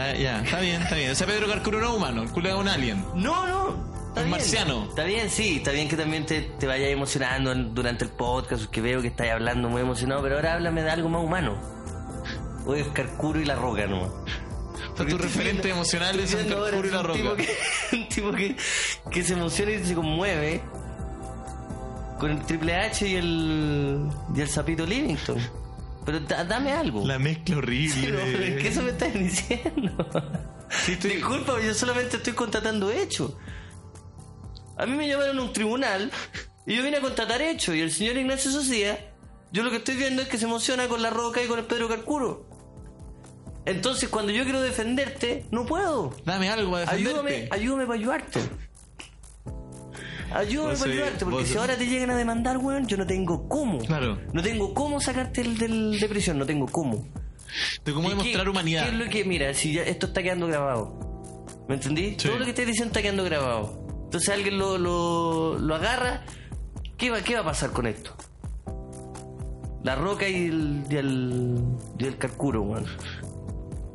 Está- 0.09 0.15
ya, 0.23 0.41
está 0.43 0.61
bien, 0.61 0.83
está 0.83 0.95
bien. 0.97 1.11
O 1.11 1.15
sea, 1.15 1.27
Pedro 1.27 1.47
Carcuro 1.49 1.81
no 1.81 1.89
es 1.91 1.97
humano, 1.97 2.23
el 2.23 2.31
culo 2.31 2.49
es 2.49 2.55
un 2.55 2.69
alien. 2.69 3.05
No, 3.15 3.47
no. 3.47 3.91
Está 4.09 4.23
Un 4.23 4.27
bien. 4.27 4.31
marciano. 4.31 4.85
Está 4.89 5.05
bien, 5.05 5.31
sí. 5.31 5.57
Está 5.59 5.71
bien 5.71 5.89
que 5.89 5.97
también 5.97 6.27
te, 6.27 6.41
te 6.41 6.67
vayas 6.67 6.91
emocionando 6.91 7.53
en- 7.53 7.75
durante 7.75 8.05
el 8.05 8.11
podcast, 8.11 8.65
que 8.67 8.81
veo 8.81 9.01
que 9.03 9.09
estás 9.09 9.29
hablando 9.31 9.69
muy 9.69 9.83
emocionado, 9.83 10.23
pero 10.23 10.37
ahora 10.37 10.55
háblame 10.55 10.83
de 10.83 10.91
algo 10.91 11.09
más 11.09 11.23
humano. 11.23 11.57
O 12.67 12.75
es 12.75 12.87
Carcuro 12.89 13.41
y 13.41 13.45
la 13.45 13.55
Roca, 13.55 13.87
¿no? 13.87 14.03
O 14.03 14.97
sea, 14.97 15.07
tus 15.07 15.21
referentes 15.21 15.71
emocionales 15.71 16.31
son 16.31 16.41
Carcuro 16.49 16.87
y 16.87 16.91
la 16.91 17.01
un 17.01 17.05
roca. 17.07 17.19
Tipo 17.19 17.35
que, 17.37 17.49
un 17.97 18.09
tipo 18.09 18.33
que, 18.33 18.57
que 19.11 19.23
se 19.25 19.33
emociona 19.35 19.71
y 19.73 19.85
se 19.85 19.95
conmueve 19.95 20.61
con 22.19 22.33
el 22.33 22.41
Triple 22.45 22.75
H 22.77 23.09
y 23.09 23.15
el, 23.17 24.09
y 24.35 24.41
el 24.41 24.49
Sapito 24.49 24.85
Livington. 24.85 25.39
Pero 26.05 26.21
da- 26.21 26.45
dame 26.45 26.73
algo. 26.73 27.07
La 27.07 27.19
mezcla 27.19 27.59
horrible. 27.59 28.47
Es 28.57 28.63
que 28.63 28.69
eso 28.69 28.83
me 28.83 28.91
estás 28.91 29.13
diciendo. 29.15 30.07
Sí, 30.71 30.93
estoy- 30.93 31.13
Disculpa, 31.17 31.61
yo 31.61 31.75
solamente 31.75 32.17
estoy 32.17 32.33
contratando 32.33 32.91
hechos. 32.91 33.33
A 34.77 34.87
mí 34.87 34.97
me 34.97 35.07
llamaron 35.09 35.39
a 35.39 35.43
un 35.43 35.53
tribunal 35.53 36.11
y 36.67 36.77
yo 36.77 36.83
vine 36.83 36.97
a 36.97 37.01
contratar 37.01 37.43
hechos. 37.43 37.75
Y 37.75 37.81
el 37.81 37.91
señor 37.91 38.17
Ignacio 38.17 38.51
Socia, 38.51 39.13
yo 39.53 39.63
lo 39.63 39.71
que 39.71 39.77
estoy 39.77 39.97
viendo 39.97 40.23
es 40.23 40.29
que 40.29 40.39
se 40.39 40.47
emociona 40.47 40.89
con 40.89 41.03
la 41.03 41.11
roca 41.11 41.43
y 41.43 41.47
con 41.47 41.59
el 41.59 41.67
Pedro 41.67 41.89
Carcuro. 41.89 42.47
Entonces, 43.67 44.09
cuando 44.09 44.33
yo 44.33 44.45
quiero 44.45 44.63
defenderte, 44.63 45.45
no 45.51 45.67
puedo. 45.67 46.17
Dame 46.25 46.49
algo 46.49 46.77
a 46.77 46.81
defenderte. 46.81 47.11
Ayúdame, 47.11 47.49
ayúdame 47.51 47.87
para 47.87 47.99
ayudarte. 47.99 48.41
Ayúdame 50.33 50.77
para 50.79 50.93
ayudarte, 50.93 51.25
porque 51.25 51.47
si 51.47 51.57
ahora 51.59 51.77
te 51.77 51.87
llegan 51.87 52.11
a 52.11 52.17
demandar, 52.17 52.59
weón, 52.59 52.87
yo 52.87 52.97
no 52.97 53.07
tengo 53.07 53.49
cómo. 53.49 53.79
Claro. 53.81 54.19
No 54.33 54.43
tengo 54.43 54.73
cómo 54.75 55.01
sacarte 55.01 55.41
el 55.41 55.59
del, 55.59 55.99
de 55.99 56.09
prisión, 56.09 56.39
no 56.39 56.47
tengo 56.47 56.67
cómo. 56.67 57.07
De 57.85 57.93
cómo 57.93 58.07
¿Y 58.09 58.11
demostrar 58.11 58.45
qué- 58.45 58.51
humanidad. 58.51 58.85
¿Qué 58.85 58.89
es 58.91 58.95
lo 58.95 59.11
que, 59.11 59.25
mira, 59.25 59.53
si 59.55 59.73
ya 59.73 59.83
esto 59.83 60.07
está 60.07 60.23
quedando 60.23 60.47
grabado? 60.47 61.47
¿Me 61.69 61.75
entendí? 61.75 62.11
Sí. 62.19 62.29
Todo 62.29 62.39
lo 62.39 62.45
que 62.45 62.51
estás 62.51 62.67
diciendo 62.67 62.89
está 62.91 63.03
quedando 63.03 63.25
grabado. 63.25 63.85
Entonces 64.05 64.29
alguien 64.29 64.59
lo, 64.59 64.79
lo, 64.79 65.59
lo 65.59 65.75
agarra. 65.75 66.25
¿Qué 66.97 67.11
va, 67.11 67.21
¿Qué 67.23 67.35
va 67.35 67.41
a 67.41 67.45
pasar 67.45 67.71
con 67.71 67.87
esto? 67.87 68.15
La 69.83 69.95
roca 69.95 70.29
y 70.29 70.47
el, 70.47 70.85
y 70.91 70.97
el, 70.97 71.59
y 71.99 72.05
el 72.05 72.19
carcuro, 72.19 72.63
weón. 72.63 72.87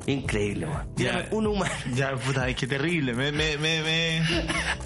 Increíble. 0.08 0.68
Tírame 0.96 1.24
Ya. 1.24 1.28
uno 1.32 1.52
humano. 1.52 1.74
Ya, 1.96 2.16
puta, 2.16 2.48
es 2.48 2.56
que 2.56 2.68
terrible. 2.68 3.14
Me, 3.14 3.32
me, 3.32 3.58
me, 3.58 3.82
me, 3.82 4.22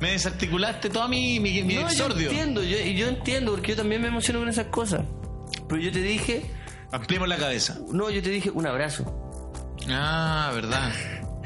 me 0.01 0.11
desarticulaste 0.11 0.89
todo 0.89 1.07
mi, 1.07 1.39
mi, 1.39 1.61
mi 1.63 1.75
No, 1.75 1.81
yo 1.81 1.87
exordio. 1.87 2.29
entiendo, 2.29 2.63
yo, 2.63 2.77
y 2.79 2.95
yo 2.95 3.07
entiendo, 3.07 3.51
porque 3.51 3.71
yo 3.71 3.77
también 3.77 4.01
me 4.01 4.07
emociono 4.07 4.39
con 4.39 4.49
esas 4.49 4.67
cosas. 4.67 5.01
Pero 5.67 5.81
yo 5.81 5.91
te 5.91 6.01
dije, 6.01 6.49
Ampliemos 6.91 7.27
la 7.27 7.37
cabeza. 7.37 7.77
no, 7.91 8.09
yo 8.09 8.21
te 8.23 8.29
dije 8.29 8.49
un 8.49 8.65
abrazo. 8.65 9.75
Ah, 9.89 10.51
verdad. 10.55 10.91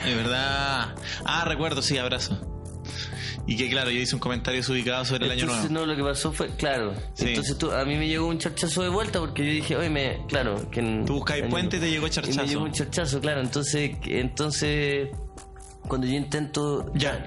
Es 0.05 0.15
verdad. 0.15 0.95
Ah, 1.25 1.45
recuerdo, 1.45 1.81
sí, 1.81 1.97
abrazo. 1.97 2.39
Y 3.45 3.57
que 3.57 3.69
claro, 3.69 3.89
yo 3.91 3.99
hice 3.99 4.15
un 4.15 4.21
comentario 4.21 4.61
desubicado 4.61 5.03
sobre 5.03 5.25
el 5.25 5.31
año 5.33 5.41
Entonces, 5.41 5.69
nuevo. 5.69 5.85
no, 5.85 5.91
lo 5.93 5.97
que 5.97 6.03
pasó 6.09 6.31
fue, 6.31 6.47
claro. 6.55 6.93
Sí. 7.13 7.25
Entonces 7.29 7.57
tú, 7.57 7.71
a 7.71 7.83
mí 7.83 7.97
me 7.97 8.07
llegó 8.07 8.27
un 8.27 8.37
charchazo 8.37 8.83
de 8.83 8.89
vuelta 8.89 9.19
porque 9.19 9.45
yo 9.45 9.51
dije, 9.51 9.75
oye, 9.75 9.89
me, 9.89 10.25
claro. 10.27 10.69
Que 10.71 10.79
en- 10.79 11.03
Tú 11.05 11.15
buscabas 11.15 11.43
en- 11.43 11.49
puente 11.49 11.75
y 11.77 11.79
te 11.81 11.89
llegó 11.91 12.07
Y 12.07 12.09
charchazo. 12.09 12.41
me 12.41 12.47
llegó 12.47 12.63
un 12.63 12.71
charchazo, 12.71 13.19
claro. 13.19 13.41
Entonces, 13.41 13.91
entonces, 14.05 15.09
cuando 15.87 16.07
yo 16.07 16.13
intento. 16.13 16.91
Ya. 16.95 17.25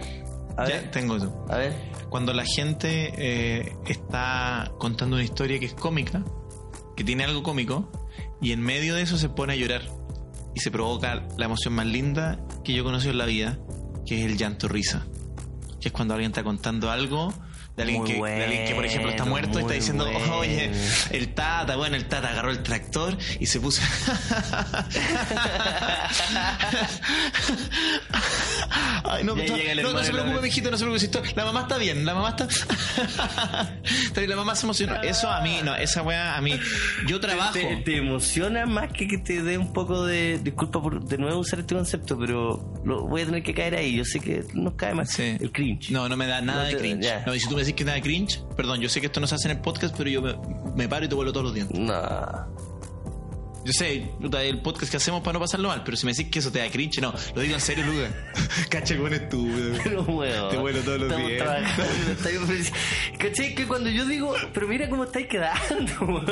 A 0.57 0.67
ya, 0.67 0.77
ver, 0.77 0.91
tengo 0.91 1.17
eso. 1.17 1.45
a 1.51 1.57
ver. 1.59 1.75
Cuando 2.09 2.33
la 2.33 2.45
gente 2.47 3.13
eh, 3.19 3.77
está 3.87 4.73
contando 4.79 5.17
una 5.17 5.25
historia 5.25 5.59
que 5.61 5.67
es 5.67 5.75
cómica, 5.75 6.25
que 6.97 7.05
tiene 7.05 7.25
algo 7.25 7.43
cómico, 7.43 7.91
y 8.41 8.53
en 8.53 8.63
medio 8.63 8.95
de 8.95 9.03
eso 9.03 9.19
se 9.19 9.29
pone 9.29 9.53
a 9.53 9.57
llorar. 9.57 9.83
Y 10.55 10.61
se 10.61 10.71
provoca 10.71 11.27
la 11.37 11.45
emoción 11.45 11.75
más 11.75 11.85
linda 11.85 12.41
que 12.65 12.73
yo 12.73 12.81
he 12.81 12.85
conocido 12.85 13.11
en 13.13 13.19
la 13.19 13.27
vida, 13.27 13.59
que 14.07 14.21
es 14.21 14.25
el 14.25 14.39
llanto 14.39 14.67
risa. 14.69 15.07
Es 15.87 15.93
cuando 15.93 16.15
alguien 16.15 16.33
está 16.33 16.43
contando 16.43 16.91
algo 16.91 17.33
de 17.77 17.83
alguien, 17.83 18.05
que, 18.05 18.15
de 18.15 18.45
alguien 18.45 18.67
que, 18.67 18.75
por 18.75 18.87
ejemplo, 18.87 19.11
está 19.11 19.25
muerto 19.25 19.59
y 19.59 19.63
está 19.63 19.75
diciendo, 19.75 20.07
bueno. 20.11 20.37
oye, 20.39 20.71
el 21.11 21.35
tata, 21.35 21.77
bueno, 21.77 21.97
el 21.97 22.07
tata 22.07 22.31
agarró 22.31 22.51
el 22.51 22.63
tractor 22.63 23.17
y 23.39 23.47
se 23.47 23.61
puso... 23.61 23.83
Ay, 29.05 29.25
no, 29.25 29.37
no, 29.37 30.03
se 30.03 30.13
preocupe, 30.13 30.41
mijito, 30.41 30.71
no 30.71 30.79
se 30.79 30.85
preocupe. 30.85 31.35
La 31.37 31.45
mamá 31.45 31.63
está 31.63 31.79
bien, 31.79 32.05
la 32.05 32.15
mamá 32.15 32.31
está. 32.31 32.49
La 34.27 34.35
mamá 34.35 34.57
se 34.57 34.67
emocionó. 34.67 35.01
Eso 35.03 35.31
a 35.31 35.41
mí, 35.41 35.61
no, 35.63 35.77
esa 35.77 36.03
weá 36.03 36.37
a 36.37 36.41
mí. 36.41 36.59
Yo 37.07 37.21
trabajo. 37.21 37.53
Te, 37.53 37.77
te 37.85 37.99
emociona 37.99 38.67
más 38.67 38.91
que 38.93 39.07
que 39.07 39.19
te 39.19 39.43
dé 39.43 39.57
un 39.57 39.73
poco 39.73 40.05
de. 40.05 40.41
Disculpa 40.43 40.83
por 40.83 41.05
de 41.05 41.19
nuevo 41.19 41.39
usar 41.39 41.61
este 41.61 41.75
concepto, 41.75 42.19
pero 42.19 42.75
lo, 42.85 43.07
voy 43.07 43.23
a 43.23 43.27
tener 43.27 43.43
que 43.43 43.55
caer 43.55 43.77
ahí. 43.77 43.95
Yo 43.97 44.05
sé 44.05 44.19
que 44.19 44.45
nos 44.55 44.75
cae 44.75 44.95
más. 44.95 45.11
Sí. 45.11 45.37
El 45.39 45.53
cringe. 45.53 45.91
No, 45.91 46.09
no 46.09 46.17
me 46.17 46.27
da 46.27 46.41
nada 46.41 46.65
de 46.65 46.77
cringe. 46.77 47.05
ya. 47.05 47.23
No, 47.25 47.35
y 47.35 47.41
si 47.41 47.49
tú 47.49 47.55
me 47.55 47.65
decís 47.67 47.79
que 47.79 47.85
nada 47.85 48.01
cringe, 48.01 48.43
perdón, 48.57 48.81
yo 48.81 48.89
sé 48.89 49.01
que 49.01 49.07
esto 49.07 49.21
no 49.21 49.27
se 49.27 49.35
hace 49.35 49.49
en 49.49 49.57
el 49.57 49.63
podcast, 49.63 49.95
pero 49.97 50.09
yo 50.11 50.23
me, 50.23 50.37
me 50.75 50.89
paro 50.89 51.05
y 51.05 51.09
te 51.09 51.15
vuelo 51.15 51.33
todos 51.33 51.45
los 51.45 51.55
dientes. 51.55 51.79
No. 51.79 52.57
Yo 53.67 53.73
sé, 53.73 54.09
el 54.23 54.63
podcast 54.63 54.93
que 54.93 54.97
hacemos 54.97 55.23
para 55.23 55.33
no 55.33 55.41
pasarlo 55.41 55.69
mal, 55.69 55.83
pero 55.85 55.97
si 55.97 56.07
me 56.07 56.13
decís 56.13 56.31
que 56.31 56.39
eso 56.39 56.53
te 56.53 56.61
da 56.61 56.71
cringe, 56.71 57.01
no, 57.01 57.13
lo 57.35 57.41
digo 57.43 57.55
en 57.55 57.61
serio, 57.61 57.85
Luga. 57.85 58.09
Cacha 58.71 58.95
estúpido. 58.95 59.77
Pero 59.83 60.05
bueno. 60.05 60.49
Te 60.49 60.57
vuelo 60.57 60.81
todos 60.83 61.01
los 61.01 61.17
días. 61.17 61.43
¿Cachai? 63.19 63.57
Que 63.57 63.67
cuando 63.67 63.91
yo 63.91 64.07
digo, 64.07 64.37
pero 64.53 64.69
mira 64.69 64.89
cómo 64.89 65.03
estáis 65.03 65.27
quedando, 65.27 65.93
weón. 66.01 66.27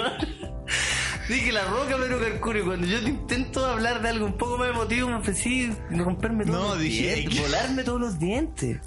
Dije 1.28 1.52
la 1.52 1.64
roca, 1.64 1.96
pero 1.98 2.20
Carcuro. 2.20 2.60
Y 2.60 2.62
cuando 2.62 2.86
yo 2.86 3.02
te 3.02 3.08
intento 3.08 3.66
hablar 3.66 4.00
de 4.00 4.10
algo 4.10 4.26
un 4.26 4.36
poco 4.36 4.58
más 4.58 4.70
emotivo, 4.70 5.08
me 5.08 5.16
ofrecí 5.16 5.72
romperme 5.90 6.44
todos 6.44 6.62
No, 6.62 6.68
los 6.74 6.78
dije 6.80 7.14
dientes, 7.14 7.40
volarme 7.40 7.82
todos 7.82 8.00
los 8.00 8.18
dientes. 8.18 8.78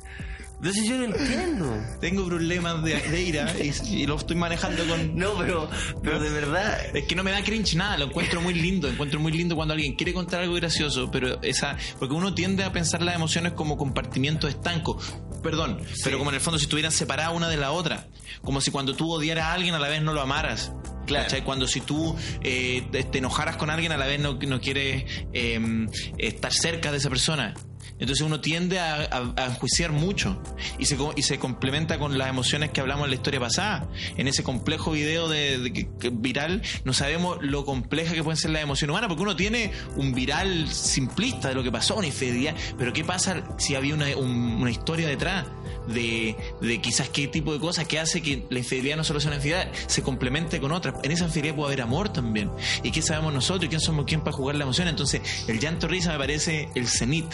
Entonces 0.58 0.86
yo 0.88 0.98
no 0.98 1.04
entiendo. 1.04 1.72
Tengo 2.02 2.26
problemas 2.26 2.84
de, 2.84 3.00
de 3.00 3.22
ira 3.22 3.54
y, 3.62 3.72
y 4.02 4.08
lo 4.08 4.16
estoy 4.16 4.36
manejando 4.36 4.88
con. 4.88 5.16
No, 5.16 5.38
pero, 5.38 5.70
pero 6.02 6.20
de 6.20 6.30
verdad. 6.32 6.96
Es 6.96 7.06
que 7.06 7.16
no 7.16 7.24
me 7.24 7.30
da 7.32 7.44
cringe 7.44 7.76
nada, 7.76 7.98
lo 7.98 8.06
encuentro 8.06 8.42
muy 8.42 8.56
lindo, 8.56 8.88
encuentro 8.88 9.20
muy 9.20 9.32
lindo 9.32 9.56
cuando 9.56 9.76
alguien 9.76 9.96
quiere 9.96 10.14
contar 10.14 10.42
algo 10.42 10.56
gracioso, 10.56 11.12
pero 11.12 11.42
esa, 11.44 11.78
porque 12.00 12.16
uno 12.16 12.34
tiende 12.34 12.64
a 12.64 12.72
pensar 12.72 13.04
las 13.04 13.16
emociones 13.16 13.54
como 13.54 13.78
compartimientos 13.78 14.50
estancos, 14.50 15.14
perdón, 15.44 15.80
pero 16.04 16.18
como 16.18 16.32
en 16.32 16.36
el 16.36 16.42
fondo 16.42 16.58
si 16.58 16.66
estuvieran 16.66 16.92
separadas 16.92 17.36
una 17.36 17.50
de 17.50 17.58
la 17.58 17.72
otra, 17.72 18.08
como 18.42 18.60
si 18.60 18.72
cuando 18.72 18.96
tú 18.96 19.12
odiaras 19.12 19.46
a 19.46 19.54
alguien 19.54 19.76
a 19.76 19.80
la 19.80 19.90
vez 19.90 20.02
no 20.02 20.14
lo 20.14 20.22
amaras. 20.22 20.72
Claro. 21.06 21.24
¿cachai? 21.24 21.42
Cuando 21.46 21.68
si 21.70 21.80
tú 21.80 22.18
eh, 22.42 22.86
te, 22.92 23.02
te 23.06 23.20
enojaras 23.20 23.56
con 23.56 23.70
alguien 23.70 23.94
a 23.94 23.98
la 23.98 24.08
vez 24.08 24.20
no, 24.20 24.34
no 24.34 24.60
quieres 24.60 25.06
eh, 25.32 25.88
estar 26.18 26.52
cerca 26.52 26.92
de 26.92 26.98
esa 26.98 27.08
persona. 27.10 27.54
Entonces 28.00 28.26
uno 28.26 28.40
tiende 28.42 28.80
a, 28.80 29.10
enjuiciar 29.48 29.92
mucho 29.92 30.42
y 30.78 30.86
se, 30.86 30.98
y 31.16 31.22
se 31.24 31.40
complementa 31.40 31.98
con 31.98 32.18
las 32.18 32.30
emociones 32.30 32.70
que 32.72 32.82
hablamos 32.82 33.06
en 33.06 33.10
la 33.12 33.16
historia 33.16 33.40
pasada. 33.40 33.88
En 34.18 34.28
ese 34.28 34.44
complejo 34.44 34.92
video 34.92 35.28
de, 35.28 35.88
viral 36.12 36.62
no 36.84 36.94
sabemos 36.94 37.38
lo 37.42 37.66
compleja 37.66 38.14
que 38.14 38.24
pueden 38.24 38.38
ser 38.38 38.52
las 38.52 38.62
emociones 38.64 38.92
humanas 38.92 39.08
porque 39.08 39.24
uno 39.24 39.36
tiene 39.36 39.72
un 39.96 40.14
viral 40.14 40.70
simplista 40.70 41.50
de 41.50 41.56
lo 41.56 41.64
que 41.64 41.72
pasó, 41.72 41.96
una 41.96 42.08
infidelidad. 42.08 42.56
Pero 42.78 42.94
¿qué 42.94 43.04
pasa 43.04 43.44
si 43.58 43.76
había 43.76 43.94
una, 43.96 44.16
un- 44.16 44.58
una 44.62 44.72
historia 44.72 45.08
detrás? 45.08 45.46
De, 45.88 46.36
de 46.62 46.82
quizás 46.82 47.10
qué 47.10 47.28
tipo 47.28 47.54
de 47.54 47.60
cosas 47.60 47.88
que 47.88 48.00
hace 48.00 48.22
que 48.22 48.46
la 48.50 48.60
infidelidad 48.60 48.98
no 48.98 49.04
solo 49.04 49.20
sea 49.20 49.30
una 49.30 49.38
infidelidad, 49.38 49.72
se 49.88 50.02
complemente 50.02 50.60
con 50.60 50.72
otras. 50.72 50.96
En 51.04 51.12
esa 51.12 51.26
infidelidad 51.26 51.56
puede 51.56 51.68
haber 51.68 51.82
amor 51.82 52.10
también. 52.10 52.52
¿Y 52.84 52.92
qué 52.92 53.02
sabemos 53.02 53.34
nosotros? 53.34 53.66
¿Y 53.66 53.70
quién 53.70 53.82
somos 53.82 54.06
quién 54.06 54.22
para 54.22 54.36
jugar 54.36 54.56
la 54.56 54.64
emoción? 54.64 54.88
Entonces, 54.88 55.22
el 55.48 55.60
llanto 55.60 55.88
risa 55.88 56.12
me 56.12 56.18
parece 56.18 56.70
el 56.76 56.88
cenit, 56.88 57.26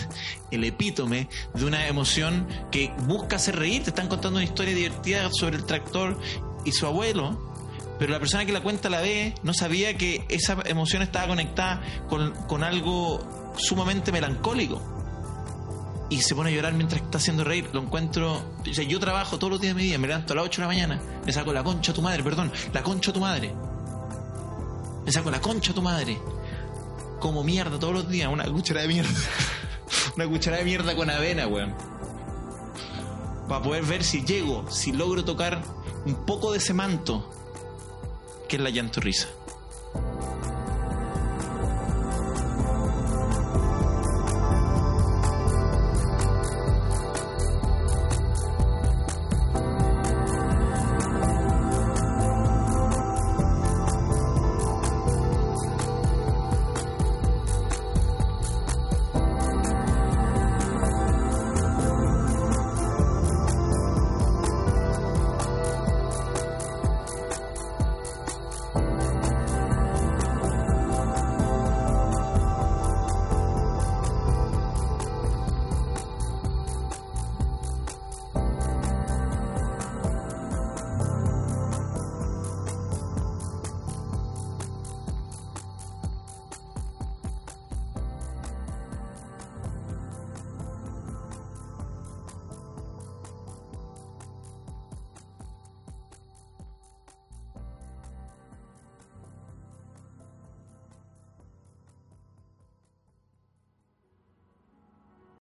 el 0.51 0.63
epítome 0.63 1.29
de 1.53 1.65
una 1.65 1.87
emoción 1.87 2.47
que 2.71 2.91
busca 3.07 3.37
hacer 3.37 3.57
reír. 3.57 3.83
Te 3.83 3.89
están 3.89 4.07
contando 4.07 4.37
una 4.37 4.45
historia 4.45 4.75
divertida 4.75 5.29
sobre 5.31 5.57
el 5.57 5.65
tractor 5.65 6.19
y 6.65 6.71
su 6.71 6.85
abuelo. 6.85 7.51
Pero 7.99 8.11
la 8.11 8.19
persona 8.19 8.45
que 8.45 8.51
la 8.51 8.61
cuenta 8.61 8.89
la 8.89 9.01
ve, 9.01 9.35
no 9.43 9.53
sabía 9.53 9.97
que 9.97 10.25
esa 10.29 10.57
emoción 10.65 11.01
estaba 11.01 11.27
conectada 11.27 11.81
con, 12.09 12.33
con 12.47 12.63
algo 12.63 13.53
sumamente 13.57 14.11
melancólico 14.11 14.92
y 16.13 16.21
se 16.21 16.35
pone 16.35 16.51
a 16.51 16.53
llorar 16.53 16.73
mientras 16.73 17.01
está 17.01 17.17
haciendo 17.17 17.43
reír. 17.43 17.69
Lo 17.73 17.81
encuentro. 17.81 18.35
O 18.35 18.73
sea, 18.73 18.83
yo 18.83 18.99
trabajo 18.99 19.39
todos 19.39 19.51
los 19.51 19.61
días 19.61 19.75
de 19.75 19.81
mi 19.81 19.87
vida, 19.87 19.97
me 19.97 20.07
levanto 20.07 20.33
a 20.33 20.35
las 20.35 20.45
8 20.45 20.61
de 20.61 20.63
la 20.63 20.67
mañana, 20.67 21.01
me 21.25 21.33
saco 21.33 21.51
la 21.51 21.63
concha 21.63 21.91
a 21.91 21.95
tu 21.95 22.01
madre, 22.03 22.23
perdón, 22.23 22.51
la 22.71 22.83
concha 22.83 23.09
a 23.09 23.13
tu 23.13 23.19
madre. 23.19 23.53
Me 25.03 25.11
saco 25.11 25.31
la 25.31 25.41
concha 25.41 25.71
a 25.71 25.75
tu 25.75 25.81
madre. 25.81 26.19
Como 27.19 27.43
mierda 27.43 27.79
todos 27.79 27.93
los 27.93 28.09
días, 28.09 28.29
una 28.31 28.45
cuchara 28.45 28.81
de 28.81 28.89
mierda. 28.89 29.09
una 30.15 30.27
cuchara 30.27 30.57
de 30.57 30.65
mierda 30.65 30.95
con 30.95 31.09
avena, 31.09 31.47
weón. 31.47 31.73
Para 33.49 33.63
poder 33.63 33.83
ver 33.83 34.03
si 34.03 34.23
llego, 34.23 34.69
si 34.69 34.91
logro 34.91 35.25
tocar 35.25 35.63
un 36.05 36.25
poco 36.25 36.51
de 36.51 36.59
ese 36.59 36.73
manto 36.73 37.29
que 38.47 38.57
es 38.57 38.61
la 38.61 38.69
llanto 38.69 39.01
risa. 39.01 39.29